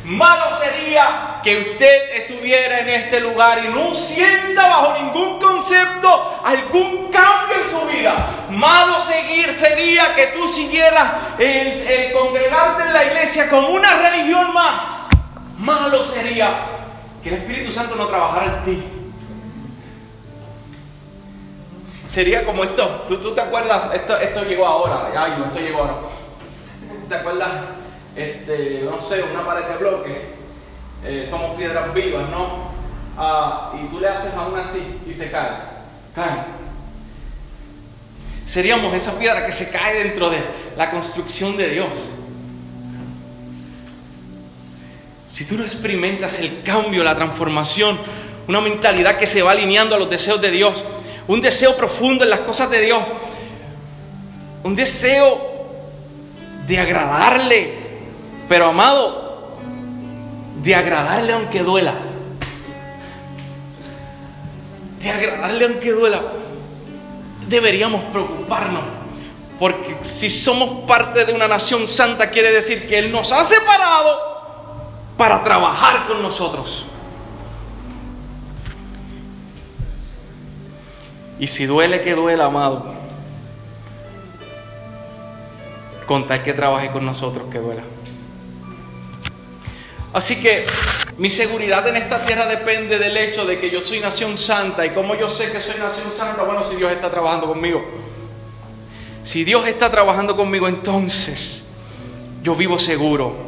Malo 0.04 0.56
sería 0.58 1.40
que 1.44 1.60
usted 1.60 2.16
estuviera 2.16 2.80
en 2.80 2.88
este 2.88 3.20
lugar 3.20 3.62
y 3.62 3.68
no 3.68 3.94
sienta 3.94 4.66
bajo 4.66 5.02
ningún 5.02 5.38
concepto 5.38 6.40
algún 6.42 7.10
cambio 7.12 7.56
en 7.62 7.70
su 7.70 7.86
vida. 7.86 8.46
Malo 8.50 9.02
seguir 9.02 9.54
sería 9.60 10.14
que 10.14 10.28
tú 10.28 10.48
siguieras 10.48 11.12
el, 11.38 12.12
congregarte 12.12 12.84
en 12.84 12.92
la 12.94 13.04
iglesia 13.04 13.50
como 13.50 13.68
una 13.68 13.98
religión 13.98 14.54
más. 14.54 14.97
Malo 15.59 16.04
sería 16.06 16.61
que 17.22 17.30
el 17.30 17.34
Espíritu 17.36 17.72
Santo 17.72 17.94
no 17.96 18.06
trabajara 18.06 18.59
en 18.59 18.64
ti. 18.64 18.84
Sería 22.06 22.44
como 22.44 22.64
esto, 22.64 23.04
¿tú, 23.09 23.34
te 23.34 23.40
acuerdas? 23.40 23.94
Esto, 23.94 24.16
esto 24.16 24.44
llegó 24.44 24.66
ahora, 24.66 25.12
ay, 25.14 25.34
no, 25.38 25.46
esto 25.46 25.61
llegó 25.61 25.80
ahora. 25.80 25.94
¿Te 27.09 27.14
acuerdas? 27.14 27.50
este, 28.18 28.82
no 28.84 29.00
sé, 29.00 29.22
una 29.22 29.46
pared 29.46 29.64
de 29.64 29.76
bloque, 29.76 30.22
eh, 31.04 31.26
somos 31.28 31.56
piedras 31.56 31.94
vivas, 31.94 32.28
¿no? 32.30 32.68
Ah, 33.16 33.72
y 33.80 33.86
tú 33.86 34.00
le 34.00 34.09
haces 34.09 34.34
aún 34.34 34.59
así 34.59 35.00
y 35.06 35.14
se 35.14 35.30
cae, 35.30 35.50
cae. 36.14 36.59
Seríamos 38.44 38.92
esa 38.94 39.16
piedra 39.18 39.46
que 39.46 39.52
se 39.52 39.70
cae 39.70 40.02
dentro 40.04 40.30
de 40.30 40.38
la 40.76 40.90
construcción 40.90 41.56
de 41.56 41.68
Dios. 41.70 41.88
Si 45.28 45.44
tú 45.44 45.56
no 45.56 45.64
experimentas 45.64 46.40
el 46.40 46.62
cambio, 46.62 47.04
la 47.04 47.14
transformación, 47.14 47.98
una 48.46 48.60
mentalidad 48.60 49.18
que 49.18 49.26
se 49.26 49.42
va 49.42 49.52
alineando 49.52 49.94
a 49.94 49.98
los 49.98 50.08
deseos 50.08 50.40
de 50.40 50.50
Dios, 50.50 50.82
un 51.26 51.42
deseo 51.42 51.76
profundo 51.76 52.24
en 52.24 52.30
las 52.30 52.40
cosas 52.40 52.70
de 52.70 52.80
Dios, 52.80 53.02
un 54.64 54.74
deseo 54.74 55.38
de 56.66 56.78
agradarle, 56.78 57.74
pero 58.48 58.66
amado, 58.66 59.58
de 60.62 60.74
agradarle 60.74 61.34
aunque 61.34 61.62
duela. 61.62 61.92
De 65.00 65.10
agradarle 65.10 65.64
aunque 65.66 65.92
duela. 65.92 66.22
Deberíamos 67.48 68.02
preocuparnos. 68.04 68.82
Porque 69.58 69.98
si 70.02 70.30
somos 70.30 70.86
parte 70.86 71.24
de 71.24 71.32
una 71.32 71.48
nación 71.48 71.86
santa, 71.88 72.30
quiere 72.30 72.50
decir 72.50 72.88
que 72.88 72.98
Él 72.98 73.12
nos 73.12 73.30
ha 73.32 73.44
separado 73.44 74.38
para 75.18 75.42
trabajar 75.42 76.06
con 76.06 76.22
nosotros. 76.22 76.86
Y 81.40 81.48
si 81.48 81.66
duele, 81.66 82.02
que 82.02 82.14
duela, 82.14 82.46
amado. 82.46 82.94
Con 86.06 86.26
tal 86.26 86.42
que 86.42 86.54
trabaje 86.54 86.90
con 86.90 87.04
nosotros, 87.04 87.48
que 87.50 87.58
duela. 87.58 87.82
Así 90.12 90.40
que 90.40 90.66
mi 91.18 91.30
seguridad 91.30 91.86
en 91.88 91.96
esta 91.96 92.24
tierra 92.24 92.46
depende 92.46 92.98
del 92.98 93.16
hecho 93.16 93.44
de 93.44 93.60
que 93.60 93.70
yo 93.70 93.80
soy 93.80 94.00
nación 94.00 94.38
santa. 94.38 94.86
¿Y 94.86 94.90
como 94.90 95.16
yo 95.16 95.28
sé 95.28 95.50
que 95.50 95.60
soy 95.60 95.78
nación 95.80 96.12
santa? 96.16 96.44
Bueno, 96.44 96.62
si 96.64 96.76
Dios 96.76 96.92
está 96.92 97.10
trabajando 97.10 97.48
conmigo. 97.48 97.84
Si 99.24 99.42
Dios 99.44 99.66
está 99.66 99.90
trabajando 99.90 100.36
conmigo, 100.36 100.68
entonces 100.68 101.76
yo 102.42 102.54
vivo 102.54 102.78
seguro. 102.78 103.47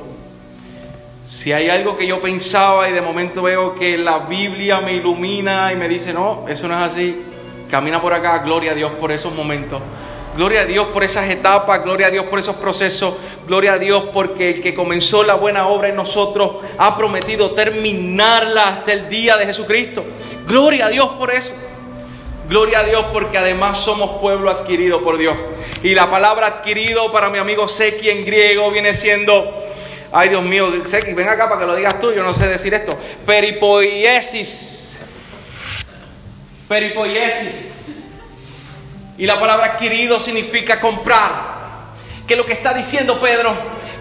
Si 1.31 1.53
hay 1.53 1.71
algo 1.71 1.97
que 1.97 2.09
yo 2.09 2.21
pensaba 2.21 2.89
y 2.89 2.93
de 2.93 3.01
momento 3.01 3.43
veo 3.43 3.77
que 3.77 3.97
la 3.97 4.19
Biblia 4.19 4.81
me 4.81 4.95
ilumina 4.95 5.73
y 5.73 5.77
me 5.77 5.89
dice, 5.89 6.13
no, 6.13 6.45
eso 6.49 6.67
no 6.67 6.75
es 6.75 6.93
así, 6.93 7.23
camina 7.71 8.03
por 8.03 8.13
acá, 8.13 8.39
gloria 8.39 8.73
a 8.73 8.75
Dios 8.75 8.91
por 8.99 9.13
esos 9.13 9.33
momentos. 9.33 9.81
Gloria 10.37 10.63
a 10.63 10.65
Dios 10.65 10.89
por 10.89 11.05
esas 11.05 11.31
etapas, 11.31 11.85
gloria 11.85 12.09
a 12.09 12.11
Dios 12.11 12.25
por 12.27 12.41
esos 12.41 12.57
procesos, 12.57 13.15
gloria 13.47 13.75
a 13.75 13.79
Dios 13.79 14.07
porque 14.13 14.51
el 14.51 14.61
que 14.61 14.75
comenzó 14.75 15.23
la 15.23 15.35
buena 15.35 15.69
obra 15.69 15.89
en 15.89 15.97
nosotros 15.97 16.57
ha 16.77 16.97
prometido 16.97 17.53
terminarla 17.53 18.67
hasta 18.67 18.93
el 18.93 19.09
día 19.09 19.37
de 19.37 19.47
Jesucristo. 19.47 20.05
Gloria 20.49 20.87
a 20.87 20.91
Dios 20.91 21.11
por 21.11 21.33
eso. 21.33 21.53
Gloria 22.49 22.81
a 22.81 22.85
Dios 22.85 23.07
porque 23.13 23.39
además 23.39 23.79
somos 23.79 24.21
pueblo 24.21 24.51
adquirido 24.51 25.01
por 25.03 25.17
Dios. 25.17 25.37
Y 25.85 25.95
la 25.95 26.11
palabra 26.11 26.49
adquirido 26.49 27.13
para 27.13 27.31
mi 27.31 27.39
amigo 27.39 27.69
Seki 27.69 28.11
en 28.11 28.25
griego 28.27 28.69
viene 28.73 28.95
siendo, 28.95 29.60
ay 30.13 30.29
Dios 30.29 30.43
mío, 30.43 30.71
ven 30.71 31.29
acá 31.29 31.49
para 31.49 31.61
que 31.61 31.67
lo 31.67 31.77
digas 31.77 32.01
tú, 32.01 32.13
yo 32.13 32.23
no 32.23 32.35
sé 32.35 32.49
decir 32.49 32.75
esto. 32.75 32.99
Peripoiesis. 33.27 34.97
Peripoiesis 36.69 37.71
y 39.21 39.27
la 39.27 39.39
palabra 39.39 39.67
adquirido 39.67 40.19
significa 40.19 40.81
comprar. 40.81 41.61
¿Qué 42.27 42.33
es 42.33 42.39
lo 42.39 42.47
que 42.47 42.55
está 42.55 42.73
diciendo 42.73 43.21
Pedro? 43.21 43.53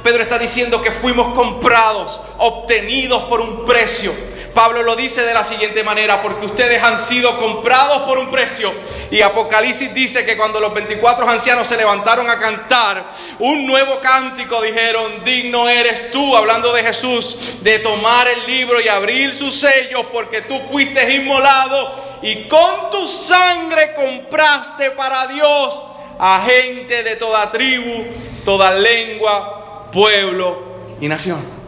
Pedro 0.02 0.24
está 0.24 0.40
diciendo 0.40 0.82
que 0.82 0.94
fuimos 0.94 1.36
comprados, 1.36 2.22
obtenidos 2.38 3.24
por 3.24 3.42
un 3.42 3.66
precio, 3.66 4.14
Pablo 4.60 4.84
lo 4.84 4.98
dice 4.98 5.22
de 5.22 5.34
la 5.34 5.46
siguiente 5.46 5.86
manera, 5.86 6.22
porque 6.22 6.46
ustedes 6.46 6.84
han 6.84 7.00
sido 7.00 7.40
comprados 7.40 8.02
por 8.02 8.18
un 8.18 8.30
precio. 8.30 8.74
Y 9.10 9.22
Apocalipsis 9.22 9.94
dice 9.94 10.26
que 10.26 10.36
cuando 10.36 10.60
los 10.60 10.74
24 10.74 11.30
ancianos 11.30 11.66
se 11.66 11.78
levantaron 11.78 12.30
a 12.30 12.38
cantar 12.38 13.06
un 13.40 13.66
nuevo 13.66 14.02
cántico, 14.02 14.62
dijeron, 14.62 15.24
digno 15.24 15.70
eres 15.70 16.12
tú, 16.12 16.36
hablando 16.36 16.74
de 16.74 16.84
Jesús, 16.84 17.40
de 17.62 17.80
tomar 17.80 18.28
el 18.28 18.48
libro 18.48 18.82
y 18.82 18.90
abrir 18.90 19.34
sus 19.34 19.58
sellos, 19.58 20.08
porque 20.12 20.42
tú 20.42 20.60
fuiste 20.70 21.10
inmolado 21.16 22.20
y 22.22 22.50
con 22.50 22.92
tu 22.92 23.08
sangre 23.08 23.96
compraste 23.96 24.92
para 24.92 25.28
Dios 25.28 25.74
a 26.20 26.46
gente 26.46 27.02
de 27.02 27.16
toda 27.16 27.50
tribu, 27.50 28.08
toda 28.44 28.72
lengua, 28.72 29.90
pueblo 29.94 30.64
y 31.00 31.08
nación. 31.08 31.60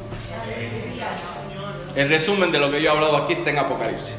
El 1.96 2.10
resumen 2.10 2.52
de 2.52 2.60
lo 2.60 2.72
que 2.72 2.82
yo 2.82 2.90
he 2.90 2.96
hablado 2.96 3.18
aquí 3.18 3.34
está 3.34 3.50
en 3.50 3.60
Apocalipsis. 3.60 4.16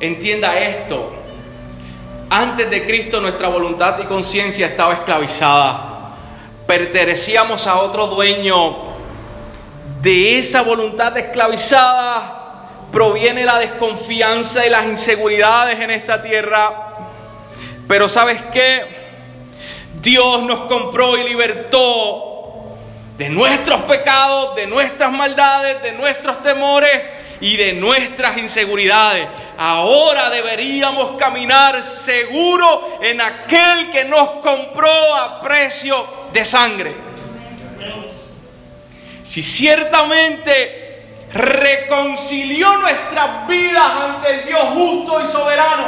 Entienda 0.00 0.58
esto. 0.58 1.12
Antes 2.30 2.70
de 2.70 2.84
Cristo 2.86 3.20
nuestra 3.20 3.48
voluntad 3.48 3.98
y 4.00 4.04
conciencia 4.04 4.66
estaba 4.66 4.94
esclavizada. 4.94 6.14
Pertenecíamos 6.66 7.66
a 7.66 7.80
otro 7.80 8.06
dueño. 8.06 8.88
De 10.00 10.38
esa 10.38 10.62
voluntad 10.62 11.16
esclavizada 11.18 12.68
proviene 12.92 13.44
la 13.44 13.58
desconfianza 13.58 14.66
y 14.66 14.70
las 14.70 14.86
inseguridades 14.86 15.80
en 15.80 15.90
esta 15.90 16.22
tierra. 16.22 16.94
Pero 17.88 18.08
¿sabes 18.08 18.40
qué? 18.52 18.98
Dios 20.00 20.42
nos 20.44 20.60
compró 20.60 21.16
y 21.18 21.28
libertó 21.28 22.27
de 23.18 23.28
nuestros 23.28 23.82
pecados, 23.82 24.54
de 24.54 24.68
nuestras 24.68 25.10
maldades, 25.10 25.82
de 25.82 25.90
nuestros 25.92 26.40
temores 26.40 27.02
y 27.40 27.56
de 27.56 27.72
nuestras 27.72 28.38
inseguridades. 28.38 29.26
Ahora 29.58 30.30
deberíamos 30.30 31.18
caminar 31.18 31.82
seguro 31.82 33.00
en 33.02 33.20
aquel 33.20 33.90
que 33.90 34.04
nos 34.04 34.28
compró 34.40 35.16
a 35.16 35.42
precio 35.42 36.28
de 36.32 36.44
sangre. 36.44 36.94
Si 39.24 39.42
ciertamente 39.42 41.02
reconcilió 41.32 42.76
nuestras 42.76 43.48
vidas 43.48 43.90
ante 44.00 44.30
el 44.30 44.46
Dios 44.46 44.62
justo 44.74 45.24
y 45.24 45.26
soberano, 45.26 45.86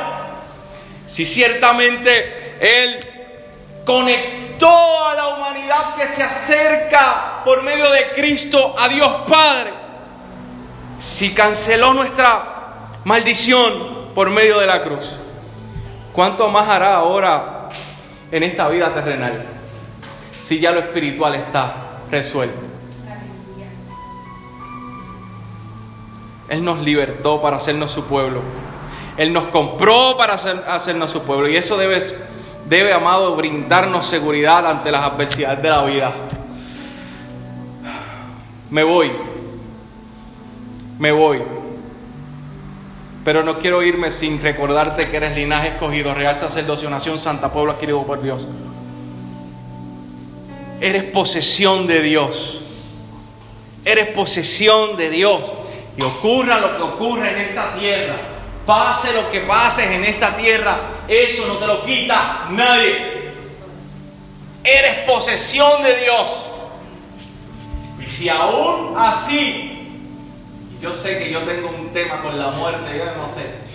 si 1.06 1.24
ciertamente 1.24 2.56
Él 2.60 3.06
conectó 3.84 4.49
a 4.68 5.14
la 5.14 5.28
humanidad 5.28 5.96
que 5.96 6.06
se 6.06 6.22
acerca 6.22 7.42
por 7.44 7.62
medio 7.62 7.90
de 7.90 8.08
Cristo 8.14 8.74
a 8.78 8.88
Dios 8.88 9.10
Padre. 9.28 9.70
Si 11.00 11.32
canceló 11.32 11.94
nuestra 11.94 13.00
maldición 13.04 14.10
por 14.14 14.30
medio 14.30 14.58
de 14.58 14.66
la 14.66 14.82
cruz, 14.82 15.14
¿cuánto 16.12 16.48
más 16.48 16.68
hará 16.68 16.96
ahora 16.96 17.68
en 18.30 18.42
esta 18.42 18.68
vida 18.68 18.92
terrenal? 18.92 19.44
Si 20.42 20.60
ya 20.60 20.72
lo 20.72 20.80
espiritual 20.80 21.34
está 21.34 21.72
resuelto. 22.10 22.70
Él 26.48 26.64
nos 26.64 26.80
libertó 26.80 27.40
para 27.40 27.58
hacernos 27.58 27.92
su 27.92 28.04
pueblo. 28.04 28.42
Él 29.16 29.32
nos 29.32 29.44
compró 29.44 30.16
para 30.16 30.34
hacernos 30.34 31.12
su 31.12 31.22
pueblo. 31.22 31.48
Y 31.48 31.56
eso 31.56 31.76
debe 31.76 32.00
debe, 32.70 32.92
amado, 32.92 33.34
brindarnos 33.34 34.06
seguridad 34.06 34.64
ante 34.64 34.92
las 34.92 35.04
adversidades 35.04 35.60
de 35.60 35.68
la 35.68 35.84
vida. 35.84 36.12
Me 38.70 38.84
voy, 38.84 39.10
me 41.00 41.10
voy, 41.10 41.42
pero 43.24 43.42
no 43.42 43.58
quiero 43.58 43.82
irme 43.82 44.12
sin 44.12 44.40
recordarte 44.40 45.08
que 45.08 45.16
eres 45.16 45.34
linaje 45.34 45.70
escogido, 45.70 46.14
real 46.14 46.36
sacerdocio, 46.36 46.88
nación 46.88 47.20
santa, 47.20 47.52
pueblo 47.52 47.72
adquirido 47.72 48.04
por 48.04 48.22
Dios. 48.22 48.46
Eres 50.80 51.02
posesión 51.04 51.88
de 51.88 52.00
Dios. 52.02 52.60
Eres 53.84 54.10
posesión 54.10 54.96
de 54.96 55.10
Dios. 55.10 55.40
Y 55.96 56.02
ocurra 56.02 56.60
lo 56.60 56.76
que 56.76 56.82
ocurra 56.82 57.32
en 57.32 57.38
esta 57.38 57.74
tierra, 57.74 58.14
Pase 58.66 59.12
lo 59.12 59.30
que 59.30 59.40
pases 59.40 59.86
en 59.86 60.04
esta 60.04 60.36
tierra, 60.36 60.78
eso 61.08 61.46
no 61.48 61.54
te 61.54 61.66
lo 61.66 61.84
quita 61.84 62.46
nadie. 62.50 63.32
Eres 64.62 64.98
posesión 65.10 65.82
de 65.82 65.96
Dios. 65.96 66.30
Y 67.98 68.08
si 68.08 68.28
aún 68.28 68.94
así, 68.98 69.98
yo 70.80 70.92
sé 70.92 71.18
que 71.18 71.30
yo 71.30 71.40
tengo 71.42 71.68
un 71.68 71.92
tema 71.92 72.22
con 72.22 72.38
la 72.38 72.48
muerte, 72.48 72.96
yo 72.96 73.04
no 73.16 73.32
sé. 73.34 73.70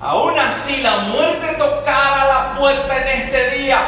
Aún 0.00 0.38
así 0.38 0.82
la 0.82 0.98
muerte 0.98 1.54
tocara 1.56 2.24
la 2.24 2.58
puerta 2.58 3.00
en 3.00 3.22
este 3.22 3.50
día, 3.58 3.80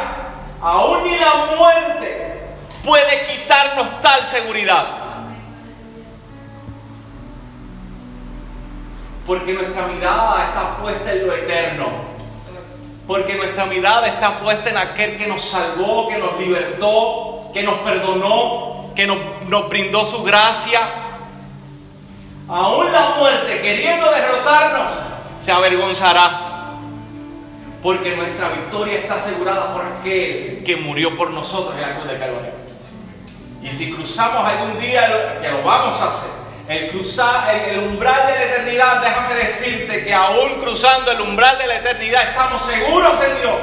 aún 0.61 1.03
ni 1.03 1.15
la 1.17 1.55
muerte 1.57 2.41
puede 2.83 3.27
quitarnos 3.27 4.01
tal 4.01 4.25
seguridad. 4.25 5.06
Porque 9.27 9.53
nuestra 9.53 9.87
mirada 9.87 10.45
está 10.45 10.77
puesta 10.77 11.11
en 11.11 11.27
lo 11.27 11.35
eterno. 11.35 11.85
Porque 13.05 13.35
nuestra 13.35 13.65
mirada 13.65 14.07
está 14.07 14.39
puesta 14.39 14.69
en 14.69 14.77
aquel 14.77 15.17
que 15.17 15.27
nos 15.27 15.43
salvó, 15.43 16.07
que 16.07 16.17
nos 16.17 16.39
libertó, 16.39 17.51
que 17.53 17.61
nos 17.61 17.75
perdonó, 17.79 18.91
que 18.95 19.05
nos, 19.05 19.69
brindó 19.69 20.05
su 20.05 20.23
gracia. 20.23 20.79
Aún 22.47 22.91
la 22.91 23.15
muerte, 23.19 23.61
queriendo 23.61 24.09
derrotarnos, 24.09 24.87
se 25.41 25.51
avergonzará. 25.51 26.75
Porque 27.83 28.15
nuestra 28.15 28.49
victoria 28.49 28.99
está 28.99 29.15
asegurada 29.15 29.73
por 29.73 29.85
aquel 29.85 30.63
que 30.65 30.77
murió 30.77 31.15
por 31.17 31.31
nosotros 31.31 31.75
en 31.77 31.95
cruz 31.95 32.07
de 32.07 32.17
Calvario. 32.19 32.51
Y 33.61 33.71
si 33.71 33.91
cruzamos 33.91 34.45
algún 34.45 34.79
día, 34.79 35.39
que 35.41 35.49
lo 35.49 35.63
vamos 35.63 36.01
a 36.01 36.07
hacer, 36.07 36.36
el 36.67 36.89
cruzar 36.89 37.55
el, 37.55 37.79
umbral 37.79 38.27
de 38.27 38.33
la 38.33 38.43
eternidad, 38.43 39.01
déjame 39.01 39.35
decirte 39.35 40.03
que 40.03 40.13
aún 40.13 40.59
cruzando 40.61 41.11
el 41.11 41.21
umbral 41.21 41.57
de 41.57 41.67
la 41.67 41.77
eternidad 41.77 42.23
estamos 42.23 42.61
seguros 42.63 43.13
en 43.23 43.41
Dios. 43.41 43.55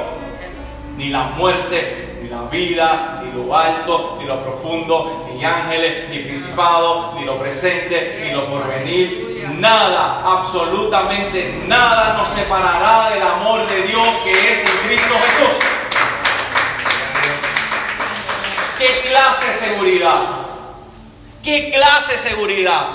Ni 0.97 1.09
la 1.09 1.23
muerte, 1.23 2.17
ni 2.21 2.29
la 2.29 2.43
vida, 2.43 3.21
ni 3.23 3.31
lo 3.31 3.55
alto, 3.55 4.17
ni 4.19 4.25
lo 4.25 4.41
profundo, 4.43 5.29
ni 5.31 5.45
ángeles, 5.45 6.09
ni 6.09 6.19
principados, 6.19 7.13
ni 7.15 7.25
lo 7.25 7.37
presente, 7.37 8.23
ni 8.23 8.31
lo 8.31 8.45
porvenir, 8.45 9.45
nada, 9.53 10.21
absolutamente 10.25 11.61
nada 11.67 12.17
nos 12.17 12.29
separará 12.29 13.11
del 13.11 13.21
amor 13.21 13.67
de 13.67 13.83
Dios 13.83 14.07
que 14.23 14.31
es 14.31 14.59
en 14.65 14.87
Cristo 14.87 15.13
Jesús. 15.13 15.65
¿Qué 18.79 19.07
clase 19.07 19.47
de 19.47 19.53
seguridad? 19.53 20.44
¿Qué 21.45 21.71
clase 21.71 22.13
de 22.13 22.17
seguridad? 22.17 22.87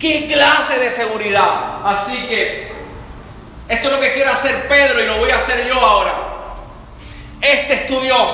¿Qué 0.00 0.26
clase 0.32 0.78
de 0.78 0.90
seguridad? 0.90 1.82
Así 1.84 2.26
que 2.26 2.72
esto 3.68 3.88
es 3.88 3.94
lo 3.94 4.00
que 4.00 4.14
quiere 4.14 4.30
hacer 4.30 4.66
Pedro 4.66 5.02
y 5.02 5.06
lo 5.06 5.18
voy 5.18 5.30
a 5.30 5.36
hacer 5.36 5.68
yo 5.68 5.78
ahora. 5.78 6.14
Este 7.38 7.74
es 7.74 7.86
tu 7.86 8.00
Dios. 8.00 8.30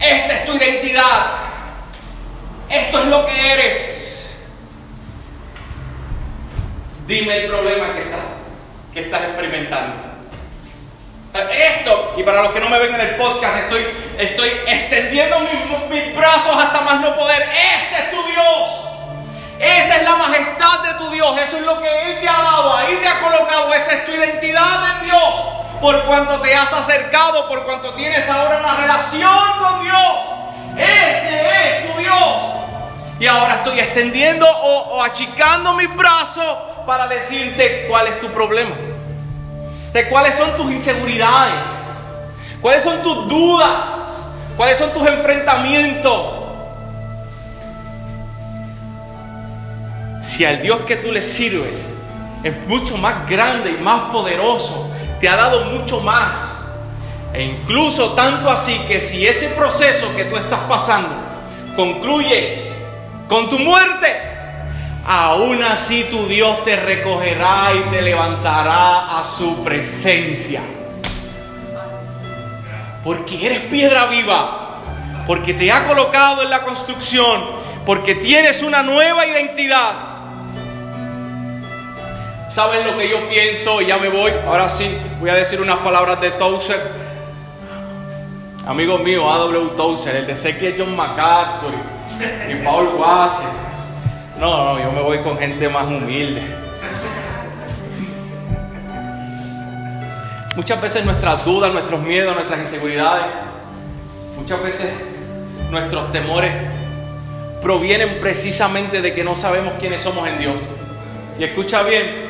Esta 0.00 0.34
es 0.36 0.44
tu 0.46 0.54
identidad. 0.54 1.26
Esto 2.70 2.98
es 3.00 3.06
lo 3.08 3.26
que 3.26 3.52
eres. 3.52 4.26
Dime 7.06 7.44
el 7.44 7.50
problema 7.50 7.92
que 7.94 8.02
estás, 8.04 8.20
que 8.94 9.00
estás 9.00 9.22
experimentando. 9.24 10.07
Esto, 11.50 12.14
y 12.16 12.22
para 12.22 12.42
los 12.42 12.52
que 12.52 12.60
no 12.60 12.68
me 12.68 12.78
ven 12.78 12.94
en 12.94 13.00
el 13.00 13.16
podcast, 13.16 13.58
estoy, 13.58 13.86
estoy 14.18 14.48
extendiendo 14.66 15.38
mis, 15.88 16.16
brazos 16.16 16.56
hasta 16.56 16.80
más 16.80 17.00
no 17.00 17.14
poder. 17.14 17.42
Este 17.42 18.02
es 18.02 18.10
tu 18.10 18.22
Dios. 18.26 18.68
Esa 19.60 19.96
es 19.96 20.02
la 20.02 20.16
majestad 20.16 20.80
de 20.82 20.94
tu 20.94 21.10
Dios. 21.10 21.38
Eso 21.38 21.58
es 21.58 21.62
lo 21.64 21.80
que 21.80 21.88
Él 21.88 22.20
te 22.20 22.28
ha 22.28 22.42
dado. 22.42 22.76
Ahí 22.76 22.96
te 22.96 23.08
ha 23.08 23.20
colocado. 23.20 23.72
Esa 23.72 23.92
es 23.92 24.06
tu 24.06 24.12
identidad 24.12 24.80
en 24.96 25.06
Dios. 25.06 25.34
Por 25.80 26.02
cuanto 26.04 26.40
te 26.40 26.54
has 26.54 26.72
acercado, 26.72 27.48
por 27.48 27.64
cuanto 27.64 27.94
tienes 27.94 28.28
ahora 28.28 28.58
una 28.58 28.76
relación 28.76 29.58
con 29.58 29.84
Dios. 29.84 30.14
Este 30.76 31.84
es 31.84 31.92
tu 31.92 31.98
Dios. 31.98 32.28
Y 33.20 33.26
ahora 33.26 33.54
estoy 33.56 33.78
extendiendo 33.78 34.48
o, 34.48 34.96
o 34.96 35.02
achicando 35.02 35.74
mis 35.74 35.94
brazos 35.94 36.58
para 36.84 37.06
decirte 37.06 37.86
cuál 37.88 38.08
es 38.08 38.20
tu 38.20 38.28
problema 38.28 38.74
de 39.92 40.08
cuáles 40.08 40.34
son 40.34 40.56
tus 40.56 40.70
inseguridades, 40.72 41.54
cuáles 42.60 42.82
son 42.82 43.02
tus 43.02 43.28
dudas, 43.28 43.86
cuáles 44.56 44.78
son 44.78 44.92
tus 44.92 45.06
enfrentamientos. 45.06 46.34
Si 50.22 50.44
al 50.44 50.60
Dios 50.62 50.80
que 50.82 50.96
tú 50.96 51.10
le 51.10 51.22
sirves 51.22 51.72
es 52.44 52.56
mucho 52.66 52.96
más 52.96 53.28
grande 53.28 53.72
y 53.72 53.82
más 53.82 54.10
poderoso, 54.10 54.90
te 55.20 55.28
ha 55.28 55.36
dado 55.36 55.64
mucho 55.66 56.00
más. 56.00 56.32
E 57.32 57.42
incluso 57.42 58.12
tanto 58.12 58.48
así 58.50 58.78
que 58.88 59.00
si 59.00 59.26
ese 59.26 59.48
proceso 59.50 60.14
que 60.16 60.24
tú 60.24 60.36
estás 60.36 60.60
pasando 60.68 61.10
concluye 61.76 62.72
con 63.28 63.48
tu 63.48 63.58
muerte, 63.58 64.27
aún 65.10 65.62
así 65.62 66.04
tu 66.10 66.26
Dios 66.26 66.66
te 66.66 66.76
recogerá 66.76 67.72
y 67.74 67.90
te 67.90 68.02
levantará 68.02 69.18
a 69.18 69.24
su 69.24 69.64
presencia. 69.64 70.60
Porque 73.02 73.46
eres 73.46 73.62
piedra 73.70 74.04
viva, 74.08 74.80
porque 75.26 75.54
te 75.54 75.72
ha 75.72 75.88
colocado 75.88 76.42
en 76.42 76.50
la 76.50 76.60
construcción, 76.60 77.42
porque 77.86 78.16
tienes 78.16 78.62
una 78.62 78.82
nueva 78.82 79.26
identidad. 79.26 79.94
¿Saben 82.50 82.86
lo 82.86 82.98
que 82.98 83.08
yo 83.08 83.30
pienso? 83.30 83.80
Y 83.80 83.86
ya 83.86 83.96
me 83.96 84.10
voy. 84.10 84.32
Ahora 84.46 84.68
sí, 84.68 84.94
voy 85.20 85.30
a 85.30 85.36
decir 85.36 85.58
unas 85.58 85.78
palabras 85.78 86.20
de 86.20 86.32
Tozer. 86.32 86.82
Amigo 88.66 88.98
mío, 88.98 89.30
A.W. 89.32 89.70
Tozer, 89.74 90.16
el 90.16 90.26
de 90.26 90.32
es 90.34 90.74
John 90.76 90.94
MacArthur 90.94 91.72
y 92.50 92.62
Paul 92.62 92.88
Washer. 92.98 93.68
No, 94.38 94.74
no, 94.74 94.80
yo 94.80 94.92
me 94.92 95.00
voy 95.00 95.18
con 95.18 95.36
gente 95.36 95.68
más 95.68 95.88
humilde. 95.88 96.42
Muchas 100.54 100.80
veces 100.80 101.04
nuestras 101.04 101.44
dudas, 101.44 101.72
nuestros 101.72 102.00
miedos, 102.00 102.34
nuestras 102.34 102.60
inseguridades, 102.60 103.26
muchas 104.36 104.62
veces 104.62 104.92
nuestros 105.70 106.12
temores 106.12 106.52
provienen 107.60 108.20
precisamente 108.20 109.02
de 109.02 109.12
que 109.12 109.24
no 109.24 109.36
sabemos 109.36 109.72
quiénes 109.80 110.02
somos 110.02 110.28
en 110.28 110.38
Dios. 110.38 110.54
Y 111.38 111.42
escucha 111.42 111.82
bien, 111.82 112.28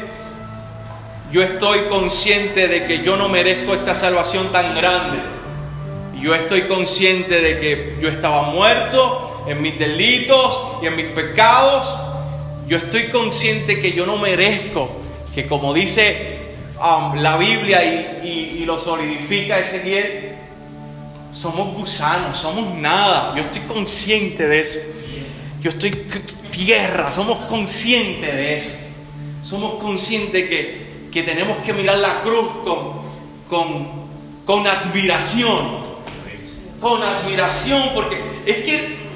yo 1.30 1.42
estoy 1.42 1.88
consciente 1.90 2.68
de 2.68 2.86
que 2.86 3.02
yo 3.02 3.18
no 3.18 3.28
merezco 3.28 3.74
esta 3.74 3.94
salvación 3.94 4.50
tan 4.50 4.74
grande. 4.74 5.18
Yo 6.18 6.34
estoy 6.34 6.62
consciente 6.62 7.40
de 7.42 7.60
que 7.60 7.98
yo 8.00 8.08
estaba 8.08 8.44
muerto 8.44 9.27
en 9.48 9.62
mis 9.62 9.78
delitos 9.78 10.78
y 10.82 10.86
en 10.86 10.96
mis 10.96 11.06
pecados. 11.06 11.88
Yo 12.66 12.76
estoy 12.76 13.08
consciente 13.08 13.80
que 13.80 13.92
yo 13.92 14.04
no 14.04 14.16
merezco, 14.18 14.90
que 15.34 15.46
como 15.46 15.72
dice 15.72 16.38
um, 16.76 17.16
la 17.16 17.36
Biblia 17.36 17.82
y, 18.22 18.58
y 18.60 18.64
lo 18.64 18.78
solidifica 18.78 19.58
Ezequiel, 19.58 20.34
somos 21.30 21.74
gusanos, 21.74 22.38
somos 22.38 22.74
nada. 22.74 23.34
Yo 23.36 23.42
estoy 23.42 23.62
consciente 23.62 24.46
de 24.46 24.60
eso. 24.60 24.78
Yo 25.60 25.70
estoy 25.70 25.90
tierra, 26.50 27.12
somos 27.12 27.46
conscientes 27.46 28.32
de 28.32 28.56
eso. 28.58 28.70
Somos 29.42 29.74
conscientes 29.82 30.48
que, 30.48 31.22
tenemos 31.22 31.58
que 31.64 31.72
mirar 31.72 31.98
la 31.98 32.20
cruz 32.20 32.48
con, 32.64 32.92
con, 33.48 33.88
con 34.44 34.66
admiración. 34.66 35.78
Con 36.80 37.02
admiración, 37.02 37.90
porque 37.94 38.20
es 38.46 38.56
que 38.58 39.07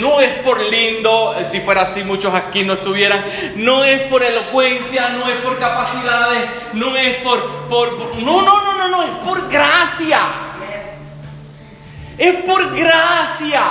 no 0.00 0.20
es 0.20 0.38
por 0.40 0.60
lindo, 0.60 1.34
si 1.50 1.60
fuera 1.60 1.82
así 1.82 2.04
muchos 2.04 2.32
aquí 2.34 2.64
no 2.64 2.74
estuvieran, 2.74 3.24
no 3.56 3.82
es 3.84 4.02
por 4.02 4.22
elocuencia, 4.22 5.08
no 5.10 5.28
es 5.28 5.36
por 5.38 5.58
capacidades, 5.58 6.48
no 6.74 6.96
es 6.96 7.16
por, 7.16 7.68
por, 7.68 8.16
no, 8.22 8.42
no, 8.42 8.62
no, 8.62 8.78
no, 8.78 8.88
no, 8.88 9.02
es 9.02 9.26
por 9.26 9.48
gracia. 9.48 10.20
Es 12.16 12.36
por 12.44 12.76
gracia. 12.76 13.62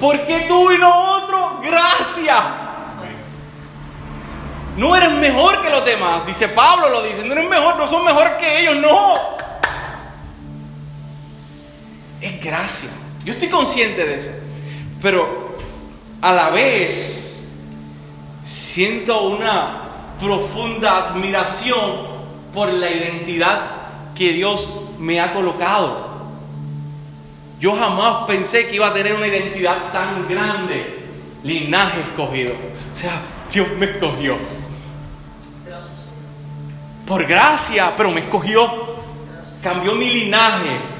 ¿Por 0.00 0.26
qué 0.26 0.46
tú 0.48 0.72
y 0.72 0.78
no 0.78 1.16
otro? 1.16 1.60
Gracia. 1.62 2.42
No 4.76 4.96
eres 4.96 5.12
mejor 5.12 5.62
que 5.62 5.70
los 5.70 5.84
demás, 5.84 6.26
dice 6.26 6.48
Pablo, 6.48 6.88
lo 6.88 7.02
dice, 7.02 7.24
no 7.24 7.32
eres 7.32 7.48
mejor, 7.48 7.76
no 7.76 7.88
son 7.88 8.04
mejor 8.04 8.36
que 8.38 8.60
ellos, 8.60 8.76
no. 8.76 9.36
Es 12.20 12.42
gracia. 12.42 12.90
Yo 13.24 13.32
estoy 13.32 13.48
consciente 13.48 14.04
de 14.04 14.16
eso. 14.16 14.30
Pero 15.00 15.56
a 16.20 16.32
la 16.32 16.50
vez 16.50 17.48
siento 18.44 19.28
una 19.28 19.82
profunda 20.20 21.10
admiración 21.10 22.14
por 22.52 22.72
la 22.72 22.90
identidad 22.90 23.60
que 24.14 24.32
Dios 24.32 24.68
me 24.98 25.20
ha 25.20 25.32
colocado. 25.32 26.14
Yo 27.60 27.74
jamás 27.76 28.26
pensé 28.26 28.68
que 28.68 28.76
iba 28.76 28.88
a 28.88 28.94
tener 28.94 29.14
una 29.14 29.26
identidad 29.26 29.92
tan 29.92 30.28
grande. 30.28 31.00
Linaje 31.42 32.00
escogido. 32.00 32.52
O 32.94 32.96
sea, 32.98 33.22
Dios 33.50 33.68
me 33.78 33.86
escogió. 33.86 34.36
Por 37.06 37.26
gracia, 37.26 37.92
pero 37.96 38.10
me 38.10 38.20
escogió. 38.20 38.94
Cambió 39.62 39.94
mi 39.94 40.10
linaje. 40.10 40.93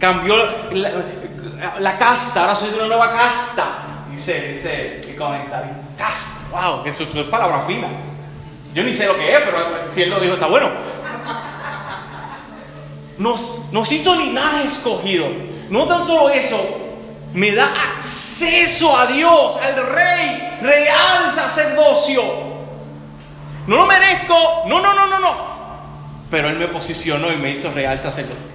Cambió 0.00 0.36
la, 0.72 1.98
casta. 1.98 2.40
Ahora 2.40 2.56
soy 2.56 2.70
de 2.70 2.76
una 2.76 2.86
nueva 2.86 3.12
casta. 3.12 3.66
Dice, 4.10 4.54
dice 4.54 5.00
mi 5.06 5.14
comentario. 5.14 5.72
Casta. 5.96 6.40
Wow, 6.50 6.82
que 6.82 6.90
eso 6.90 7.04
es 7.04 7.24
palabra 7.26 7.64
fina. 7.66 7.86
Yo 8.74 8.82
ni 8.82 8.92
sé 8.92 9.06
lo 9.06 9.16
que 9.16 9.32
es, 9.32 9.40
pero 9.44 9.58
si 9.90 10.02
él 10.02 10.10
lo 10.10 10.18
dijo 10.18 10.34
está 10.34 10.46
bueno 10.48 10.68
nos, 13.20 13.92
hizo 13.92 14.14
linaje 14.16 14.66
escogido. 14.66 15.28
No 15.68 15.86
tan 15.86 16.06
solo 16.06 16.30
eso, 16.30 16.58
me 17.32 17.52
da 17.52 17.70
acceso 17.94 18.96
a 18.96 19.06
Dios, 19.06 19.56
al 19.62 19.86
rey, 19.86 20.58
real 20.62 21.30
sacerdocio. 21.32 22.22
No 23.66 23.76
lo 23.76 23.86
merezco, 23.86 24.64
no, 24.66 24.80
no, 24.80 24.94
no, 24.94 25.06
no, 25.06 25.20
no. 25.20 25.50
Pero 26.30 26.48
Él 26.48 26.58
me 26.58 26.68
posicionó 26.68 27.30
y 27.30 27.36
me 27.36 27.50
hizo 27.50 27.70
real 27.72 28.00
sacerdocio. 28.00 28.46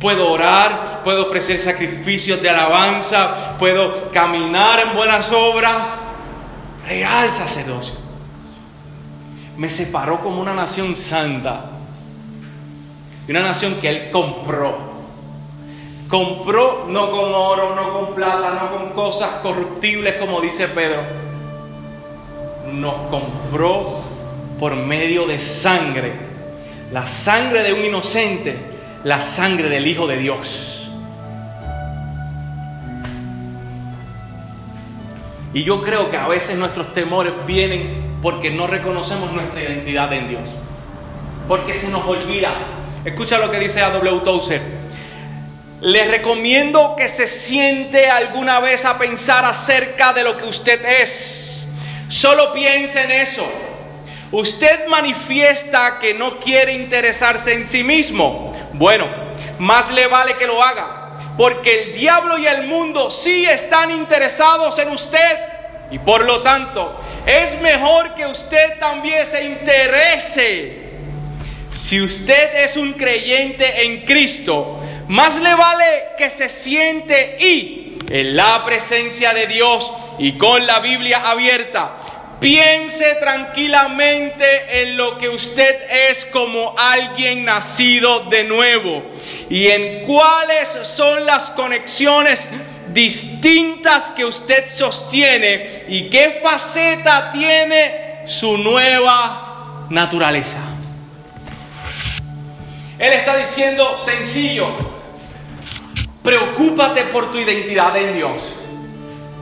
Puedo 0.00 0.32
orar, 0.32 1.02
puedo 1.04 1.26
ofrecer 1.28 1.60
sacrificios 1.60 2.40
de 2.40 2.50
alabanza, 2.50 3.56
puedo 3.58 4.10
caminar 4.10 4.80
en 4.80 4.96
buenas 4.96 5.30
obras. 5.30 6.00
Real 6.86 7.30
sacerdocio. 7.30 7.94
Me 9.56 9.68
separó 9.68 10.20
como 10.20 10.40
una 10.40 10.54
nación 10.54 10.96
santa 10.96 11.70
una 13.30 13.42
nación 13.42 13.74
que 13.80 13.88
Él 13.88 14.10
compró. 14.10 14.90
Compró 16.08 16.86
no 16.88 17.10
con 17.12 17.32
oro, 17.32 17.76
no 17.76 17.92
con 17.92 18.14
plata, 18.14 18.58
no 18.60 18.76
con 18.76 18.88
cosas 18.90 19.28
corruptibles 19.42 20.14
como 20.14 20.40
dice 20.40 20.66
Pedro. 20.66 21.00
Nos 22.72 22.94
compró 23.08 24.00
por 24.58 24.74
medio 24.74 25.26
de 25.26 25.38
sangre. 25.38 26.12
La 26.92 27.06
sangre 27.06 27.62
de 27.62 27.72
un 27.72 27.84
inocente, 27.84 28.58
la 29.04 29.20
sangre 29.20 29.68
del 29.68 29.86
Hijo 29.86 30.06
de 30.06 30.18
Dios. 30.18 30.88
Y 35.52 35.64
yo 35.64 35.82
creo 35.82 36.10
que 36.10 36.16
a 36.16 36.28
veces 36.28 36.56
nuestros 36.56 36.94
temores 36.94 37.32
vienen 37.46 38.18
porque 38.22 38.50
no 38.50 38.66
reconocemos 38.66 39.32
nuestra 39.32 39.62
identidad 39.62 40.12
en 40.12 40.28
Dios. 40.28 40.48
Porque 41.48 41.74
se 41.74 41.88
nos 41.88 42.06
olvida 42.06 42.54
Escucha 43.04 43.38
lo 43.38 43.50
que 43.50 43.58
dice 43.58 43.80
A.W. 43.80 44.20
Tozer. 44.20 44.60
Le 45.80 46.04
recomiendo 46.04 46.94
que 46.96 47.08
se 47.08 47.26
siente 47.26 48.10
alguna 48.10 48.60
vez 48.60 48.84
a 48.84 48.98
pensar 48.98 49.46
acerca 49.46 50.12
de 50.12 50.22
lo 50.22 50.36
que 50.36 50.44
usted 50.44 50.84
es. 50.84 51.66
Solo 52.10 52.52
piense 52.52 53.02
en 53.02 53.10
eso. 53.10 53.69
Usted 54.32 54.86
manifiesta 54.86 55.98
que 56.00 56.14
no 56.14 56.38
quiere 56.38 56.72
interesarse 56.72 57.54
en 57.54 57.66
sí 57.66 57.82
mismo. 57.82 58.52
Bueno, 58.72 59.08
más 59.58 59.90
le 59.92 60.06
vale 60.06 60.36
que 60.36 60.46
lo 60.46 60.62
haga, 60.62 61.34
porque 61.36 61.82
el 61.82 61.94
diablo 61.94 62.38
y 62.38 62.46
el 62.46 62.66
mundo 62.66 63.10
sí 63.10 63.44
están 63.44 63.90
interesados 63.90 64.78
en 64.78 64.90
usted. 64.90 65.38
Y 65.90 65.98
por 65.98 66.24
lo 66.24 66.42
tanto, 66.42 67.00
es 67.26 67.60
mejor 67.60 68.14
que 68.14 68.26
usted 68.26 68.78
también 68.78 69.26
se 69.26 69.44
interese 69.44 70.80
si 71.80 72.00
usted 72.00 72.64
es 72.64 72.76
un 72.76 72.92
creyente 72.92 73.84
en 73.84 74.04
Cristo, 74.04 74.80
más 75.08 75.40
le 75.40 75.54
vale 75.54 75.84
que 76.18 76.30
se 76.30 76.48
siente 76.48 77.38
y 77.40 77.98
en 78.08 78.36
la 78.36 78.64
presencia 78.64 79.32
de 79.32 79.46
Dios 79.46 79.90
y 80.18 80.36
con 80.36 80.66
la 80.66 80.80
Biblia 80.80 81.28
abierta. 81.30 81.99
Piense 82.40 83.16
tranquilamente 83.16 84.82
en 84.82 84.96
lo 84.96 85.18
que 85.18 85.28
usted 85.28 85.76
es 86.08 86.24
como 86.24 86.74
alguien 86.78 87.44
nacido 87.44 88.24
de 88.30 88.44
nuevo 88.44 89.02
y 89.50 89.68
en 89.68 90.06
cuáles 90.06 90.70
son 90.84 91.26
las 91.26 91.50
conexiones 91.50 92.46
distintas 92.94 94.04
que 94.16 94.24
usted 94.24 94.74
sostiene 94.74 95.84
y 95.88 96.08
qué 96.08 96.40
faceta 96.42 97.30
tiene 97.30 98.24
su 98.26 98.56
nueva 98.56 99.86
naturaleza. 99.90 100.60
Él 102.98 103.12
está 103.12 103.36
diciendo 103.36 104.02
sencillo, 104.06 104.68
preocúpate 106.22 107.02
por 107.04 107.32
tu 107.32 107.38
identidad 107.38 107.94
en 107.98 108.16
Dios. 108.16 108.32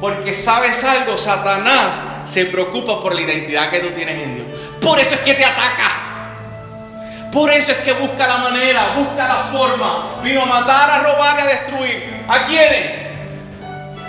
Porque 0.01 0.33
sabes 0.33 0.83
algo, 0.85 1.17
Satanás 1.17 2.18
se 2.29 2.47
preocupa 2.47 3.01
por 3.01 3.15
la 3.15 3.23
identidad 3.23 3.71
que 3.71 3.81
tú 3.81 3.91
tienes 3.91 4.23
en 4.23 4.35
Dios. 4.37 4.47
Por 4.81 4.99
eso 5.01 5.15
es 5.15 5.21
que 5.23 5.35
te 5.35 5.45
ataca. 5.45 6.05
Por 7.33 7.51
eso 7.51 7.73
es 7.73 7.79
que 7.79 7.93
busca 7.93 8.27
la 8.27 8.39
manera, 8.39 8.95
busca 8.97 9.29
la 9.29 9.59
forma. 9.59 10.21
Vino 10.23 10.43
a 10.43 10.47
matar, 10.47 10.91
a 10.91 10.99
robar 11.03 11.39
y 11.39 11.43
a 11.43 11.47
destruir. 11.47 12.25
¿A 12.29 12.47
quiénes? 12.47 13.09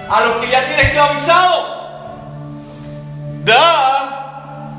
a 0.09 0.21
los 0.21 0.37
que 0.37 0.49
ya 0.49 0.65
tiene 0.65 0.81
esclavizado. 0.81 1.79
Da. 3.43 4.75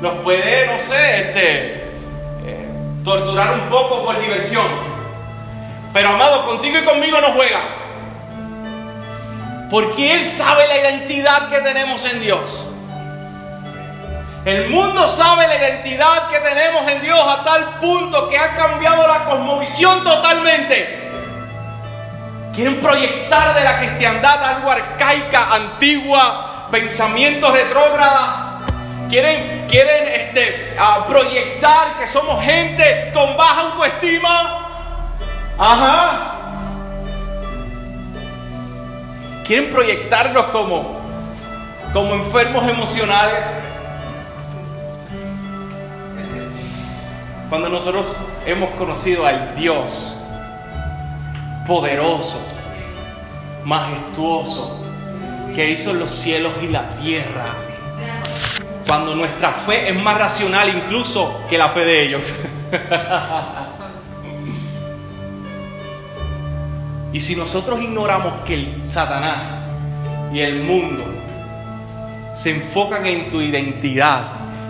Los 0.00 0.14
puede, 0.22 0.66
no 0.66 0.82
sé, 0.82 1.20
este, 1.20 1.74
eh, 2.44 2.68
torturar 3.04 3.54
un 3.54 3.70
poco 3.70 4.04
por 4.04 4.20
diversión. 4.20 4.66
Pero 5.92 6.08
amado, 6.08 6.46
contigo 6.46 6.78
y 6.78 6.84
conmigo 6.84 7.20
no 7.20 7.28
juega. 7.28 7.60
Porque 9.70 10.14
Él 10.14 10.24
sabe 10.24 10.66
la 10.68 10.76
identidad 10.76 11.48
que 11.48 11.60
tenemos 11.60 12.04
en 12.12 12.20
Dios. 12.20 12.64
El 14.44 14.68
mundo 14.68 15.08
sabe 15.08 15.48
la 15.48 15.56
identidad 15.56 16.28
que 16.28 16.38
tenemos 16.38 16.86
en 16.90 17.00
Dios 17.00 17.18
a 17.18 17.44
tal 17.44 17.64
punto 17.80 18.28
que 18.28 18.36
ha 18.36 18.54
cambiado 18.54 19.06
la 19.06 19.24
cosmovisión 19.24 20.04
totalmente. 20.04 21.10
Quieren 22.54 22.80
proyectar 22.80 23.54
de 23.54 23.64
la 23.64 23.78
cristiandad 23.78 24.44
algo 24.44 24.70
arcaica, 24.70 25.54
antigua, 25.54 26.68
pensamientos 26.70 27.52
retrógradas. 27.52 28.36
Quieren, 29.08 29.66
quieren 29.68 30.08
este, 30.08 30.76
proyectar 31.08 31.98
que 31.98 32.06
somos 32.06 32.44
gente 32.44 33.12
con 33.14 33.36
baja 33.38 33.60
autoestima. 33.62 34.68
Ajá. 35.58 36.33
Quieren 39.44 39.70
proyectarnos 39.70 40.46
como, 40.46 41.00
como 41.92 42.14
enfermos 42.14 42.66
emocionales. 42.66 43.44
Cuando 47.50 47.68
nosotros 47.68 48.16
hemos 48.46 48.70
conocido 48.76 49.26
al 49.26 49.54
Dios 49.54 50.14
poderoso, 51.66 52.40
majestuoso, 53.64 54.82
que 55.54 55.70
hizo 55.70 55.92
los 55.92 56.10
cielos 56.10 56.52
y 56.62 56.68
la 56.68 56.94
tierra. 56.94 57.44
Cuando 58.86 59.14
nuestra 59.14 59.52
fe 59.52 59.90
es 59.90 60.02
más 60.02 60.18
racional 60.18 60.68
incluso 60.68 61.40
que 61.48 61.58
la 61.58 61.68
fe 61.68 61.84
de 61.84 62.02
ellos. 62.06 62.32
y 67.14 67.20
si 67.20 67.36
nosotros 67.36 67.80
ignoramos 67.80 68.34
que 68.44 68.54
el 68.54 68.84
Satanás 68.84 69.44
y 70.32 70.40
el 70.40 70.64
mundo 70.64 71.04
se 72.34 72.50
enfocan 72.50 73.06
en 73.06 73.28
tu 73.28 73.40
identidad 73.40 74.22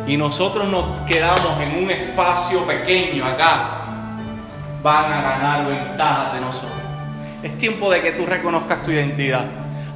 y 0.06 0.18
nosotros 0.18 0.68
nos 0.68 0.84
quedamos 1.06 1.58
en 1.62 1.82
un 1.82 1.90
espacio 1.90 2.66
pequeño 2.66 3.24
acá, 3.24 3.80
van 4.82 5.10
a 5.10 5.22
ganar 5.22 5.66
ventajas 5.66 6.34
de 6.34 6.40
nosotros. 6.42 6.70
Es 7.42 7.56
tiempo 7.56 7.90
de 7.90 8.02
que 8.02 8.12
tú 8.12 8.26
reconozcas 8.26 8.82
tu 8.82 8.90
identidad, 8.90 9.46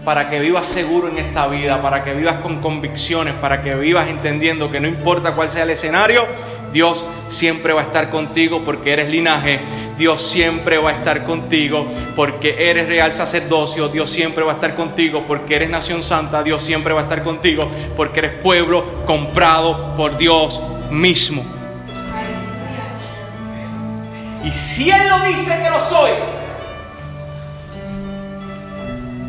para 0.03 0.30
que 0.30 0.40
vivas 0.40 0.66
seguro 0.66 1.09
en 1.09 1.18
esta 1.18 1.49
vida, 1.49 1.82
para 1.82 2.03
que 2.03 2.14
vivas 2.14 2.36
con 2.36 2.62
convicciones, 2.62 3.34
para 3.34 3.62
que 3.62 3.74
vivas 3.74 4.09
entendiendo 4.09 4.70
que 4.70 4.80
no 4.80 4.88
importa 4.88 5.34
cuál 5.34 5.51
sea 5.51 5.64
el 5.64 5.70
escenario, 5.70 6.26
Dios 6.72 7.04
siempre 7.30 7.72
va 7.72 7.82
a 7.82 7.84
estar 7.84 8.08
contigo 8.08 8.62
porque 8.64 8.92
eres 8.92 9.08
linaje. 9.08 9.60
Dios 9.96 10.22
siempre 10.22 10.78
va 10.78 10.90
a 10.90 10.92
estar 10.94 11.24
contigo 11.24 11.86
porque 12.14 12.70
eres 12.70 12.86
real 12.88 13.12
sacerdocio. 13.12 13.88
Dios 13.88 14.10
siempre 14.10 14.44
va 14.44 14.52
a 14.52 14.54
estar 14.56 14.74
contigo 14.74 15.24
porque 15.26 15.56
eres 15.56 15.70
nación 15.70 16.02
santa. 16.02 16.42
Dios 16.42 16.62
siempre 16.62 16.94
va 16.94 17.00
a 17.00 17.04
estar 17.04 17.22
contigo 17.22 17.68
porque 17.96 18.20
eres 18.20 18.32
pueblo 18.42 19.04
comprado 19.06 19.94
por 19.96 20.16
Dios 20.16 20.60
mismo. 20.90 21.44
Y 24.44 24.52
si 24.52 24.90
Él 24.90 25.08
lo 25.08 25.20
dice 25.26 25.60
que 25.62 25.70
lo 25.70 25.84
soy, 25.84 26.10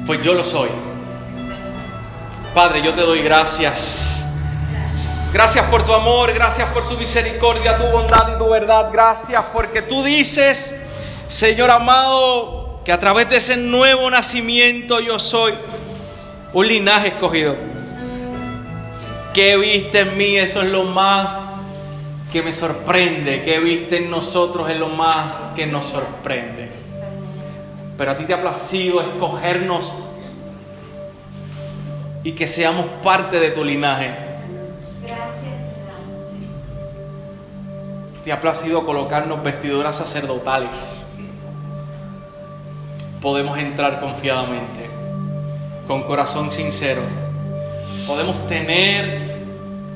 pues 0.06 0.22
yo 0.22 0.34
lo 0.34 0.46
soy. 0.46 0.70
Padre, 2.54 2.82
yo 2.84 2.94
te 2.94 3.02
doy 3.02 3.22
gracias 3.22 4.19
Gracias 5.32 5.66
por 5.66 5.86
tu 5.86 5.94
amor, 5.94 6.34
gracias 6.34 6.68
por 6.70 6.90
tu 6.90 6.98
misericordia, 6.98 7.78
tu 7.78 7.86
bondad 7.92 8.34
y 8.34 8.38
tu 8.40 8.50
verdad. 8.50 8.90
Gracias 8.92 9.44
porque 9.54 9.84
tú 9.84 10.04
dices, 10.04 10.82
Señor 11.28 11.70
amado, 11.70 12.82
que 12.84 12.92
a 12.92 13.00
través 13.00 13.30
de 13.30 13.38
ese 13.38 13.56
nuevo 13.56 14.10
nacimiento 14.10 15.00
yo 15.00 15.20
soy 15.20 15.54
un 16.52 16.68
linaje 16.68 17.10
escogido. 17.10 17.56
¿Qué 19.32 19.56
viste 19.58 20.00
en 20.00 20.18
mí? 20.18 20.36
Eso 20.36 20.64
es 20.64 20.70
lo 20.70 20.86
más 20.86 21.28
que 22.32 22.42
me 22.42 22.52
sorprende. 22.52 23.44
¿Qué 23.44 23.60
viste 23.60 23.98
en 23.98 24.10
nosotros? 24.10 24.68
Es 24.68 24.78
lo 24.78 24.88
más 24.90 25.54
que 25.56 25.68
nos 25.68 25.86
sorprende. 25.86 26.72
Pero 27.96 28.12
a 28.12 28.18
ti 28.18 28.24
te 28.24 28.34
ha 28.34 28.42
placido 28.42 29.00
escogernos 29.00 29.92
y 32.24 32.32
que 32.32 32.48
seamos 32.48 32.88
parte 33.04 33.40
de 33.40 33.52
tu 33.52 33.64
linaje. 33.64 34.29
Te 38.24 38.32
ha 38.32 38.42
placido 38.42 38.86
colocarnos 38.86 39.44
vestiduras 39.44 39.98
sacerdotales. 39.98 41.00
Podemos 43.22 43.58
entrar 43.58 44.00
confiadamente, 44.00 44.90
con 45.88 46.04
corazón 46.04 46.52
sincero. 46.52 47.02
Podemos 48.08 48.48
tener 48.48 49.40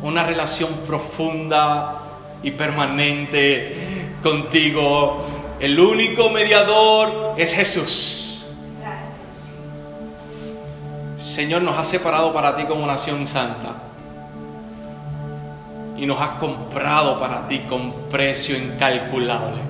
una 0.01 0.23
relación 0.23 0.69
profunda 0.85 2.01
y 2.41 2.51
permanente 2.51 4.11
contigo. 4.21 5.25
El 5.59 5.79
único 5.79 6.29
mediador 6.29 7.35
es 7.37 7.53
Jesús. 7.53 8.45
Señor 11.17 11.61
nos 11.61 11.77
ha 11.77 11.83
separado 11.83 12.33
para 12.33 12.57
ti 12.57 12.65
como 12.65 12.85
nación 12.85 13.25
santa 13.27 13.92
y 16.03 16.05
nos 16.05 16.19
has 16.19 16.31
comprado 16.31 17.17
para 17.17 17.47
ti 17.47 17.59
con 17.59 17.89
precio 18.11 18.57
incalculable. 18.57 19.61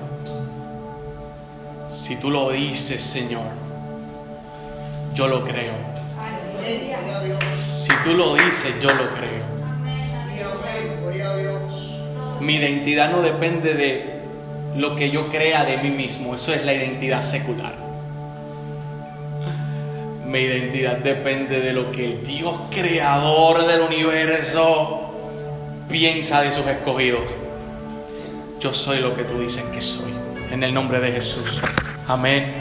Si 1.88 2.16
tú 2.16 2.28
lo 2.28 2.50
dices, 2.50 3.00
Señor, 3.00 3.46
yo 5.14 5.28
lo 5.28 5.44
creo. 5.44 5.74
Si 7.78 7.92
tú 8.02 8.14
lo 8.14 8.34
dices, 8.34 8.74
yo 8.82 8.88
lo 8.88 9.10
creo. 9.14 9.44
Mi 12.40 12.56
identidad 12.56 13.12
no 13.12 13.22
depende 13.22 13.74
de 13.74 14.18
lo 14.74 14.96
que 14.96 15.10
yo 15.10 15.30
crea 15.30 15.64
de 15.64 15.76
mí 15.76 15.90
mismo, 15.90 16.34
eso 16.34 16.52
es 16.52 16.64
la 16.64 16.74
identidad 16.74 17.22
secular. 17.22 17.76
Mi 20.26 20.40
identidad 20.40 20.96
depende 20.96 21.60
de 21.60 21.72
lo 21.72 21.92
que 21.92 22.06
el 22.06 22.26
Dios 22.26 22.56
creador 22.72 23.68
del 23.68 23.82
universo 23.82 25.03
piensa 25.94 26.42
de 26.42 26.50
sus 26.50 26.66
escogidos. 26.66 27.22
Yo 28.58 28.74
soy 28.74 28.98
lo 28.98 29.14
que 29.14 29.22
tú 29.22 29.38
dices 29.38 29.62
que 29.72 29.80
soy. 29.80 30.12
En 30.50 30.64
el 30.64 30.74
nombre 30.74 30.98
de 30.98 31.12
Jesús. 31.12 31.60
Amén 32.08 32.52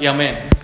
y 0.00 0.06
amén. 0.06 0.59